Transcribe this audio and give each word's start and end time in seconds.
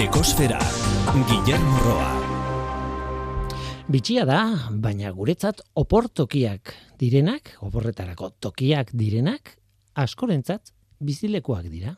Ekosfera, 0.00 0.56
Guillermo 1.28 1.76
Roa. 1.84 2.12
Bitxia 3.92 4.22
da, 4.24 4.38
baina 4.80 5.10
guretzat 5.12 5.60
oportokiak 5.76 6.72
direnak, 6.96 7.50
oporretarako 7.60 8.30
tokiak 8.40 8.94
direnak, 8.96 9.58
askorentzat 9.92 10.72
bizilekuak 11.04 11.68
dira. 11.68 11.92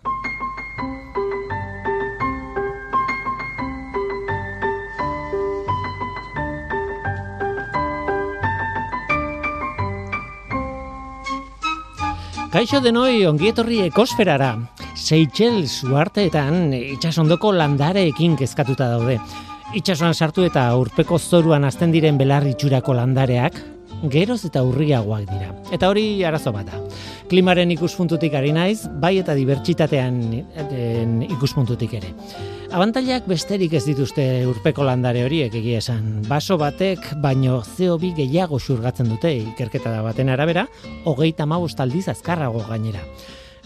Kaixo 12.51 12.83
denoi 12.83 13.23
ongietorri 13.31 13.85
ekosferara. 13.87 14.57
Seychelles 15.03 15.81
uarteetan 15.83 16.71
itxasondoko 16.77 17.51
landareekin 17.57 18.37
kezkatuta 18.39 18.87
daude. 18.93 19.17
Itxasoan 19.75 20.15
sartu 20.15 20.45
eta 20.47 20.69
urpeko 20.79 21.19
zoruan 21.19 21.67
azten 21.67 21.91
diren 21.91 22.21
belar 22.21 22.47
itxurako 22.47 22.95
landareak, 22.95 23.59
geroz 24.13 24.45
eta 24.47 24.63
urriagoak 24.63 25.27
dira. 25.27 25.51
Eta 25.75 25.91
hori 25.91 26.23
arazo 26.25 26.53
bat 26.55 26.71
da. 26.71 26.79
Klimaren 27.31 27.75
ikuspuntutik 27.75 28.35
ari 28.39 28.55
naiz, 28.55 28.87
bai 29.03 29.17
eta 29.19 29.35
dibertsitatean 29.35 30.23
ikuspuntutik 31.33 31.99
ere. 31.99 32.15
Abantailak 32.73 33.27
besterik 33.29 33.75
ez 33.75 33.85
dituzte 33.89 34.25
urpeko 34.49 34.87
landare 34.87 35.27
horiek 35.27 35.55
egia 35.59 35.83
esan. 35.83 36.23
Baso 36.31 36.57
batek 36.63 37.11
baino 37.21 37.59
CO2 37.75 38.15
gehiago 38.23 38.63
xurgatzen 38.63 39.11
dute 39.11 39.35
ikerketa 39.35 39.91
da 39.91 40.03
baten 40.07 40.31
arabera, 40.31 40.69
hogeita 41.05 41.47
mabost 41.47 41.83
aldiz 41.83 42.07
azkarrago 42.15 42.63
gainera. 42.71 43.03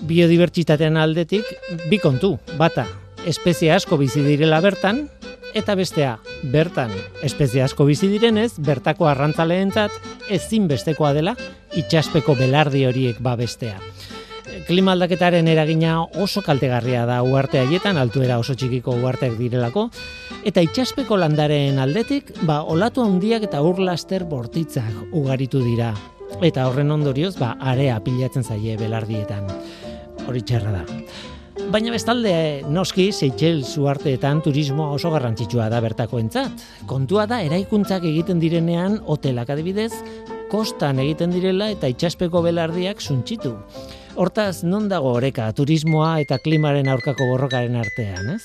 Biodibertsitatean 0.05 0.97
aldetik, 1.01 1.45
bi 1.91 1.99
kontu, 1.99 2.37
bata, 2.59 2.87
espezie 3.27 3.73
asko 3.73 3.97
bizi 3.97 4.23
direla 4.27 4.61
bertan, 4.61 5.07
eta 5.57 5.75
bestea, 5.79 6.19
bertan, 6.53 6.93
espezie 7.25 7.63
asko 7.65 7.87
bizi 7.89 8.11
direnez, 8.13 8.53
bertako 8.59 9.09
arrantzaleentzat 9.09 9.97
ezin 10.29 10.69
bestekoa 10.69 11.15
dela 11.17 11.37
itxaspeko 11.77 12.37
belardi 12.37 12.85
horiek 12.85 13.23
babestea 13.25 13.81
klima 14.67 14.93
aldaketaren 14.93 15.49
eragina 15.49 16.01
oso 16.23 16.43
kaltegarria 16.43 17.05
da 17.07 17.21
uarte 17.23 17.61
haietan, 17.61 17.99
altuera 18.01 18.39
oso 18.41 18.55
txikiko 18.59 18.95
uarteak 19.03 19.37
direlako, 19.39 19.89
eta 20.49 20.63
itxaspeko 20.65 21.19
landaren 21.21 21.79
aldetik, 21.83 22.33
ba, 22.49 22.63
olatu 22.63 23.05
handiak 23.05 23.47
eta 23.49 23.63
urlaster 23.63 24.25
bortitzak 24.29 25.13
ugaritu 25.13 25.63
dira. 25.65 25.93
Eta 26.43 26.67
horren 26.69 26.91
ondorioz, 26.91 27.37
ba, 27.39 27.55
area 27.61 27.99
pilatzen 28.03 28.45
zaie 28.45 28.77
belardietan. 28.81 29.47
Hori 30.27 30.43
txerra 30.43 30.73
da. 30.81 30.85
Baina 31.73 31.91
bestalde, 31.91 32.33
noski, 32.71 33.09
Seychelles 33.17 33.73
uarteetan 33.81 34.43
turismo 34.45 34.91
oso 34.93 35.11
garrantzitsua 35.11 35.71
da 35.73 35.81
bertako 35.81 36.21
entzat. 36.21 36.63
Kontua 36.87 37.25
da, 37.31 37.41
eraikuntzak 37.47 38.05
egiten 38.07 38.43
direnean, 38.43 39.01
hotelak 39.07 39.51
adibidez, 39.55 39.93
kostan 40.51 41.01
egiten 41.03 41.33
direla 41.35 41.71
eta 41.73 41.89
itxaspeko 41.91 42.43
belardiak 42.45 43.01
suntxitu. 43.01 43.57
Hortaz, 44.17 44.63
non 44.65 44.87
dago 44.89 45.11
oreka 45.17 45.49
turismoa 45.57 46.19
eta 46.23 46.39
klimaren 46.45 46.89
aurkako 46.93 47.27
borrokaren 47.33 47.77
artean, 47.77 48.31
ez? 48.37 48.45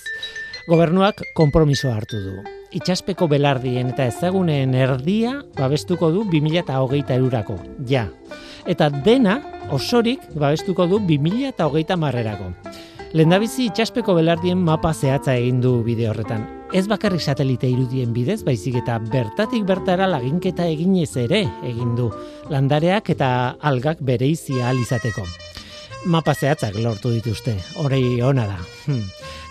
Gobernuak 0.70 1.22
konpromiso 1.36 1.92
hartu 1.92 2.20
du. 2.24 2.34
Itxaspeko 2.76 3.28
belardien 3.28 3.92
eta 3.92 4.08
ezagunen 4.08 4.76
erdia 4.78 5.42
babestuko 5.58 6.12
du 6.16 6.26
2008 6.32 7.18
eurako, 7.18 7.58
ja. 7.88 8.08
Eta 8.70 8.90
dena 9.04 9.40
osorik 9.72 10.24
babestuko 10.36 10.88
du 10.88 11.00
2008 11.08 11.98
marrerako. 11.98 12.52
Lendabizi 13.18 13.66
itxaspeko 13.68 14.16
belardien 14.16 14.60
mapa 14.64 14.94
zehatza 14.94 15.36
egin 15.36 15.60
du 15.64 15.82
bide 15.84 16.08
horretan. 16.08 16.48
Ez 16.72 16.86
bakarrik 16.88 17.20
satelite 17.20 17.68
irudien 17.68 18.14
bidez, 18.16 18.40
baizik 18.48 18.78
eta 18.80 18.96
bertatik 19.04 19.66
bertara 19.68 20.08
laginketa 20.08 20.68
eginez 20.72 21.12
ere 21.20 21.44
egin 21.68 21.96
du. 21.98 22.08
Landareak 22.50 23.12
eta 23.12 23.32
algak 23.60 24.00
bereizia 24.00 24.70
alizateko 24.72 25.28
mapa 26.06 26.34
zehatzak 26.34 26.76
lortu 26.82 27.12
dituzte, 27.14 27.56
hori 27.78 28.22
ona 28.22 28.48
da. 28.50 28.60
Hmm. 28.86 29.04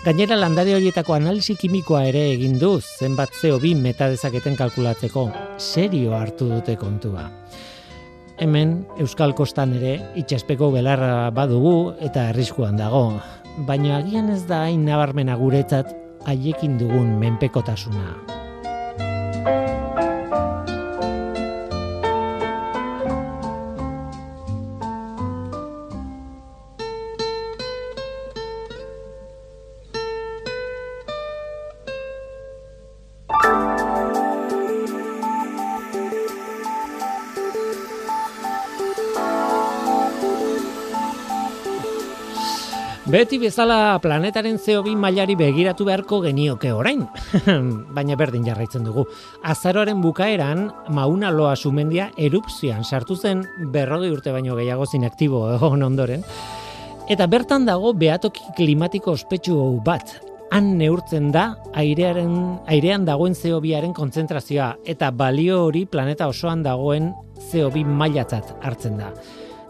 Gainera 0.03 0.35
landare 0.35 0.73
horietako 0.75 1.13
analisi 1.15 1.55
kimikoa 1.55 2.03
ere 2.09 2.23
egin 2.33 2.57
du, 2.59 2.73
zenbat 2.81 3.31
CO2 3.37 3.75
meta 3.77 4.09
dezaketen 4.11 4.57
kalkulatzeko, 4.59 5.29
serio 5.57 6.15
hartu 6.17 6.49
dute 6.51 6.75
kontua. 6.75 7.29
Hemen, 8.39 8.85
Euskal 8.99 9.35
Kostan 9.35 9.75
ere, 9.77 9.97
itxaspeko 10.17 10.71
belarra 10.73 11.29
badugu 11.35 11.93
eta 11.99 12.29
arriskuan 12.31 12.79
dago, 12.79 13.19
baina 13.67 13.97
agian 13.99 14.31
ez 14.33 14.43
da 14.49 14.63
hain 14.67 14.85
nabarmena 14.87 15.35
guretzat 15.39 15.91
haiekin 16.25 16.77
dugun 16.79 17.17
menpekotasuna. 17.21 18.39
Beti 43.11 43.35
bezala 43.41 43.97
planetaren 43.99 44.55
CO2 44.55 44.93
mailari 44.95 45.33
begiratu 45.35 45.83
beharko 45.83 46.21
genioke 46.23 46.69
orain, 46.71 47.01
baina 47.97 48.15
berdin 48.15 48.45
jarraitzen 48.47 48.85
dugu. 48.87 49.03
Azaroaren 49.43 49.99
bukaeran, 49.99 50.69
mauna 50.95 51.27
loa 51.35 51.57
sumendia 51.57 52.05
erupzioan 52.15 52.85
sartu 52.87 53.17
zen 53.17 53.43
berrodi 53.73 54.13
urte 54.15 54.31
baino 54.31 54.55
gehiago 54.55 54.87
zinaktibo 54.87 55.43
egon 55.57 55.83
ondoren. 55.89 56.23
Eta 57.11 57.27
bertan 57.27 57.67
dago 57.67 57.91
behatoki 57.91 58.55
klimatiko 58.55 59.17
ospetsu 59.19 59.59
bat. 59.83 60.15
Han 60.55 60.77
neurtzen 60.79 61.33
da 61.35 61.49
airearen, 61.75 62.33
airean 62.71 63.03
dagoen 63.03 63.35
CO2aren 63.35 63.91
kontzentrazioa 63.91 64.77
eta 64.87 65.11
balio 65.11 65.65
hori 65.65 65.83
planeta 65.83 66.31
osoan 66.31 66.63
dagoen 66.63 67.11
CO2 67.51 67.83
mailatzat 67.83 68.55
hartzen 68.63 69.01
da. 69.03 69.11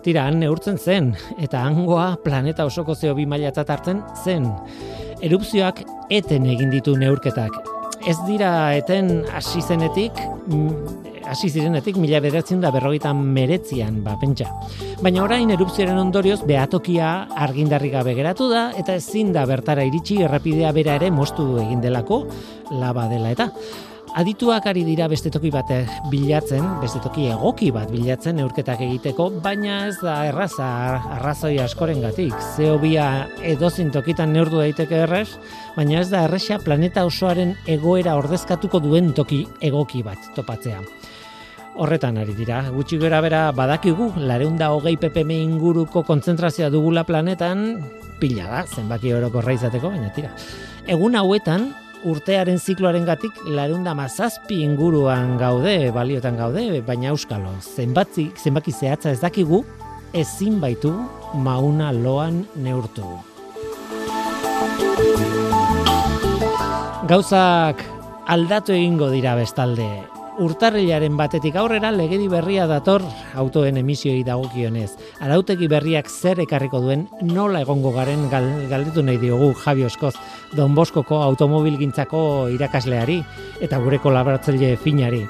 Tira, 0.02 0.24
han 0.26 0.40
neurtzen 0.42 0.80
zen, 0.82 1.12
eta 1.38 1.60
hangoa 1.62 2.16
planeta 2.24 2.66
osoko 2.66 2.96
zeo 2.96 3.14
bi 3.14 3.28
mailatzat 3.30 3.70
hartzen 3.70 4.00
zen. 4.24 4.48
Erupzioak 5.22 5.84
eten 6.10 6.48
egin 6.50 6.72
ditu 6.74 6.96
neurketak. 6.98 7.54
Ez 8.10 8.18
dira 8.26 8.74
eten 8.74 9.12
hasi 9.30 9.62
zenetik, 9.62 10.18
hasi 11.30 11.52
zirenetik 11.54 12.00
mila 12.02 12.18
bederatzen 12.24 12.64
da 12.64 12.72
berrogeita 12.74 13.14
meretzian, 13.14 14.02
ba, 14.02 14.16
pentsa. 14.18 14.50
Baina 15.06 15.22
orain 15.22 15.54
erupzioaren 15.54 16.02
ondorioz 16.02 16.40
behatokia 16.50 17.12
argindarri 17.46 17.94
gabe 17.94 18.18
geratu 18.18 18.50
da, 18.50 18.72
eta 18.82 18.98
ezin 18.98 19.30
da 19.38 19.46
bertara 19.46 19.86
iritsi 19.86 20.18
errapidea 20.26 20.74
bera 20.74 20.98
ere 20.98 21.14
mostu 21.14 21.46
egin 21.62 21.86
delako, 21.86 22.24
laba 22.74 23.06
dela 23.14 23.38
eta. 23.38 23.52
Adituak 24.12 24.66
ari 24.68 24.82
dira 24.84 25.06
beste 25.08 25.30
toki 25.32 25.48
bat 25.54 25.70
bilatzen, 26.12 26.66
beste 26.82 27.00
toki 27.00 27.30
egoki 27.32 27.70
bat 27.72 27.88
bilatzen 27.94 28.36
neurketak 28.36 28.82
egiteko, 28.84 29.30
baina 29.40 29.86
ez 29.88 29.96
da 30.02 30.18
erraza 30.28 30.68
arrazoi 31.16 31.54
askorengatik. 31.64 32.34
Zeobia 32.58 33.06
edozin 33.48 33.88
tokitan 33.96 34.34
neurdu 34.36 34.60
daiteke 34.60 35.00
errez, 35.06 35.30
baina 35.78 36.02
ez 36.02 36.10
da 36.12 36.26
erresa 36.28 36.58
planeta 36.60 37.06
osoaren 37.08 37.54
egoera 37.72 38.18
ordezkatuko 38.20 38.82
duen 38.84 39.14
toki 39.16 39.46
egoki 39.64 40.04
bat 40.04 40.28
topatzea. 40.36 40.82
Horretan 41.80 42.20
ari 42.20 42.36
dira, 42.36 42.66
gutxi 42.76 43.00
gara 43.00 43.22
bera 43.24 43.46
badakigu, 43.56 44.10
lareunda 44.20 44.74
hogei 44.76 44.98
ppm 45.00 45.32
inguruko 45.38 46.04
kontzentrazioa 46.04 46.68
dugula 46.74 47.06
planetan, 47.08 47.80
pila 48.20 48.50
da, 48.58 48.66
zenbaki 48.68 49.16
horoko 49.16 49.40
raizateko, 49.40 49.94
baina 49.96 50.12
tira. 50.12 50.34
Egun 50.92 51.16
hauetan, 51.16 51.70
urtearen 52.08 52.60
zikloaren 52.60 53.06
gatik 53.06 53.36
larunda 53.46 53.94
mazazpi 53.98 54.62
inguruan 54.66 55.38
gaude, 55.40 55.92
baliotan 55.96 56.38
gaude, 56.40 56.82
baina 56.86 57.12
euskalo, 57.14 57.54
zenbatzi, 57.62 58.30
zenbaki 58.38 58.72
zehatza 58.72 59.12
ez 59.12 59.20
dakigu, 59.22 59.64
ezin 60.14 60.60
baitu 60.62 60.92
mauna 61.34 61.92
loan 61.96 62.44
neurtu. 62.56 63.06
Gauzak 67.08 67.84
aldatu 68.32 68.76
egingo 68.76 69.10
dira 69.12 69.36
bestalde, 69.40 69.90
urtarrilaren 70.42 71.16
batetik 71.18 71.56
aurrera 71.60 71.92
legedi 71.94 72.28
berria 72.32 72.66
dator 72.70 73.04
autoen 73.38 73.78
emisioi 73.78 74.24
dagokionez. 74.26 74.90
Arautegi 75.22 75.70
berriak 75.70 76.10
zer 76.10 76.42
ekarriko 76.42 76.82
duen 76.82 77.06
nola 77.22 77.62
egongo 77.62 77.94
garen 77.94 78.28
galdetu 78.32 79.06
nahi 79.06 79.22
diogu 79.22 79.54
Javi 79.62 79.86
Oskoz 79.86 80.16
Don 80.58 80.76
Boskoko 80.76 81.22
automobilgintzako 81.22 82.50
irakasleari 82.56 83.22
eta 83.62 83.80
gure 83.84 84.02
kolaboratzaile 84.02 84.76
finari. 84.82 85.24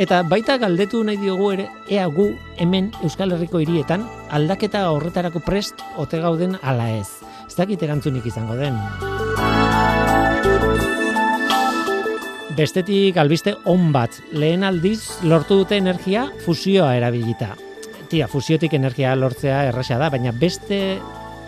Eta 0.00 0.22
baita 0.24 0.56
galdetu 0.62 1.02
nahi 1.04 1.18
diogu 1.20 1.50
ere 1.52 1.68
ea 1.90 2.06
gu 2.06 2.30
hemen 2.56 2.92
Euskal 3.02 3.34
Herriko 3.34 3.60
hirietan 3.60 4.06
aldaketa 4.30 4.86
horretarako 4.94 5.42
prest 5.44 5.84
ote 5.98 6.22
gauden 6.22 6.56
ala 6.62 6.88
ez. 6.94 7.08
Ez 7.48 7.58
dakit 7.58 7.82
erantzunik 7.82 8.30
izango 8.30 8.56
den. 8.56 8.78
Bestetik 12.52 13.16
albiste 13.16 13.54
on 13.64 13.94
bat, 13.94 14.18
lehen 14.36 14.60
aldiz 14.66 15.22
lortu 15.24 15.56
dute 15.62 15.78
energia 15.80 16.26
fusioa 16.44 16.90
erabilita. 16.98 17.54
Tia, 18.10 18.26
fusiotik 18.28 18.74
energia 18.76 19.14
lortzea 19.16 19.62
erraxa 19.70 19.96
da, 19.96 20.10
baina 20.12 20.34
beste 20.36 20.98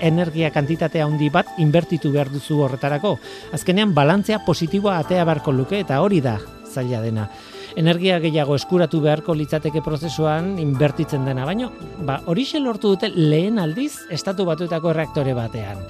energia 0.01 0.49
kantitate 0.55 1.03
handi 1.05 1.29
bat 1.29 1.61
inbertitu 1.61 2.09
behar 2.15 2.33
duzu 2.33 2.63
horretarako. 2.65 3.19
Azkenean 3.53 3.93
balantzea 3.93 4.41
positiboa 4.47 4.97
atea 5.03 5.29
barko 5.29 5.53
luke 5.53 5.83
eta 5.85 6.01
hori 6.01 6.23
da 6.25 6.39
zaila 6.73 7.05
dena. 7.05 7.29
Energia 7.77 8.19
gehiago 8.23 8.57
eskuratu 8.57 9.03
beharko 9.05 9.37
litzateke 9.37 9.85
prozesuan 9.85 10.55
inbertitzen 10.63 11.29
dena, 11.29 11.45
baino 11.45 11.71
ba, 12.01 12.23
hori 12.25 12.49
lortu 12.59 12.97
dute 12.97 13.13
lehen 13.13 13.59
aldiz 13.59 14.07
estatu 14.11 14.49
batuetako 14.49 14.93
reaktore 14.93 15.35
batean. 15.35 15.85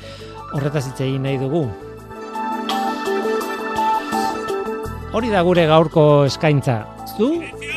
Horretaz 0.53 0.89
hitz 0.89 1.01
egin 1.01 1.23
nahi 1.23 1.39
dugu. 1.39 1.69
Hori 5.15 5.29
da 5.31 5.45
gure 5.47 5.63
gaurko 5.71 6.25
eskaintza. 6.27 6.73
Zu 7.15 7.29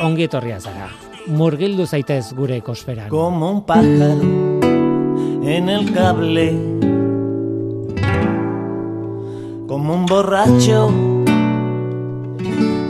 ongi 0.02 0.24
etorria 0.26 0.56
zara. 0.58 0.88
Murgildu 1.30 1.84
zaitez 1.86 2.32
gure 2.34 2.56
ekosferan. 2.58 3.06
Como 3.12 3.50
un 3.52 3.60
pájaro 3.62 4.26
en 5.46 5.68
el 5.68 5.92
cable, 5.94 6.46
como 9.68 9.94
un 9.94 10.06
borracho 10.06 10.88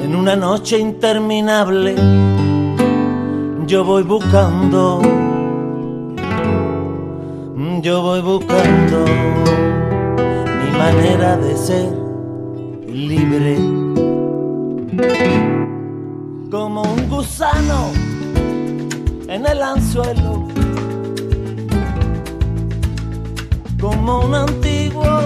en 0.04 0.16
una 0.16 0.34
noche 0.34 0.78
interminable. 0.78 1.94
Yo 3.66 3.84
voy 3.84 4.02
buscando, 4.02 5.02
yo 7.82 8.00
voy 8.00 8.22
buscando 8.22 9.04
mi 10.62 10.70
manera 10.78 11.36
de 11.36 11.54
ser 11.54 11.92
libre. 12.86 13.87
Como 16.50 16.82
un 16.82 17.08
gusano 17.08 17.92
en 19.28 19.46
el 19.46 19.62
anzuelo. 19.62 20.48
Como 23.80 24.20
un 24.20 24.34
antiguo, 24.34 25.20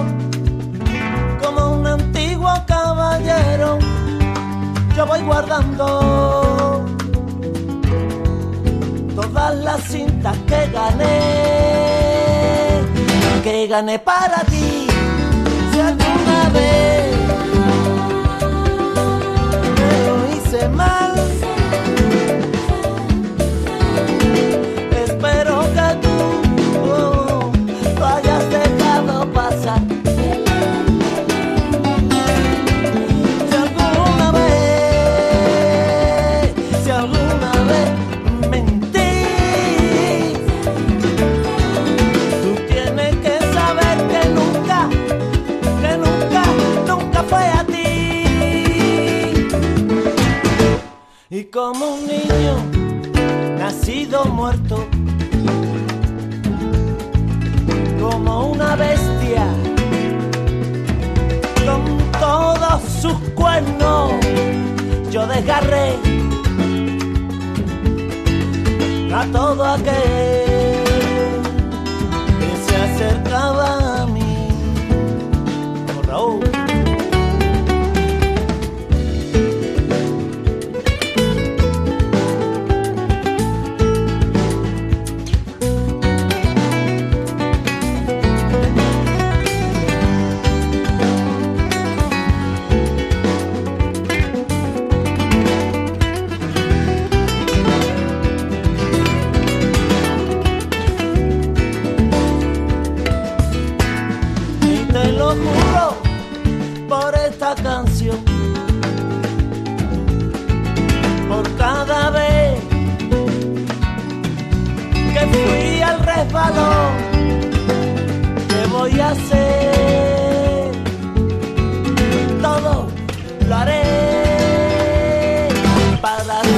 como 1.42 1.72
un 1.76 1.86
antiguo 1.86 2.50
caballero, 2.66 3.78
yo 4.94 5.06
voy 5.06 5.20
guardando 5.22 6.84
todas 9.14 9.56
las 9.56 9.80
cintas 9.84 10.36
que 10.48 10.70
gané, 10.70 11.20
que 13.42 13.66
gané 13.68 13.98
para 13.98 14.44
ti, 14.44 14.81
hace 20.52 20.68
mal. 20.68 21.21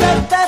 libertad. 0.05 0.44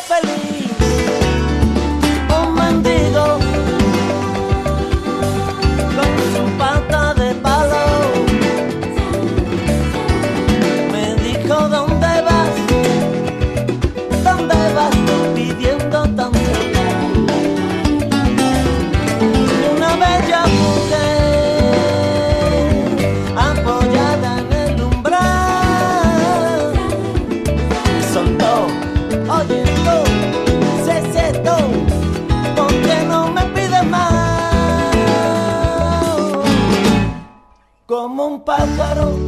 pájaro 38.46 39.18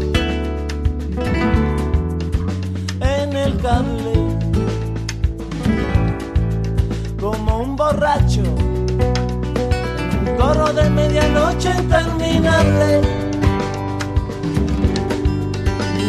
en 3.00 3.36
el 3.36 3.56
cable, 3.60 4.12
como 7.20 7.58
un 7.58 7.74
borracho, 7.74 8.42
en 8.42 10.28
un 10.28 10.36
coro 10.38 10.72
de 10.72 10.88
medianoche 10.90 11.70
interminable. 11.76 13.00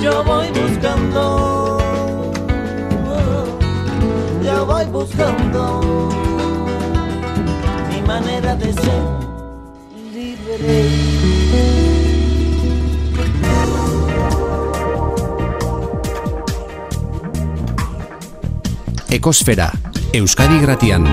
Yo 0.03 0.23
voy 0.23 0.47
buscando, 0.49 1.79
yo 4.43 4.65
voy 4.67 4.85
buscando 4.85 5.81
mi 7.89 8.01
manera 8.03 8.55
de 8.55 8.71
ser 8.71 9.03
libre. 10.13 11.78
Ekosfera, 19.19 19.65
Euskadi 20.15 20.61
Gratian. 20.63 21.03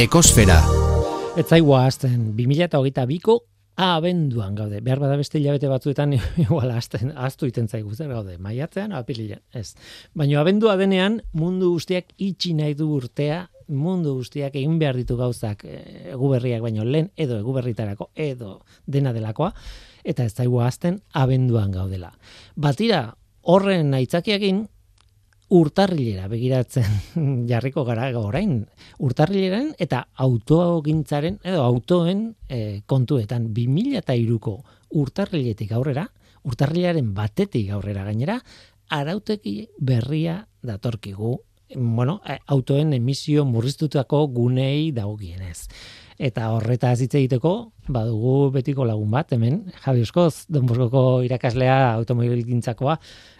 Ekosfera. 0.00 0.56
Ez 1.36 1.44
zaigua 1.50 1.82
azten, 1.84 2.30
2008 2.38 3.04
biko 3.10 3.36
abenduan 3.76 4.56
gaude. 4.56 4.80
Behar 4.80 5.02
bada 5.04 5.18
beste 5.20 5.36
hilabete 5.36 5.68
batzuetan 5.68 6.16
igual 6.46 6.72
azten, 6.72 7.12
aztu 7.12 7.44
iten 7.52 7.68
zaigu 7.68 7.92
zer 7.92 8.08
gaude. 8.08 8.38
Maiatzean, 8.40 8.96
apirilean, 8.96 9.44
ez. 9.52 9.74
Baina 10.16 10.40
abendua 10.40 10.78
denean 10.80 11.20
mundu 11.36 11.74
guztiak 11.76 12.16
itxi 12.16 12.56
nahi 12.56 12.72
du 12.78 12.88
urtea, 13.02 13.50
mundu 13.68 14.14
guztiak 14.18 14.56
egin 14.56 14.78
behar 14.78 14.96
ditu 14.96 15.16
gauzak 15.16 15.64
eh, 15.64 16.12
eguberriak 16.14 16.62
baino 16.64 16.84
lehen 16.84 17.10
edo 17.16 17.38
eguberritarako 17.38 18.10
edo 18.14 18.60
dena 18.86 19.12
delakoa 19.12 19.52
eta 20.04 20.24
ez 20.24 20.34
zaigu 20.34 20.60
azten 20.64 21.00
abenduan 21.12 21.72
gaudela. 21.72 22.12
Batira 22.56 23.14
horren 23.42 23.94
aitzakiakin 23.94 24.66
urtarrilera 25.48 26.28
begiratzen 26.28 26.88
jarriko 27.50 27.84
gara 27.88 28.10
orain 28.20 28.60
urtarrileren 29.00 29.72
eta 29.80 30.04
autogintzaren 30.24 31.38
edo 31.42 31.62
autoen 31.64 32.26
e, 32.48 32.82
kontuetan 32.86 33.48
2003ko 33.56 34.56
urtarriletik 35.00 35.72
aurrera 35.72 36.04
urtarrilaren 36.48 37.14
batetik 37.16 37.72
aurrera 37.72 38.04
gainera 38.04 38.38
arauteki 38.92 39.56
berria 39.80 40.42
datorkigu 40.64 41.38
bueno, 41.74 42.20
eh, 42.26 42.38
autoen 42.46 42.92
emisio 42.92 43.44
murriztutako 43.44 44.26
gunei 44.28 44.92
dagokienez. 44.92 45.68
Eta 46.18 46.48
horreta 46.50 46.90
hitz 46.98 47.14
egiteko, 47.14 47.52
badugu 47.94 48.50
betiko 48.50 48.82
lagun 48.84 49.12
bat, 49.12 49.30
hemen, 49.36 49.60
Javi 49.84 50.02
Oskoz, 50.02 50.48
Don 50.50 50.66
Boskoko 50.66 51.22
irakaslea 51.22 51.92
automobilgintzakoa, 51.92 52.96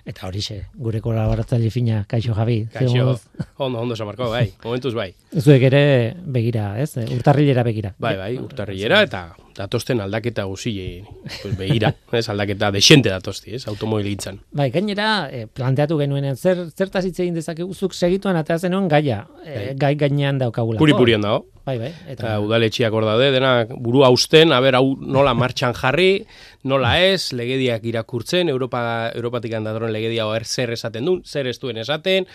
eta 0.07 0.29
horixe, 0.29 0.61
gure 0.79 1.01
kolaboratzaile 1.03 1.73
fina, 1.75 2.05
kaixo 2.07 2.37
Javi. 2.39 2.61
Kaixo, 2.73 3.17
ondo, 3.59 3.83
ondo 3.83 3.99
samarko, 3.99 4.31
bai, 4.31 4.47
momentuz 4.65 4.95
bai. 4.95 5.11
Zuek 5.35 5.67
ere 5.73 5.83
begira, 6.23 6.71
ez? 6.79 6.93
Urtarrilera 7.03 7.67
begira. 7.67 7.97
Bai, 7.99 8.15
bai, 8.21 8.33
urtarrilera 8.39 9.03
eta 9.09 9.27
datosten 9.59 10.01
aldaketa 10.05 10.45
guzi 10.49 10.73
pues, 11.43 11.57
begira, 11.59 11.93
ez 12.21 12.27
aldaketa 12.31 12.71
desente 12.75 13.11
datosti, 13.11 13.57
ez, 13.59 13.67
automobilitzan. 13.71 14.41
Bai, 14.55 14.71
gainera, 14.75 15.11
eh, 15.35 15.47
planteatu 15.51 15.99
genuen, 16.01 16.31
zer, 16.37 16.67
zertaz 16.71 17.05
hitz 17.09 17.19
egin 17.19 17.37
dezakegu, 17.39 17.75
zuk 17.75 17.97
segituan 17.97 18.39
atea 18.39 18.59
zenuen 18.59 18.89
gaia, 18.91 19.25
eh, 19.45 19.73
gai 19.79 19.95
gainean 19.99 20.39
daukagula. 20.41 20.81
Puri 20.81 20.97
purian 20.99 21.25
dago. 21.27 21.47
Bai, 21.69 21.77
bai. 21.77 21.91
Eta, 22.09 22.39
udaletxiak 22.41 22.95
hor 22.97 23.05
daude, 23.05 23.29
dena 23.35 23.53
buru 23.69 24.01
hausten, 24.07 24.55
haber, 24.57 24.79
hau 24.79 24.95
nola 24.97 25.35
martxan 25.37 25.75
jarri, 25.77 26.25
nola 26.69 26.93
ez, 27.03 27.33
legediak 27.33 27.85
irakurtzen, 27.89 28.49
Europa, 28.53 28.81
Europatik 29.15 29.55
handadoren 29.59 29.93
legedia 29.93 30.27
er 30.37 30.45
zer 30.45 30.73
esaten 30.77 31.09
duen, 31.09 31.23
zer 31.25 31.49
ez 31.49 31.59
duen 31.59 31.79
esaten, 31.81 32.27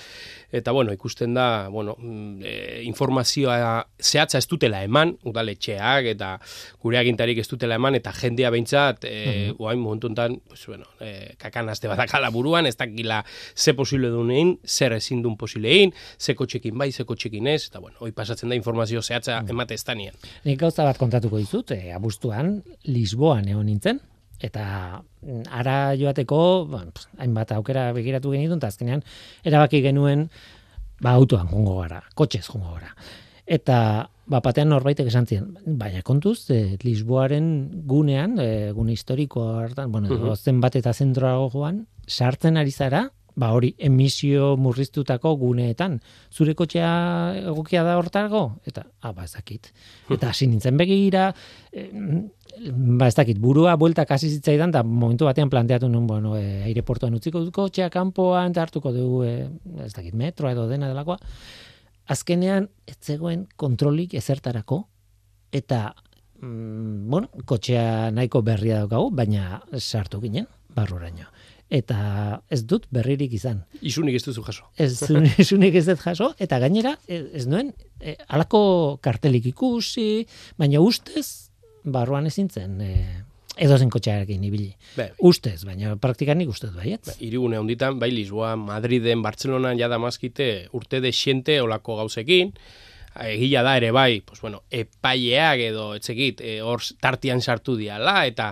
eta 0.54 0.72
bueno, 0.72 0.94
ikusten 0.94 1.34
da, 1.34 1.68
bueno, 1.74 1.96
e, 2.46 2.84
informazioa 2.86 3.88
zehatza 3.98 4.38
ez 4.38 4.48
dutela 4.48 4.84
eman, 4.86 5.16
udaletxeak 5.26 6.12
eta 6.14 6.36
gure 6.84 7.00
agintarik 7.00 7.42
ez 7.42 7.48
dutela 7.50 7.80
eman, 7.80 7.98
eta 7.98 8.14
jendea 8.14 8.52
behintzat, 8.54 9.06
e, 9.06 9.14
mm 9.14 9.58
-hmm. 9.58 9.78
momentuntan, 9.82 10.40
pues, 10.48 10.66
bueno, 10.68 10.86
e, 11.00 11.34
kakanazte 11.38 11.88
badakala 11.88 12.30
buruan, 12.30 12.66
ez 12.66 12.78
dakila 12.78 13.24
ze 13.56 13.74
posible 13.74 14.10
dunein, 14.10 14.60
zer 14.66 14.94
ezin 14.94 15.22
duen 15.24 15.38
posilein, 15.38 15.94
ze 16.20 16.36
kotxekin 16.36 16.78
bai, 16.78 16.92
ze 16.92 17.04
kotxekin 17.04 17.48
ez, 17.48 17.68
eta 17.68 17.80
bueno, 17.80 17.98
hoi 18.00 18.12
pasatzen 18.12 18.50
da 18.50 18.56
informazio 18.56 19.02
zehatza 19.02 19.42
mm 19.42 19.46
-hmm. 19.46 19.50
emate 19.50 19.74
ez 19.74 19.84
Nik 20.44 20.60
gauza 20.60 20.84
bat 20.84 20.98
kontatuko 20.98 21.38
dizut, 21.38 21.72
e, 21.72 21.92
abuztuan, 21.92 22.64
Lisboan 22.84 23.48
egon 23.48 23.66
nintzen, 23.66 24.00
eta 24.44 24.66
mm, 25.24 25.44
ara 25.60 25.78
joateko, 26.00 26.40
ba, 26.72 26.84
hainbat 27.24 27.54
aukera 27.58 27.88
begiratu 27.96 28.34
genitun, 28.36 28.60
eta 28.62 28.72
azkenean, 28.74 29.04
erabaki 29.48 29.84
genuen, 29.86 30.28
ba, 31.02 31.16
autoan 31.16 31.48
jongo 31.52 31.80
gara, 31.82 32.04
kotxez 32.20 32.46
jongo 32.50 32.76
gara. 32.76 32.92
Eta, 33.44 33.78
ba, 34.28 34.44
batean 34.44 34.72
norbaitek 34.72 35.10
esan 35.12 35.28
ziren, 35.28 35.50
baina 35.80 36.04
kontuz, 36.06 36.38
e, 36.52 36.78
Lisboaren 36.84 37.50
gunean, 37.90 38.38
e, 38.40 38.72
gune 38.76 38.96
historiko 38.96 39.50
hartan, 39.64 39.92
bueno, 39.92 40.12
uh 40.12 40.30
-huh. 40.30 40.38
zen 40.38 40.62
bat 40.62 40.76
eta 40.76 40.94
zentroago 40.94 41.50
joan, 41.56 41.86
sartzen 42.08 42.58
ari 42.58 42.72
zara, 42.72 43.10
ba 43.36 43.50
hori 43.56 43.74
emisio 43.82 44.54
murriztutako 44.62 45.36
guneetan. 45.42 46.00
Zure 46.32 46.54
kotxea 46.58 46.92
egokia 47.42 47.84
da 47.86 47.98
hortargo? 47.98 48.44
Eta, 48.70 48.86
ah, 49.02 49.12
ba, 49.14 49.26
ez 49.26 49.34
dakit. 49.34 49.72
Eta 50.14 50.30
hasi 50.30 50.48
nintzen 50.48 50.78
begira, 50.78 51.32
ba, 52.72 53.08
ez 53.08 53.16
dakit, 53.18 53.40
burua 53.42 53.76
bueltak 53.80 54.12
hasi 54.16 54.30
zitzaidan, 54.30 54.72
da 54.72 54.84
momentu 54.84 55.28
batean 55.28 55.52
planteatu 55.52 55.90
nun, 55.90 56.08
bueno, 56.08 56.36
e, 56.38 56.62
aireportuan 56.68 57.16
utziko 57.18 57.44
dut 57.44 57.54
kotxea 57.56 57.90
kanpoan, 57.94 58.54
eta 58.54 58.64
hartuko 58.66 58.94
dugu, 58.96 59.24
e, 59.28 59.36
ez 59.86 59.92
dakit, 59.96 60.16
metroa 60.18 60.54
edo 60.56 60.68
dena 60.70 60.90
delakoa. 60.92 61.20
Azkenean, 62.14 62.68
ez 62.88 62.98
zegoen 63.02 63.48
kontrolik 63.56 64.14
ezertarako, 64.20 64.84
eta, 65.52 65.86
mm, 66.42 67.10
bueno, 67.10 67.46
kotxea 67.46 68.12
nahiko 68.12 68.44
berria 68.44 68.84
daukagu, 68.84 69.12
baina 69.16 69.62
sartu 69.80 70.22
ginen, 70.24 70.50
barruraino 70.74 71.30
eta 71.74 72.42
ez 72.54 72.62
dut 72.70 72.86
berririk 72.94 73.34
izan. 73.34 73.64
Isunik 73.82 74.20
ez 74.20 74.24
duzu 74.28 74.44
jaso. 74.46 74.68
Ez 74.78 75.02
isunik 75.44 75.80
ez 75.80 75.86
dut 75.88 76.04
jaso, 76.04 76.30
eta 76.42 76.60
gainera, 76.62 76.94
ez 77.08 77.48
nuen, 77.50 77.72
e, 78.00 78.14
alako 78.28 79.00
kartelik 79.04 79.48
ikusi, 79.54 80.26
baina 80.60 80.84
ustez, 80.84 81.43
barruan 81.84 82.28
ezin 82.30 82.50
zen, 82.50 82.80
e, 82.82 82.94
edo 83.58 83.78
zen 83.78 83.92
kotxearekin 83.94 84.44
ibili. 84.48 84.72
Be, 84.98 85.12
ustez, 85.30 85.60
baina 85.68 85.96
praktikan 86.02 86.40
nik 86.40 86.50
ustez 86.54 86.72
baiet. 86.76 87.06
Be, 87.12 87.18
irigune 87.28 87.60
honditan, 87.60 88.00
bai 88.02 88.12
Lisboa, 88.14 88.56
Madriden, 88.60 89.22
Bartzelonan, 89.26 89.78
jada 89.80 90.00
mazkite, 90.02 90.70
urte 90.74 91.02
de 91.04 91.14
xente 91.14 91.60
olako 91.62 92.00
gauzekin, 92.02 92.54
egia 93.22 93.62
da 93.64 93.76
ere 93.78 93.92
bai, 93.92 94.22
pues 94.26 94.42
bueno, 94.42 94.64
epaileak 94.72 95.62
edo 95.70 95.86
etzekit, 95.98 96.42
e, 96.42 96.56
hor 96.62 96.82
tartian 97.02 97.42
sartu 97.42 97.76
diala 97.78 98.26
eta 98.30 98.50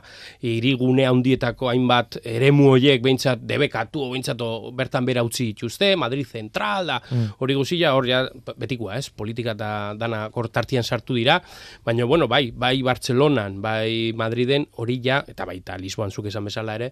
irigune 0.48 1.06
handietako 1.08 1.72
hainbat 1.72 2.20
eremu 2.28 2.72
hoiek 2.76 3.02
beintzat 3.04 3.42
debekatu 3.48 4.06
o 4.06 4.12
beintzat 4.14 4.42
bertan 4.78 5.06
bera 5.06 5.24
utzi 5.26 5.52
dituzte, 5.52 5.96
Madrid 5.96 6.28
Central 6.28 6.88
da, 6.94 7.00
mm. 7.02 7.38
hori 7.40 7.58
guztia 7.58 7.94
hor 7.96 8.08
ja 8.08 8.24
betikoa, 8.58 8.98
ez? 8.98 9.10
Politika 9.10 9.56
eta 9.58 9.72
dana 9.98 10.24
hor 10.32 10.50
tartian 10.54 10.84
sartu 10.84 11.18
dira, 11.18 11.40
baina 11.86 12.06
bueno, 12.06 12.28
bai, 12.28 12.52
bai 12.52 12.78
Bartzelonan, 12.86 13.62
bai 13.62 14.14
Madriden 14.18 14.68
hori 14.78 15.00
ja 15.04 15.22
eta 15.28 15.46
baita 15.50 15.78
Lisboan 15.82 16.12
zuk 16.12 16.30
esan 16.32 16.46
bezala 16.46 16.78
ere, 16.80 16.92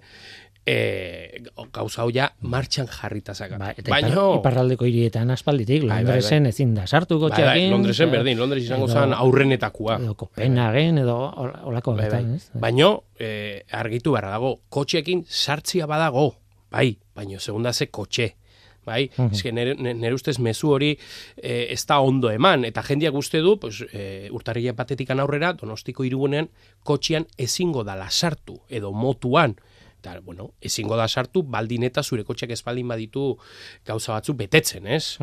e, 0.66 1.44
gauza 1.74 2.04
hoia 2.04 2.30
martxan 2.42 2.88
jarrita 2.88 3.34
zaka. 3.34 3.58
Ba, 3.62 3.72
eta 3.78 3.92
Baino, 3.92 4.26
iparraldeko 4.40 4.88
hirietan 4.88 5.32
aspalditik, 5.34 5.84
bai, 5.84 5.90
bai, 5.90 6.04
Londresen 6.04 6.48
bai, 6.48 6.54
ezin 6.54 6.74
da 6.78 6.88
sartu 6.88 7.20
gotxeakin. 7.22 7.48
Bai, 7.50 7.62
bai, 7.66 7.72
Londresen 7.74 8.12
berdin, 8.14 8.40
Londres 8.40 8.64
izango 8.64 8.90
zan 8.90 9.14
aurrenetakua. 9.18 10.00
Edo 10.04 10.18
Kopenhagen, 10.20 11.02
edo 11.06 11.18
olako 11.72 11.96
bai, 11.98 12.10
bai. 12.12 12.24
Baino, 12.54 12.92
eh, 13.20 13.64
argitu 13.72 14.16
beharra 14.16 14.36
dago, 14.38 14.60
kotxeekin 14.70 15.26
sartzia 15.28 15.90
badago, 15.90 16.34
bai, 16.72 16.92
baino, 17.16 17.40
segunda 17.40 17.74
ze 17.74 17.90
kotxe. 17.90 18.36
Bai, 18.86 19.12
uh 19.18 19.26
-huh. 19.26 19.52
nere, 19.54 19.76
nere 19.76 20.14
ustez 20.16 20.40
mezu 20.40 20.72
hori 20.72 20.98
e, 21.36 21.68
ez 21.70 21.86
da 21.86 22.00
ondo 22.00 22.32
eman, 22.32 22.64
eta 22.66 22.82
jendiak 22.82 23.14
uste 23.14 23.38
du, 23.38 23.60
pues, 23.60 23.84
e, 23.94 24.30
urtarria 24.32 24.74
patetikan 24.74 25.20
aurrera, 25.20 25.54
donostiko 25.54 26.04
irugunean, 26.04 26.50
kotxian 26.84 27.28
ezingo 27.38 27.84
dala 27.84 28.10
sartu, 28.10 28.62
edo 28.70 28.92
motuan, 28.92 29.58
eta, 30.00 30.20
bueno, 30.24 30.54
ezingo 30.62 30.96
da 30.96 31.08
sartu, 31.08 31.44
baldin 31.44 31.84
eta 31.84 32.02
zure 32.04 32.24
kotxeak 32.24 32.54
espaldin 32.56 32.88
baditu 32.88 33.34
gauza 33.88 34.14
batzu 34.16 34.34
betetzen, 34.40 34.88
ez? 34.88 35.20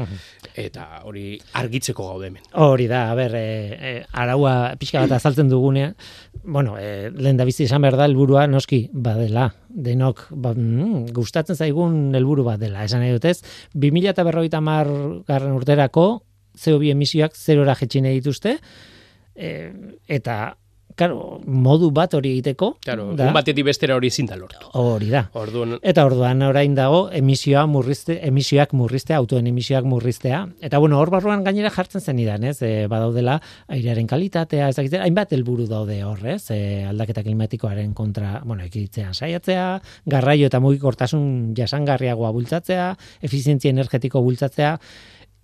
Eta 0.54 1.02
hori 1.08 1.38
argitzeko 1.56 2.04
gaude 2.10 2.28
hemen. 2.28 2.44
Hori 2.60 2.88
da, 2.90 3.06
a 3.10 3.14
ber, 3.16 3.36
e, 3.38 3.46
e, 3.90 3.92
araua 4.12 4.74
pixka 4.80 5.00
bat 5.04 5.16
azaltzen 5.16 5.48
dugunean, 5.48 5.96
bueno, 6.44 6.76
e, 6.78 7.08
lehen 7.10 7.40
da 7.40 7.46
bizi 7.48 7.64
esan 7.64 7.84
behar 7.86 7.96
da, 7.96 8.08
helburua 8.10 8.46
noski, 8.50 8.82
badela, 8.92 9.48
denok, 9.68 10.26
ba, 10.36 10.52
mm, 10.52 11.06
gustatzen 11.16 11.56
zaigun 11.56 12.14
helburu 12.14 12.44
bat 12.46 12.60
dela, 12.60 12.84
esan 12.84 13.00
nahi 13.04 13.16
dutez, 13.16 13.40
2000 13.72 14.12
eta 14.12 14.26
berroita 14.28 14.60
mar 14.60 14.92
garren 15.28 15.56
urterako, 15.56 16.06
CO2 16.56 16.92
emisioak 16.92 17.36
zerora 17.36 17.76
jetxine 17.76 18.12
dituzte, 18.16 18.58
e, 19.34 19.50
eta 20.08 20.56
claro, 20.96 21.38
modu 21.46 21.90
bat 21.94 22.14
hori 22.16 22.32
egiteko. 22.34 22.72
Claro, 22.84 23.10
da, 23.16 23.28
un 23.28 23.36
batetik 23.36 23.66
bestera 23.68 23.96
hori 23.98 24.08
ezin 24.12 24.26
da 24.30 24.38
lortu. 24.40 24.70
Hori 24.80 25.10
da. 25.12 25.26
Orduan... 25.36 25.76
Eta 25.86 26.06
orduan 26.08 26.42
orain 26.46 26.74
dago 26.76 27.06
emisioa 27.14 27.66
murrizte, 27.70 28.16
emisioak 28.26 28.72
murrizte, 28.76 29.14
autoen 29.14 29.46
emisioak 29.50 29.86
murriztea. 29.88 30.42
Eta 30.64 30.80
bueno, 30.82 30.98
hor 31.00 31.12
barruan 31.12 31.44
gainera 31.46 31.70
jartzen 31.74 32.00
zen 32.00 32.20
idan, 32.22 32.48
ez? 32.48 32.56
E, 32.64 32.72
badaudela 32.90 33.38
airearen 33.68 34.08
kalitatea, 34.10 34.70
ez 34.72 34.76
dakit, 34.80 34.98
hainbat 35.04 35.36
helburu 35.36 35.68
daude 35.70 36.00
hor, 36.06 36.24
ez? 36.26 36.42
E, 36.50 36.60
aldaketa 36.88 37.24
klimatikoaren 37.26 37.92
kontra, 37.94 38.40
bueno, 38.44 38.64
ekitzean 38.66 39.14
saiatzea, 39.14 39.66
garraio 40.08 40.48
eta 40.50 40.60
mugikortasun 40.64 41.54
jasangarriagoa 41.56 42.32
bultzatzea, 42.34 42.92
efizientzia 43.28 43.74
energetiko 43.76 44.24
bultzatzea, 44.24 44.76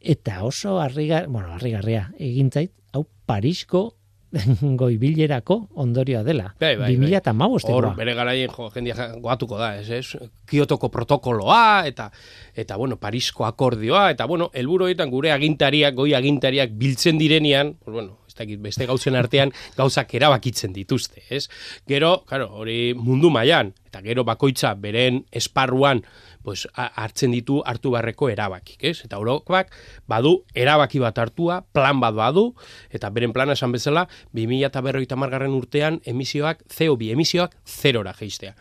eta 0.02 0.42
oso 0.44 0.80
harrigar, 0.82 1.28
bueno, 1.28 1.52
harrigarria 1.54 2.08
egintzait, 2.18 2.72
hau 2.92 3.06
Parisko 3.26 3.92
goibilerako 4.80 5.58
ondorioa 5.82 6.22
dela. 6.24 6.48
Bai, 6.60 6.74
bai, 6.76 6.94
2000 6.96 7.34
bai. 7.36 7.48
Hor, 7.72 7.88
bere 7.96 8.14
garaien 8.16 8.52
jo, 8.52 8.68
jendia 8.74 9.08
goatuko 9.20 9.58
da, 9.60 9.74
ez, 9.80 9.90
ez? 9.90 10.30
Kiotoko 10.48 10.88
protokoloa, 10.92 11.84
eta, 11.88 12.08
eta 12.56 12.78
bueno, 12.80 12.98
Parisko 13.00 13.46
akordioa, 13.48 14.08
eta, 14.14 14.26
bueno, 14.30 14.50
helburu 14.54 14.88
horietan 14.88 15.12
gure 15.12 15.32
agintariak, 15.32 15.94
goi 15.98 16.14
agintariak 16.16 16.72
biltzen 16.80 17.20
direnean, 17.20 17.74
pues, 17.84 17.92
bueno, 17.92 18.18
ez 18.28 18.34
dakit, 18.38 18.60
beste 18.64 18.88
gauzen 18.88 19.16
artean 19.18 19.52
gauzak 19.76 20.14
erabakitzen 20.16 20.72
dituzte, 20.72 21.24
ez? 21.28 21.48
Gero, 21.88 22.22
claro, 22.28 22.48
hori 22.62 22.94
mundu 22.96 23.30
mailan 23.30 23.74
eta 23.92 24.00
gero 24.00 24.24
bakoitza 24.24 24.72
beren 24.80 25.20
esparruan 25.28 26.00
pues, 26.42 26.66
hartzen 26.74 27.32
ditu 27.32 27.62
hartu 27.66 27.92
barreko 27.94 28.28
erabakik, 28.32 28.82
ez? 28.84 29.00
Eta 29.06 29.16
Europak 29.16 29.72
badu 30.08 30.42
erabaki 30.54 31.00
bat 31.02 31.18
hartua, 31.18 31.62
plan 31.72 32.00
bat 32.02 32.14
badu, 32.14 32.52
eta 32.90 33.10
beren 33.10 33.32
plana 33.32 33.56
esan 33.58 33.72
bezala, 33.72 34.08
2000 34.32 34.70
eta 34.70 34.84
berroita 34.84 35.16
margarren 35.16 35.54
urtean 35.56 36.00
emisioak, 36.04 36.64
CO2 36.68 37.12
emisioak 37.16 37.56
zerora 37.66 38.14
geistea. 38.18 38.56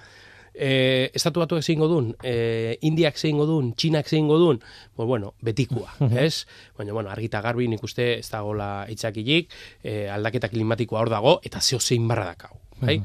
E, 0.51 1.09
estatu 1.15 1.39
batuak 1.39 1.63
zein 1.63 1.79
duen, 1.79 2.11
e, 2.27 2.77
Indiak 2.83 3.15
zein 3.15 3.39
duen, 3.39 3.71
Txinak 3.73 4.09
zein 4.09 4.27
duen, 4.27 4.59
pues 4.95 5.07
bueno, 5.07 5.33
betikua, 5.41 5.95
ez? 6.11 6.45
Baina, 6.77 6.91
bueno, 6.93 7.09
argita 7.09 7.41
garbi 7.41 7.69
nik 7.71 7.83
uste 7.83 8.17
ez 8.19 8.27
dagoela 8.29 8.85
itzakilik, 8.91 9.47
e, 9.83 10.09
aldaketa 10.11 10.51
klimatikoa 10.51 11.05
hor 11.05 11.13
dago, 11.13 11.39
eta 11.47 11.61
zeo 11.61 11.79
zein 11.79 12.07
barra 12.07 12.33
dakau. 12.33 12.57
Bai? 12.81 12.97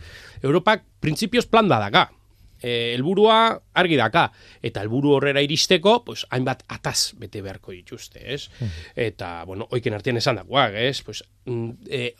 Europak 0.43 0.87
printzipioz 1.01 1.47
plan 1.47 1.69
da 1.69 1.79
daka, 1.79 2.09
e, 2.09 2.26
helburua 2.63 3.61
argi 3.75 3.97
daka 3.97 4.31
eta 4.63 4.81
helburu 4.83 5.13
horrera 5.17 5.43
iristeko 5.45 6.03
pues 6.05 6.27
hainbat 6.31 6.63
ataz 6.69 7.13
bete 7.19 7.43
beharko 7.43 7.73
dituzte, 7.73 8.23
ez? 8.35 8.49
Eta 8.97 9.45
bueno, 9.45 9.69
oiken 9.71 9.95
artean 9.95 10.17
esan 10.17 10.37
dagoak, 10.41 10.75
ez? 10.75 11.03
Pues 11.03 11.23
mm, 11.45 11.71
e, 11.89 12.15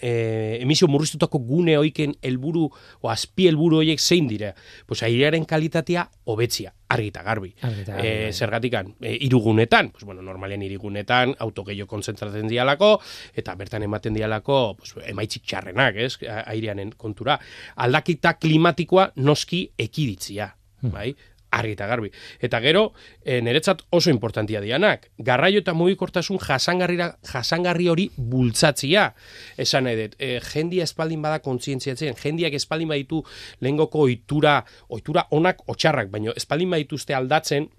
e, 0.00 0.58
emisio 0.62 0.88
murriztutako 0.88 1.38
gune 1.38 1.78
oiken 1.78 2.14
helburu 2.22 2.68
o 3.00 3.10
azpi 3.10 3.48
helburu 3.48 3.80
horiek 3.82 4.00
zein 4.00 4.28
dira? 4.28 4.54
Pues 4.86 5.02
airearen 5.02 5.44
kalitatea 5.48 6.08
hobetzia, 6.24 6.74
argi 6.88 7.08
eta 7.08 7.22
garbi. 7.22 7.54
Garbi, 7.62 7.84
E, 7.88 8.24
bai. 8.24 8.32
zergatikan, 8.32 8.94
e, 9.00 9.16
irugunetan, 9.20 9.90
pues 9.90 10.04
bueno, 10.04 10.22
normalean 10.22 10.62
irigunetan 10.62 11.34
auto 11.38 11.64
gehiago 11.64 11.88
kontzentratzen 11.88 12.48
dialako 12.48 13.00
eta 13.34 13.54
bertan 13.54 13.82
ematen 13.82 14.14
dialako 14.14 14.76
pues, 14.76 14.94
emaitzik 15.06 15.42
txarrenak, 15.44 15.96
ez? 15.96 16.18
A- 16.28 16.44
Aireanen 16.52 16.92
kontura. 16.96 17.38
Aldakita 17.76 18.34
klimatikoa 18.38 19.12
noski 19.16 19.70
ekiditzia, 19.78 20.54
bai? 20.82 21.12
argi 21.50 21.72
eta 21.72 21.86
garbi. 21.88 22.10
Eta 22.44 22.60
gero, 22.60 22.92
e, 23.24 23.40
niretzat 23.40 23.80
oso 23.96 24.10
importantia 24.10 24.60
dianak. 24.60 25.08
Garraio 25.24 25.62
eta 25.62 25.72
mugikortasun 25.72 26.38
jasangarri 26.44 27.88
hori 27.88 28.10
bultzatzia. 28.16 29.14
Esan 29.56 29.88
nahi 29.88 30.10
e, 30.18 30.30
jendia 30.44 30.84
espaldin 30.84 31.22
bada 31.24 31.40
kontzientziatzen, 31.44 32.16
jendiak 32.20 32.54
espaldin 32.58 32.92
baditu 32.92 33.22
lehengoko 33.60 34.04
ohitura, 34.04 34.60
ohitura 34.88 35.26
onak 35.30 35.64
otxarrak, 35.66 36.12
baino 36.12 36.36
espaldin 36.36 36.76
badituzte 36.76 37.16
aldatzen, 37.16 37.70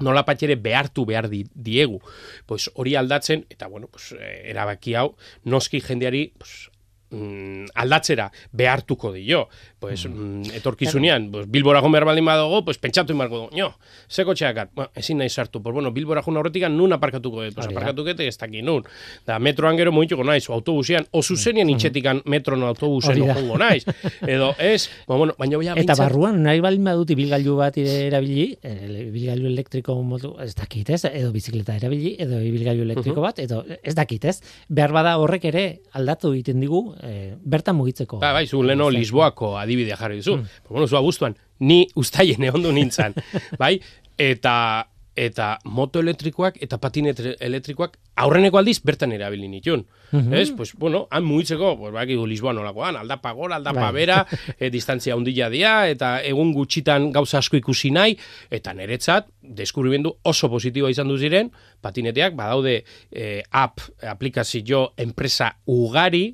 nola 0.00 0.24
ere 0.40 0.56
behartu 0.56 1.06
behar 1.06 1.28
di, 1.28 1.46
diegu. 1.54 2.00
Pues 2.46 2.70
hori 2.74 2.96
aldatzen, 2.96 3.46
eta 3.48 3.66
bueno, 3.66 3.88
pues, 3.88 4.12
eh, 4.18 4.50
erabaki 4.50 4.94
hau, 4.94 5.16
noski 5.44 5.80
jendeari 5.80 6.32
pues, 6.36 6.70
mm, 7.10 7.66
aldatzera 7.74 8.30
behartuko 8.52 9.12
dio. 9.12 9.48
Pues, 9.86 10.04
mm, 10.08 10.50
etorkizunean, 10.58 11.30
pues, 11.30 11.46
Bilbora 11.48 11.80
joan 11.80 11.92
behar 11.92 12.04
baldin 12.04 12.26
pues, 12.64 12.78
pentsatu 12.78 13.12
inbarko 13.12 13.36
dugu, 13.38 13.56
no, 13.56 13.68
zeko 14.10 14.34
txeakat, 14.34 14.70
bueno, 14.74 14.90
ezin 14.96 15.18
nahi 15.18 15.30
sartu, 15.30 15.62
pues, 15.62 15.72
bueno, 15.72 15.92
Bilbora 15.92 16.22
joan 16.22 16.38
horretik 16.38 16.64
nun 16.68 16.92
aparkatuko 16.92 17.44
dut, 17.44 17.54
pues, 17.54 17.68
da. 17.68 17.70
aparkatukete 17.70 18.26
ez 18.26 18.36
dakit 18.36 18.64
nun. 18.64 18.82
Da, 19.26 19.38
metroan 19.38 19.76
gero 19.78 19.92
moituko 19.92 20.24
naiz, 20.24 20.48
o 20.50 20.54
autobusean, 20.54 21.06
o 21.12 21.22
zuzenian 21.22 21.70
itxetikan 21.70 22.22
metron 22.24 22.64
autobusen 22.66 23.20
joango 23.20 23.58
naiz. 23.62 23.84
Edo, 24.26 24.54
ez, 24.58 24.88
ba, 25.06 25.14
bueno, 25.14 25.36
baina 25.38 25.62
ja, 25.62 25.76
Eta 25.78 25.94
barruan 26.00 26.42
nahi 26.42 26.60
baldin 26.64 26.90
badut 26.90 27.14
ibilgailu 27.14 27.54
bat 27.60 27.78
erabili, 27.78 28.48
eh, 28.66 29.06
ibilgailu 29.06 29.46
elektriko 29.52 29.94
modu, 30.02 30.34
ez 30.42 30.54
dakit 30.58 30.90
ez, 30.90 31.04
edo 31.12 31.30
bizikleta 31.34 31.76
erabili, 31.78 32.16
edo 32.18 32.40
ibilgailu 32.42 32.82
elektriko 32.88 33.22
bat, 33.22 33.38
edo 33.38 33.62
ez 33.78 33.94
dakit 33.94 34.26
ez. 34.32 34.40
Behar 34.68 34.96
bada 34.96 35.14
horrek 35.22 35.46
ere 35.52 35.64
aldatu 35.94 36.34
egiten 36.34 36.58
digu, 36.64 36.82
eh, 37.06 37.36
bertan 37.44 37.78
mugitzeko. 37.78 38.18
Ba, 38.24 38.34
bai, 38.34 38.46
zu 38.50 38.64
leno 38.66 38.90
Lisboako 38.90 39.54
adibidea 39.76 40.00
jarri 40.00 40.20
duzu. 40.22 40.40
Pues 40.42 40.70
bueno, 40.70 40.88
zu 40.88 40.96
abuztuan, 40.96 41.36
ni 41.60 41.86
ustaien 41.94 42.42
egondu 42.42 42.72
nintzen, 42.72 43.14
bai? 43.62 43.76
Eta 44.18 44.86
eta 45.16 45.56
moto 45.64 46.00
elektrikoak 46.04 46.58
eta 46.60 46.76
patinet 46.76 47.22
elektrikoak 47.40 47.96
aurreneko 48.20 48.58
aldiz 48.60 48.78
bertan 48.84 49.14
erabili 49.16 49.48
nituen. 49.48 49.84
Ez? 50.32 50.52
Pues, 50.56 50.72
bueno, 50.78 51.06
han 51.10 51.24
mugitzeko, 51.24 51.74
pues, 51.78 51.92
bakigu 51.92 52.26
Lisboa 52.26 52.52
nolakoan, 52.54 52.96
aldapa 52.96 53.32
gora, 53.32 53.56
aldapa 53.56 53.90
Bai. 53.90 53.92
bera, 53.92 54.20
e, 54.60 54.70
distantzia 54.70 55.16
handia 55.16 55.48
dia, 55.50 55.88
eta 55.90 56.20
egun 56.24 56.52
gutxitan 56.54 57.10
gauza 57.12 57.40
asko 57.42 57.58
ikusi 57.58 57.90
nahi, 57.90 58.16
eta 58.50 58.72
niretzat, 58.76 59.28
deskubrimendu 59.42 60.14
oso 60.22 60.48
positiboa 60.52 60.92
izan 60.94 61.10
du 61.10 61.18
ziren, 61.18 61.50
patineteak, 61.82 62.36
badaude 62.38 62.78
eh, 63.10 63.42
app, 63.50 63.82
aplikazio, 64.06 64.92
enpresa 64.96 65.56
ugari, 65.66 66.28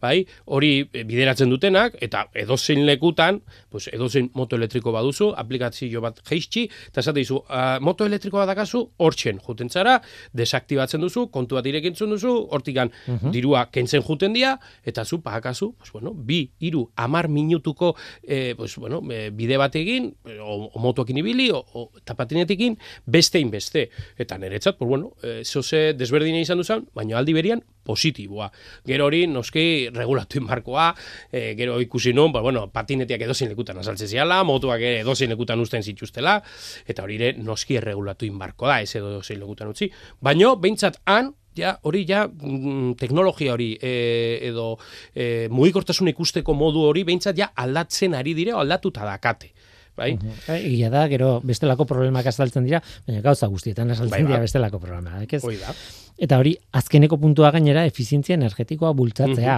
bai, 0.00 0.26
hori 0.46 0.72
eh, 0.92 1.04
bideratzen 1.04 1.50
dutenak, 1.50 1.96
eta 2.02 2.26
edozein 2.34 2.84
lekutan, 2.86 3.40
pues 3.70 3.88
edozein 3.92 4.30
moto 4.34 4.56
elektriko 4.56 4.92
baduzu, 4.92 5.32
aplikazio 5.36 6.00
bat 6.04 6.20
geistxi, 6.26 6.66
eta 6.88 7.00
esate 7.00 7.20
dizu, 7.20 7.42
"Ah, 7.48 7.78
moto 7.80 8.06
elektriko 8.06 8.38
bat 8.38 8.48
dakazu, 8.48 8.90
hortxen 8.98 9.40
juten 9.46 9.70
zara, 9.70 10.00
desaktibatzen 10.32 11.00
duzu, 11.00 11.28
kontu 11.30 11.54
bat 11.56 11.66
irekintzen 11.66 12.10
duzu, 12.10 12.48
hortikan 12.50 12.90
dirua 13.32 13.66
kentzen 13.70 14.02
juten 14.02 14.32
dia, 14.32 14.58
eta 14.84 15.04
zu 15.04 15.20
pagakazu, 15.22 15.74
pues 15.78 15.92
bueno, 15.92 16.12
bi, 16.14 16.50
iru, 16.60 16.90
amar 16.96 17.28
minutuko, 17.28 17.96
eh, 18.22 18.54
pues 18.56 18.76
bueno, 18.76 19.02
eh, 19.10 19.30
bide 19.32 19.56
bat 19.56 19.74
egin, 19.76 20.14
o, 20.40 20.70
o 20.72 20.78
motoekin 20.80 21.18
ibili, 21.18 21.50
o, 21.50 21.64
o 21.72 21.90
eta 21.96 22.14
patinetekin, 22.14 22.78
bestein 23.06 23.50
beste. 23.50 23.90
Eta 24.18 24.38
niretzat, 24.38 24.76
pues 24.78 24.88
bueno, 24.88 25.14
eh, 25.22 25.42
zoze 25.44 25.92
desberdina 25.94 26.40
izan 26.40 26.58
duzan, 26.58 26.86
baina 26.94 27.18
aldi 27.18 27.32
berian 27.36 27.62
positiboa. 27.86 28.50
Gero 28.86 29.06
hori, 29.06 29.24
noski, 29.30 29.88
regulatu 29.94 30.40
inbarkoa, 30.42 30.90
eh, 31.30 31.54
gero 31.58 31.78
ikusi 31.80 32.12
nun, 32.16 32.34
ba, 32.34 32.42
bueno, 32.44 32.66
patineteak 32.72 33.26
edozein 33.28 33.50
lekutan 33.54 33.78
azaltzen 33.82 34.10
ziala, 34.10 34.42
motuak 34.44 34.82
ere 34.82 35.00
edozein 35.04 35.32
lekutan 35.32 35.62
usten 35.62 35.82
zituztela, 35.86 36.40
eta 36.86 37.06
hori 37.06 37.20
ere, 37.20 37.32
noski 37.38 37.78
erregulatu 37.80 38.28
inbarko 38.28 38.70
da, 38.70 38.80
ez 38.82 38.94
edozein 38.98 39.40
lekutan 39.40 39.72
utzi. 39.72 39.90
Baina, 40.20 40.54
behintzat 40.60 41.00
han, 41.06 41.32
ja, 41.56 41.78
hori 41.82 42.04
ja, 42.08 42.26
mm, 42.28 42.94
teknologia 43.00 43.54
hori, 43.54 43.72
e, 43.80 43.92
edo 44.50 44.76
e, 45.14 45.48
mugikortasun 45.52 46.12
ikusteko 46.12 46.54
modu 46.54 46.84
hori, 46.90 47.04
behintzat 47.08 47.38
ja 47.38 47.50
aldatzen 47.56 48.14
ari 48.14 48.34
dire, 48.36 48.52
aldatuta 48.52 49.06
dakate. 49.08 49.52
Bai? 49.96 50.10
Eh, 50.48 50.58
Egia 50.58 50.90
da, 50.92 51.06
gero 51.08 51.40
bestelako 51.46 51.86
problemak 51.88 52.26
azaltzen 52.28 52.66
dira, 52.68 52.82
baina 53.06 53.22
gauza 53.24 53.48
guztietan 53.48 53.90
azaltzen 53.94 54.12
Bai, 54.12 54.22
ba. 54.26 54.34
dira 54.34 54.42
bestelako 54.44 54.80
problemak. 54.82 55.32
Ez? 55.32 55.42
Hoi 55.44 55.56
da. 55.60 55.72
Eta 56.16 56.38
hori, 56.40 56.54
azkeneko 56.72 57.18
puntua 57.20 57.50
gainera, 57.52 57.84
efizientzia 57.88 58.36
energetikoa 58.38 58.92
bultzatzea. 58.96 59.56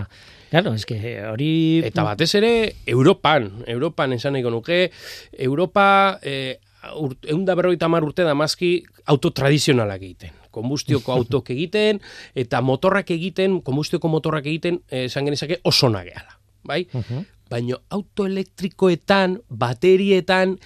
Claro, 0.50 0.72
eske 0.74 0.96
hori... 1.28 1.50
Eta 1.86 2.02
batez 2.06 2.32
ere, 2.38 2.50
Europan, 2.86 3.50
Europan 3.66 4.16
esan 4.16 4.34
nahiko 4.34 4.50
nuke, 4.50 4.80
Europa 5.38 5.84
eh, 6.22 6.56
ur, 6.98 7.14
eunda 7.30 7.54
berroita 7.58 7.90
mar 7.90 8.06
urte 8.06 8.26
damazki 8.26 8.72
auto 9.06 9.30
tradizionalak 9.30 10.02
egiten. 10.02 10.34
Konbustioko 10.54 11.12
autok 11.18 11.52
egiten, 11.54 12.02
eta 12.34 12.62
motorrak 12.64 13.10
egiten, 13.14 13.60
konbustioko 13.62 14.10
motorrak 14.10 14.46
egiten, 14.46 14.82
eh, 14.90 15.06
esan 15.06 15.30
genezake 15.30 15.60
oso 15.68 15.90
nageala. 15.94 16.38
Bai? 16.68 16.82
Mhm. 16.92 17.26
Baina 17.48 17.78
autoelektrikoetan, 17.94 19.38
baterietan, 19.48 20.58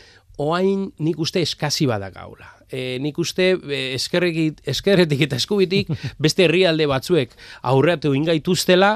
oain 0.42 0.88
nik 0.98 1.20
uste 1.22 1.42
eskasi 1.44 1.86
badagaula. 1.86 2.48
E, 2.72 2.96
nik 3.04 3.18
uste 3.20 3.50
e, 3.52 3.80
eskerretik, 3.98 4.62
eskerretik 4.72 5.26
eta 5.26 5.36
eskubitik 5.36 5.90
beste 6.24 6.46
herrialde 6.46 6.86
batzuek 6.88 7.34
aurreatu 7.68 8.14
ingaituztela, 8.16 8.94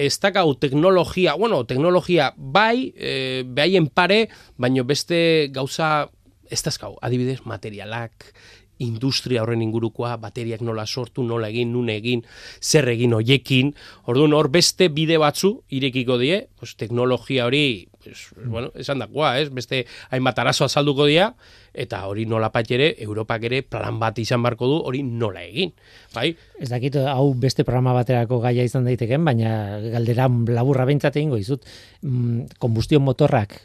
ez 0.00 0.14
dakau 0.22 0.54
teknologia, 0.56 1.36
bueno, 1.36 1.64
teknologia 1.68 2.30
bai, 2.36 2.94
e, 2.96 3.42
behaien 3.44 3.90
pare, 3.92 4.24
baino 4.56 4.86
beste 4.88 5.50
gauza 5.52 6.08
ez 6.50 6.62
dazkau, 6.64 6.96
adibidez, 7.04 7.42
materialak, 7.46 8.32
industria 8.80 9.44
horren 9.44 9.62
ingurukoa, 9.62 10.16
bateriak 10.20 10.64
nola 10.64 10.86
sortu, 10.86 11.22
nola 11.26 11.50
egin, 11.52 11.72
nun 11.74 11.90
egin, 11.92 12.24
zer 12.60 12.88
egin 12.92 13.14
hoiekin. 13.16 13.74
Orduan 14.10 14.34
hor 14.36 14.50
beste 14.52 14.88
bide 14.92 15.18
batzu 15.20 15.58
irekiko 15.68 16.16
die, 16.20 16.46
pues, 16.58 16.74
teknologia 16.80 17.46
hori, 17.46 17.88
pues, 18.02 18.30
bueno, 18.40 18.72
esan 18.74 19.02
dakoa, 19.04 19.36
ez? 19.40 19.50
Beste 19.54 19.84
hainbat 20.10 20.40
arazo 20.40 20.64
azalduko 20.64 21.06
dia, 21.06 21.34
eta 21.74 22.02
hori 22.08 22.26
nola 22.26 22.50
ere, 22.68 22.94
Europak 22.98 23.44
ere 23.44 23.62
plan 23.62 23.98
bat 24.00 24.18
izan 24.18 24.42
barko 24.42 24.66
du, 24.66 24.80
hori 24.84 25.02
nola 25.02 25.42
egin. 25.44 25.72
Bai? 26.14 26.34
Ez 26.58 26.70
dakit 26.70 26.96
hau 26.96 27.34
beste 27.34 27.64
programa 27.64 27.92
baterako 27.92 28.40
gaia 28.40 28.64
izan 28.64 28.84
daiteken, 28.84 29.24
baina 29.24 29.78
galdera 29.80 30.28
laburra 30.28 30.84
behintzat 30.84 31.16
egingo 31.16 31.36
izut. 31.36 31.64
Mm, 32.02 32.56
konbustio 32.58 33.00
motorrak 33.00 33.60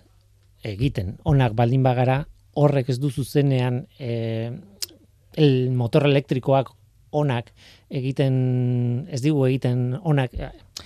egiten, 0.65 1.17
onak 1.23 1.53
baldin 1.53 1.83
bagara, 1.83 2.25
horrek 2.55 2.89
ez 2.89 2.99
du 2.99 3.11
zuzenean 3.11 3.83
e, 3.99 4.51
el 5.35 5.71
motor 5.71 6.07
elektrikoak 6.09 6.71
onak 7.15 7.51
egiten, 7.89 9.07
ez 9.11 9.21
digu 9.23 9.45
egiten 9.47 9.93
onak, 10.03 10.33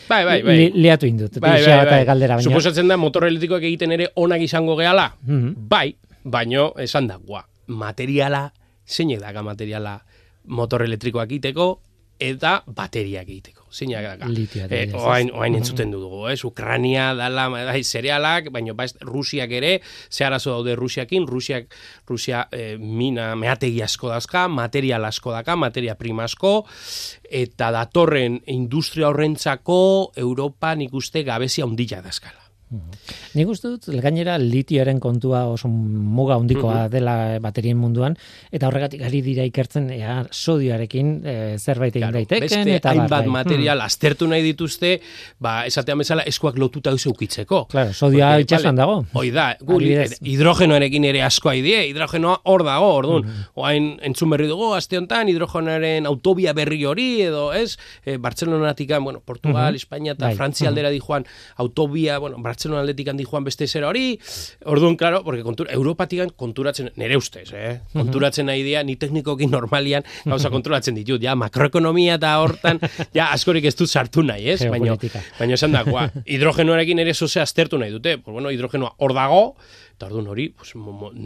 Bai, 0.08 0.24
bai, 0.26 0.42
bai. 0.46 0.56
Li, 0.58 0.66
liatu 0.84 1.08
indut. 1.10 1.40
Bai, 1.42 1.58
bai, 1.64 1.86
bai. 1.88 2.04
galdera, 2.06 2.38
baina. 2.38 2.46
Suposatzen 2.46 2.92
da 2.92 2.98
motor 3.02 3.26
elektrikoak 3.26 3.66
egiten 3.66 3.94
ere 3.96 4.12
onak 4.22 4.44
izango 4.46 4.76
gehala. 4.78 5.08
Mhm. 5.26 5.56
Bai, 5.70 5.96
baino 6.24 6.74
esan 6.78 7.08
da, 7.10 7.18
gua, 7.18 7.42
materiala, 7.68 8.52
zeinek 8.86 9.22
daka 9.24 9.44
materiala 9.46 10.00
motor 10.46 10.86
elektrikoak 10.86 11.32
egiteko, 11.32 11.72
eta 12.20 12.60
bateriak 12.68 13.28
egiteko. 13.28 13.59
Zeinak 13.72 14.04
daka. 14.04 14.30
Ez? 14.70 14.94
oain, 14.94 15.32
oain 15.34 15.56
entzuten 15.60 15.92
dugu, 15.94 16.26
ez? 16.32 16.44
Ukrania 16.46 17.14
dala, 17.18 17.48
bai, 17.54 17.84
zerealak, 17.84 18.50
baino 18.54 18.76
baiz, 18.76 18.94
Rusiak 19.06 19.52
ere, 19.52 19.80
ze 20.10 20.26
arazo 20.26 20.52
daude 20.58 20.76
Rusiakin, 20.76 21.28
Rusiak, 21.28 21.74
Rusia 22.10 22.48
eh, 22.52 22.78
mina, 22.80 23.36
meategi 23.36 23.82
asko 23.86 24.10
dazka, 24.10 24.48
material 24.48 25.06
asko 25.06 25.34
daka, 25.36 25.56
materia 25.56 25.96
prima 25.96 26.26
asko, 26.26 26.66
eta 27.30 27.72
datorren 27.76 28.42
industria 28.48 29.10
horrentzako 29.10 29.80
Europa 30.16 30.76
nik 30.76 30.94
uste 30.94 31.24
gabezia 31.24 31.66
ondila 31.66 32.02
dazkala. 32.02 32.49
Nik 33.34 33.48
uste 33.50 33.68
dut, 33.68 33.88
gainera 34.02 34.38
litioaren 34.38 35.00
kontua 35.00 35.46
oso 35.50 35.68
muga 35.68 36.36
handikoa 36.36 36.84
Mhm. 36.86 36.92
dela 36.92 37.40
baterien 37.42 37.78
munduan, 37.78 38.16
eta 38.52 38.68
horregatik 38.68 39.02
ari 39.02 39.22
dira 39.22 39.44
ikertzen 39.44 39.90
ea 39.90 40.26
sodioarekin 40.32 41.22
e, 41.26 41.58
zerbait 41.58 41.96
egin 41.96 42.08
Claro, 42.10 42.14
daiteken. 42.20 42.42
beste 42.50 42.76
eta 42.76 42.90
hainbat 42.92 43.26
bai. 43.26 43.28
material 43.28 43.82
aztertu 43.82 44.28
nahi 44.28 44.42
dituzte, 44.44 45.00
ba, 45.40 45.66
esatean 45.66 45.98
bezala 45.98 46.22
eskuak 46.24 46.58
lotuta 46.58 46.92
eus 46.92 47.06
eukitzeko. 47.06 47.66
Claro, 47.68 47.94
sodioa 47.94 48.40
itxasuan 48.40 48.76
vale, 48.76 48.78
dago. 48.78 49.06
Hoi 49.14 49.32
da, 49.32 49.56
gu 49.60 49.78
Adibidez. 49.78 50.20
hidrogenoarekin 50.22 51.06
ere 51.06 51.22
asko 51.24 51.50
haidie, 51.50 51.88
hidrogenoa 51.90 52.42
hor 52.44 52.64
dago, 52.64 52.94
orduan. 52.94 53.24
Mhm. 53.24 53.44
Oain 53.56 54.00
entzun 54.04 54.30
berri 54.30 54.48
dugu, 54.48 54.74
aste 54.76 54.98
honetan 54.98 55.28
hidrogenoaren 55.30 56.06
autobia 56.06 56.54
berri 56.54 56.84
hori, 56.86 57.22
edo 57.22 57.52
ez, 57.54 57.78
e, 58.06 58.18
Bartzelonatik, 58.18 58.90
bueno, 59.02 59.22
Portugal, 59.22 59.74
Mhm. 59.74 59.76
Espainia 59.76 60.12
eta 60.14 60.26
Bai, 60.28 60.36
Frantzia 60.36 60.66
mhm. 60.66 60.70
aldera 60.70 60.90
dijoan 60.90 61.26
autobia, 61.58 62.18
bueno, 62.20 62.38
Bartzelona 62.60 62.82
aldetik 62.84 63.08
dijoan 63.16 63.46
beste 63.46 63.68
zera 63.68 63.88
hori, 63.88 64.20
orduan, 64.66 64.98
claro, 64.98 65.24
porque 65.24 65.44
kontura, 65.44 65.72
Europatikan 65.72 66.30
konturatzen, 66.36 66.92
nere 67.00 67.16
ustez, 67.16 67.54
eh? 67.54 67.80
Konturatzen 67.94 68.46
nahi 68.46 68.64
dira, 68.64 68.84
ni 68.84 68.98
teknikoki 69.00 69.48
normalian, 69.48 70.04
gauza 70.26 70.52
konturatzen 70.52 70.98
ditut, 71.00 71.22
ja, 71.24 71.38
makroekonomia 71.40 72.18
eta 72.20 72.36
hortan, 72.42 72.82
ja, 73.16 73.30
askorik 73.32 73.64
ez 73.66 73.76
dut 73.80 73.88
sartu 73.88 74.24
nahi, 74.28 74.50
ez? 74.52 74.60
Baina, 74.68 74.98
baina 75.40 75.56
esan 75.56 75.72
da, 75.72 75.86
gua, 75.88 76.10
hidrogenoarekin 76.26 77.00
ere 77.00 77.14
zozea 77.14 77.48
aztertu 77.48 77.80
nahi 77.80 77.96
dute, 77.96 78.18
pues 78.20 78.34
bueno, 78.36 78.52
hidrogenoa 78.52 78.98
hor 79.00 79.16
dago, 79.16 79.44
eta 79.96 80.10
orduan 80.12 80.28
hori, 80.28 80.50
pues, 80.52 80.76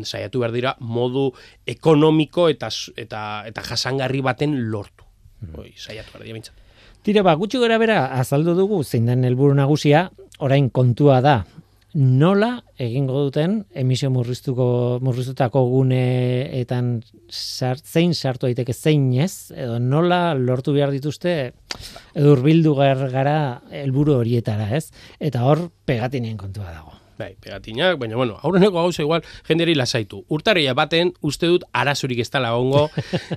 saiatu 0.06 0.44
behar 0.44 0.54
dira, 0.54 0.76
modu 0.80 1.32
ekonomiko 1.66 2.46
eta, 2.54 2.70
eta, 2.96 3.24
eta 3.50 3.66
jasangarri 3.74 4.22
baten 4.22 4.60
lortu. 4.70 5.10
Hoi, 5.58 5.74
saiatu 5.74 6.14
behar 6.14 6.30
dira, 6.30 6.38
bintzat. 6.38 6.63
Tira, 7.04 7.24
ba, 7.24 7.34
gutxi 7.36 7.60
gora 7.60 7.78
bera, 7.82 8.06
azaldu 8.16 8.54
dugu, 8.56 8.84
zein 8.88 9.10
den 9.10 9.26
helburu 9.28 9.56
nagusia, 9.58 10.06
orain 10.40 10.70
kontua 10.72 11.18
da, 11.24 11.42
nola 11.94 12.64
egingo 12.82 13.26
duten 13.28 13.60
emisio 13.78 14.10
murriztuko 14.10 14.66
murriztutako 15.06 15.62
guneetan 15.70 16.88
sar, 17.30 17.78
zein 17.78 18.16
sartu 18.18 18.48
daiteke 18.48 18.74
zein 18.74 19.12
ez 19.22 19.52
edo 19.54 19.78
nola 19.84 20.34
lortu 20.34 20.74
behar 20.74 20.90
dituzte 20.96 21.36
edo 22.16 22.32
hurbildu 22.34 22.74
gar- 22.80 23.12
gara 23.14 23.36
helburu 23.70 24.16
horietara, 24.24 24.72
ez? 24.80 24.88
Eta 25.20 25.44
hor 25.46 25.68
pegatinien 25.86 26.38
kontua 26.40 26.72
dago. 26.72 26.96
Bai, 27.18 27.36
pegatinak, 27.40 28.00
baina 28.02 28.18
bueno, 28.18 28.40
aurreneko 28.42 28.80
gauza 28.80 29.04
igual 29.04 29.24
jenderi 29.48 29.76
lasaitu. 29.78 30.24
Urtarria 30.34 30.74
baten 30.74 31.14
uste 31.22 31.50
dut 31.52 31.66
arazorik 31.72 32.24
ez 32.24 32.30
dela 32.34 32.54
gongo 32.58 32.88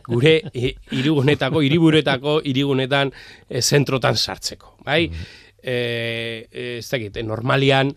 gure 0.09 0.37
e, 0.55 0.75
irigunetako, 0.97 1.63
hiriburetako, 1.67 2.39
irigunetan 2.45 3.13
e, 3.49 3.61
zentrotan 3.61 4.17
sartzeko. 4.17 4.77
Bai, 4.87 5.03
e, 5.63 5.77
e, 6.51 6.69
ez 6.79 6.89
dakit, 6.89 7.21
normalian, 7.25 7.93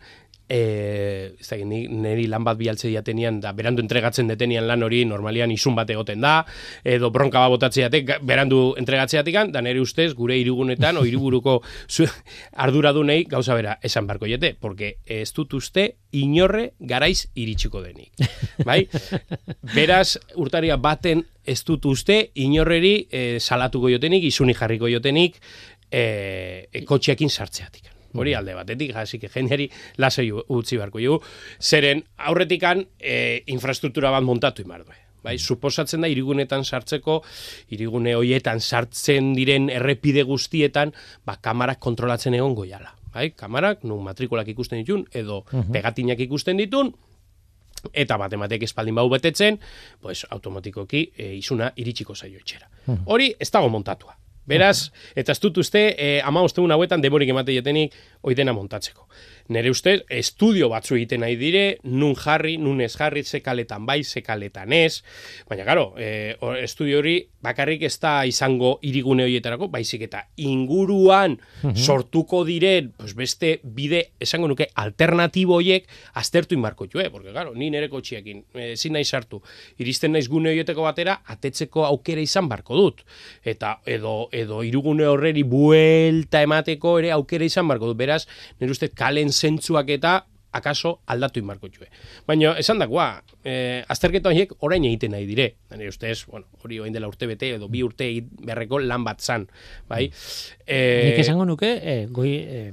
e, 0.49 1.35
dakit, 1.37 1.65
ni, 1.69 1.83
niri 1.87 2.25
lan 2.27 2.43
bat 2.43 2.57
bialtze 2.57 2.89
diatenian, 2.89 3.39
da 3.39 3.53
berandu 3.53 3.83
entregatzen 3.85 4.27
detenian 4.27 4.65
lan 4.67 4.83
hori 4.83 5.03
normalian 5.05 5.53
isun 5.53 5.77
bat 5.77 5.89
egoten 5.93 6.21
da, 6.25 6.41
edo 6.83 7.11
bronka 7.13 7.43
bat 7.45 7.53
botatzeatek 7.55 8.15
berandu 8.25 8.73
entregatzeatikan, 8.81 9.53
da 9.53 9.61
nire 9.61 9.81
ustez 9.81 10.11
gure 10.17 10.37
irigunetan, 10.41 10.97
o 10.97 11.05
iriburuko 11.05 11.59
zu, 11.95 12.07
arduradunei 12.57 13.23
gauza 13.29 13.55
bera 13.55 13.77
esan 13.85 14.09
barko 14.09 14.27
jete, 14.29 14.55
porque 14.59 14.97
ez 15.05 15.29
dut 15.37 15.53
uste 15.53 15.89
inorre 16.11 16.71
garaiz 16.79 17.29
iritsiko 17.37 17.83
denik. 17.85 18.11
Bai? 18.67 18.81
Beraz, 19.75 20.17
urtaria 20.41 20.79
baten 20.81 21.23
ez 21.45 21.61
dut 21.65 21.85
uste 21.89 22.19
inorreri 22.41 22.95
eh, 23.09 23.37
salatuko 23.39 23.89
jotenik, 23.93 24.25
isuni 24.29 24.57
jarriko 24.57 24.89
jotenik, 24.89 25.39
eh, 25.91 26.67
e, 26.71 26.83
kotxeakin 26.85 27.29
sartzeatik. 27.29 27.88
Hori 28.13 28.33
alde 28.33 28.55
batetik, 28.57 28.95
hasi 28.95 29.19
que 29.19 29.29
jeneri 29.29 29.69
lasai 29.97 30.29
utzi 30.31 30.77
beharko 30.77 31.01
jugu. 31.03 31.19
Zeren, 31.59 32.03
aurretikan 32.17 32.85
e, 32.99 33.43
infrastruktura 33.47 34.11
bat 34.11 34.25
montatu 34.25 34.65
imar 34.65 34.85
du. 34.85 34.97
Bai, 35.23 35.35
suposatzen 35.37 36.01
da 36.01 36.07
irigunetan 36.07 36.63
sartzeko, 36.63 37.19
irigune 37.75 38.13
hoietan 38.15 38.61
sartzen 38.61 39.33
diren 39.35 39.67
errepide 39.69 40.23
guztietan, 40.23 40.93
ba, 41.27 41.35
kamarak 41.43 41.81
kontrolatzen 41.83 42.37
egon 42.37 42.55
goiala. 42.55 42.95
Bai, 43.13 43.31
kamarak, 43.35 43.83
nun 43.83 44.03
matrikulak 44.05 44.47
ikusten 44.47 44.79
ditun, 44.79 45.03
edo 45.11 45.41
pegatinak 45.73 46.19
ikusten 46.23 46.61
ditun, 46.61 46.93
eta 47.93 48.17
bat 48.21 48.33
ematek 48.33 48.63
espaldin 48.67 48.95
bau 48.95 49.07
betetzen, 49.11 49.59
pues 50.01 50.23
automatikoki 50.29 51.09
e, 51.17 51.33
isuna 51.39 51.71
iritsiko 51.75 52.15
zaio 52.15 52.39
etxera. 52.39 52.69
Hori 53.05 53.33
ez 53.39 53.49
dago 53.51 53.69
montatua. 53.69 54.15
Beraz, 54.49 54.89
eta 55.15 55.35
ez 55.35 55.41
dut 55.43 55.59
uste, 55.61 55.83
e, 55.93 56.19
ama 56.25 56.41
ostegun 56.45 56.73
hauetan 56.73 57.03
demorik 57.05 57.29
emate 57.29 57.53
jetenik 57.53 57.93
oidena 58.25 58.55
montatzeko. 58.57 59.05
Nere 59.49 59.71
uste, 59.73 59.95
estudio 60.13 60.67
batzu 60.69 60.93
egiten 60.93 61.23
nahi 61.23 61.33
dire, 61.39 61.63
nun 61.89 62.13
jarri, 62.15 62.57
nun 62.61 62.81
ez 62.85 62.91
jarri, 62.93 63.23
ze 63.25 63.39
kaletan 63.41 63.85
bai, 63.87 64.03
ze 64.03 64.21
kaletan 64.21 64.73
ez. 64.77 65.01
Baina, 65.49 65.65
karo, 65.65 65.95
e, 65.97 66.35
o- 66.45 66.53
estudio 66.53 66.99
hori 66.99 67.15
bakarrik 67.41 67.81
ez 67.87 67.95
da 67.99 68.25
izango 68.29 68.75
irigune 68.85 69.23
horietarako, 69.25 69.67
baizik 69.73 70.03
eta 70.05 70.25
inguruan 70.37 71.39
sortuko 71.73 72.43
diren, 72.45 72.91
pues 72.97 73.15
beste 73.17 73.59
bide, 73.63 74.11
esango 74.21 74.47
nuke, 74.51 74.67
alternatibo 74.75 75.55
hoiek 75.57 75.87
aztertu 76.21 76.53
inbarko 76.53 76.85
jo, 76.91 76.99
eh? 77.01 77.09
Porque, 77.09 77.31
claro, 77.33 77.55
ni 77.55 77.71
nere 77.73 77.89
kotxiekin, 77.89 78.43
eh, 78.53 78.73
ezin 78.73 78.93
nahi 78.93 79.05
sartu, 79.05 79.41
iristen 79.81 80.11
naiz 80.13 80.27
gune 80.29 80.51
horieteko 80.53 80.85
batera, 80.85 81.21
atetzeko 81.25 81.85
aukera 81.89 82.21
izan 82.21 82.47
barko 82.51 82.75
dut. 82.77 83.01
Eta 83.43 83.79
edo, 83.85 84.29
edo 84.31 84.61
irugune 84.67 85.07
horreri 85.09 85.41
buelta 85.43 86.43
emateko 86.45 86.99
ere 86.99 87.11
aukera 87.17 87.45
izan 87.49 87.67
barko 87.67 87.87
dut. 87.93 87.97
Beraz, 87.97 88.27
nire 88.59 88.71
uste 88.77 88.89
kalen 88.93 89.31
zentzuak 89.39 89.89
eta 89.95 90.19
akaso 90.51 90.95
aldatu 91.05 91.39
inbarko 91.41 91.69
jue. 91.69 91.87
Baina, 92.27 92.55
esan 92.57 92.79
dakoa, 92.81 93.21
eh, 93.45 93.83
azterketa 93.87 94.31
horiek 94.31 94.55
orain 94.65 94.85
egiten 94.89 95.13
nahi 95.13 95.27
dire. 95.29 95.51
Nire 95.75 95.91
ustez, 95.93 96.23
bueno, 96.25 96.47
hori 96.63 96.79
orain 96.81 96.95
dela 96.95 97.07
urte 97.07 97.27
bete 97.29 97.51
edo 97.55 97.69
bi 97.69 97.83
urte 97.85 98.07
egin 98.09 98.31
beharreko 98.47 98.79
lan 98.81 99.05
bat 99.05 99.21
zan, 99.21 99.45
bai? 99.89 100.07
Eh, 100.65 101.11
Nik 101.11 101.21
esango 101.21 101.45
nuke, 101.45 101.69
e, 101.77 101.95
goi, 102.09 102.33
e, 102.41 102.71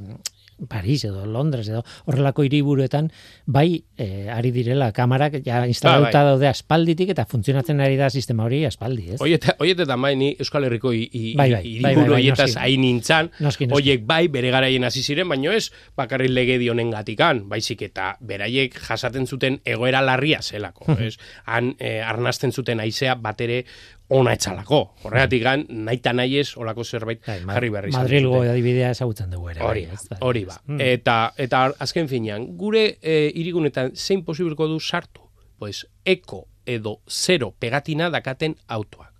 Paris 0.69 1.05
edo 1.05 1.27
Londres 1.27 1.69
edo 1.69 1.83
horrelako 2.07 2.43
hiriburuetan 2.47 3.11
bai 3.47 3.85
e, 3.99 4.29
ari 4.33 4.51
direla 4.55 4.91
kamarak 4.93 5.41
ja 5.45 5.67
instalatuta 5.69 6.11
Ba, 6.11 6.25
bai. 6.25 6.31
daude 6.33 6.49
aspalditik 6.49 7.11
eta 7.13 7.27
funtzionatzen 7.29 7.81
ari 7.81 7.97
da 7.97 8.09
sistema 8.11 8.45
hori 8.45 8.65
aspaldi, 8.65 9.11
ez? 9.15 9.21
Oieta, 9.21 9.55
oietetan 9.61 10.01
bai, 10.03 10.15
ni 10.17 10.35
Euskal 10.39 10.65
Herriko 10.65 10.89
Bai, 10.89 11.35
bai, 11.37 11.51
bai, 11.53 11.63
hiriburu 11.65 11.83
bai, 11.83 11.95
bai, 12.09 12.15
horietaz 12.21 12.49
noski. 12.55 12.61
hain 12.63 12.81
nintzan, 12.81 13.31
Noski, 13.41 13.67
noski. 13.67 13.83
oiek 13.83 14.07
bai 14.07 14.29
bere 14.29 14.51
garaien 14.51 14.85
hasi 14.85 15.03
ziren, 15.03 15.29
baino 15.29 15.53
ez 15.53 15.71
bakarrik 15.97 16.31
legedi 16.31 16.69
honen 16.73 16.91
gatikan, 16.91 17.45
baizik 17.49 17.83
eta 17.83 18.17
beraiek 18.21 18.75
jasaten 18.89 19.27
zuten 19.27 19.61
egoera 19.65 20.01
larria 20.03 20.41
zelako, 20.43 20.87
ez? 20.99 21.17
Han 21.47 21.75
eh, 21.79 22.01
arnasten 22.03 22.53
zuten 22.53 22.81
aizea 22.81 23.15
batere 23.15 23.65
ona 24.09 24.33
etxalako. 24.37 24.81
Horregatik 25.05 25.43
gan, 25.43 25.65
nahi 25.69 25.99
eta 25.99 26.13
nahi 26.15 26.39
ez, 26.39 26.51
olako 26.57 26.85
zerbait 26.85 27.21
Bai, 27.27 27.41
Ma- 27.45 27.57
jarri 27.57 27.71
berri 27.71 27.93
Madrilgo 27.93 28.43
adibidea 28.43 28.91
ezagutzen 28.95 29.31
dugu 29.31 29.51
ere. 29.51 29.65
Hori 29.67 29.87
bai, 29.87 29.97
ba, 29.97 30.03
da, 30.11 30.19
hori 30.27 30.45
ba. 30.45 30.61
Mm. 30.67 30.81
Eta, 30.81 31.17
eta 31.37 31.65
azken 31.79 32.09
finean, 32.09 32.47
gure 32.57 32.99
e, 33.03 33.33
irigunetan 33.35 33.93
zein 33.97 34.25
posibilko 34.25 34.69
du 34.71 34.79
sartu? 34.81 35.27
Pues, 35.59 35.87
eko 36.05 36.47
edo 36.67 37.01
zero 37.09 37.53
pegatina 37.59 38.11
dakaten 38.11 38.57
autoak. 38.69 39.13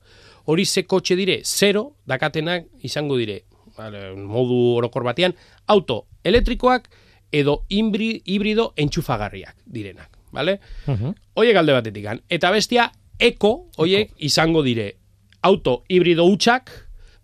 Hori 0.45 0.65
ze 0.67 0.85
kotxe 0.87 1.17
dire, 1.17 1.41
zero 1.45 1.97
dakatenak 2.07 2.67
izango 2.87 3.17
dire, 3.17 3.45
modu 4.17 4.77
orokor 4.77 5.05
batean, 5.05 5.35
auto 5.67 6.07
elektrikoak 6.25 6.89
edo 7.33 7.65
imbri, 7.69 8.23
hibrido 8.25 8.73
entxufagarriak 8.77 9.57
direnak, 9.67 10.19
vale? 10.33 10.61
Mhm. 10.87 11.15
Hoiek 11.35 11.57
alde 11.57 11.73
batetik 11.73 12.07
Eta 12.29 12.51
bestia, 12.51 12.93
eko, 13.19 13.69
hoiek 13.79 14.13
izango 14.19 14.63
dire, 14.63 14.93
auto 15.43 15.83
hibrido 15.89 16.27
hutsak, 16.27 16.71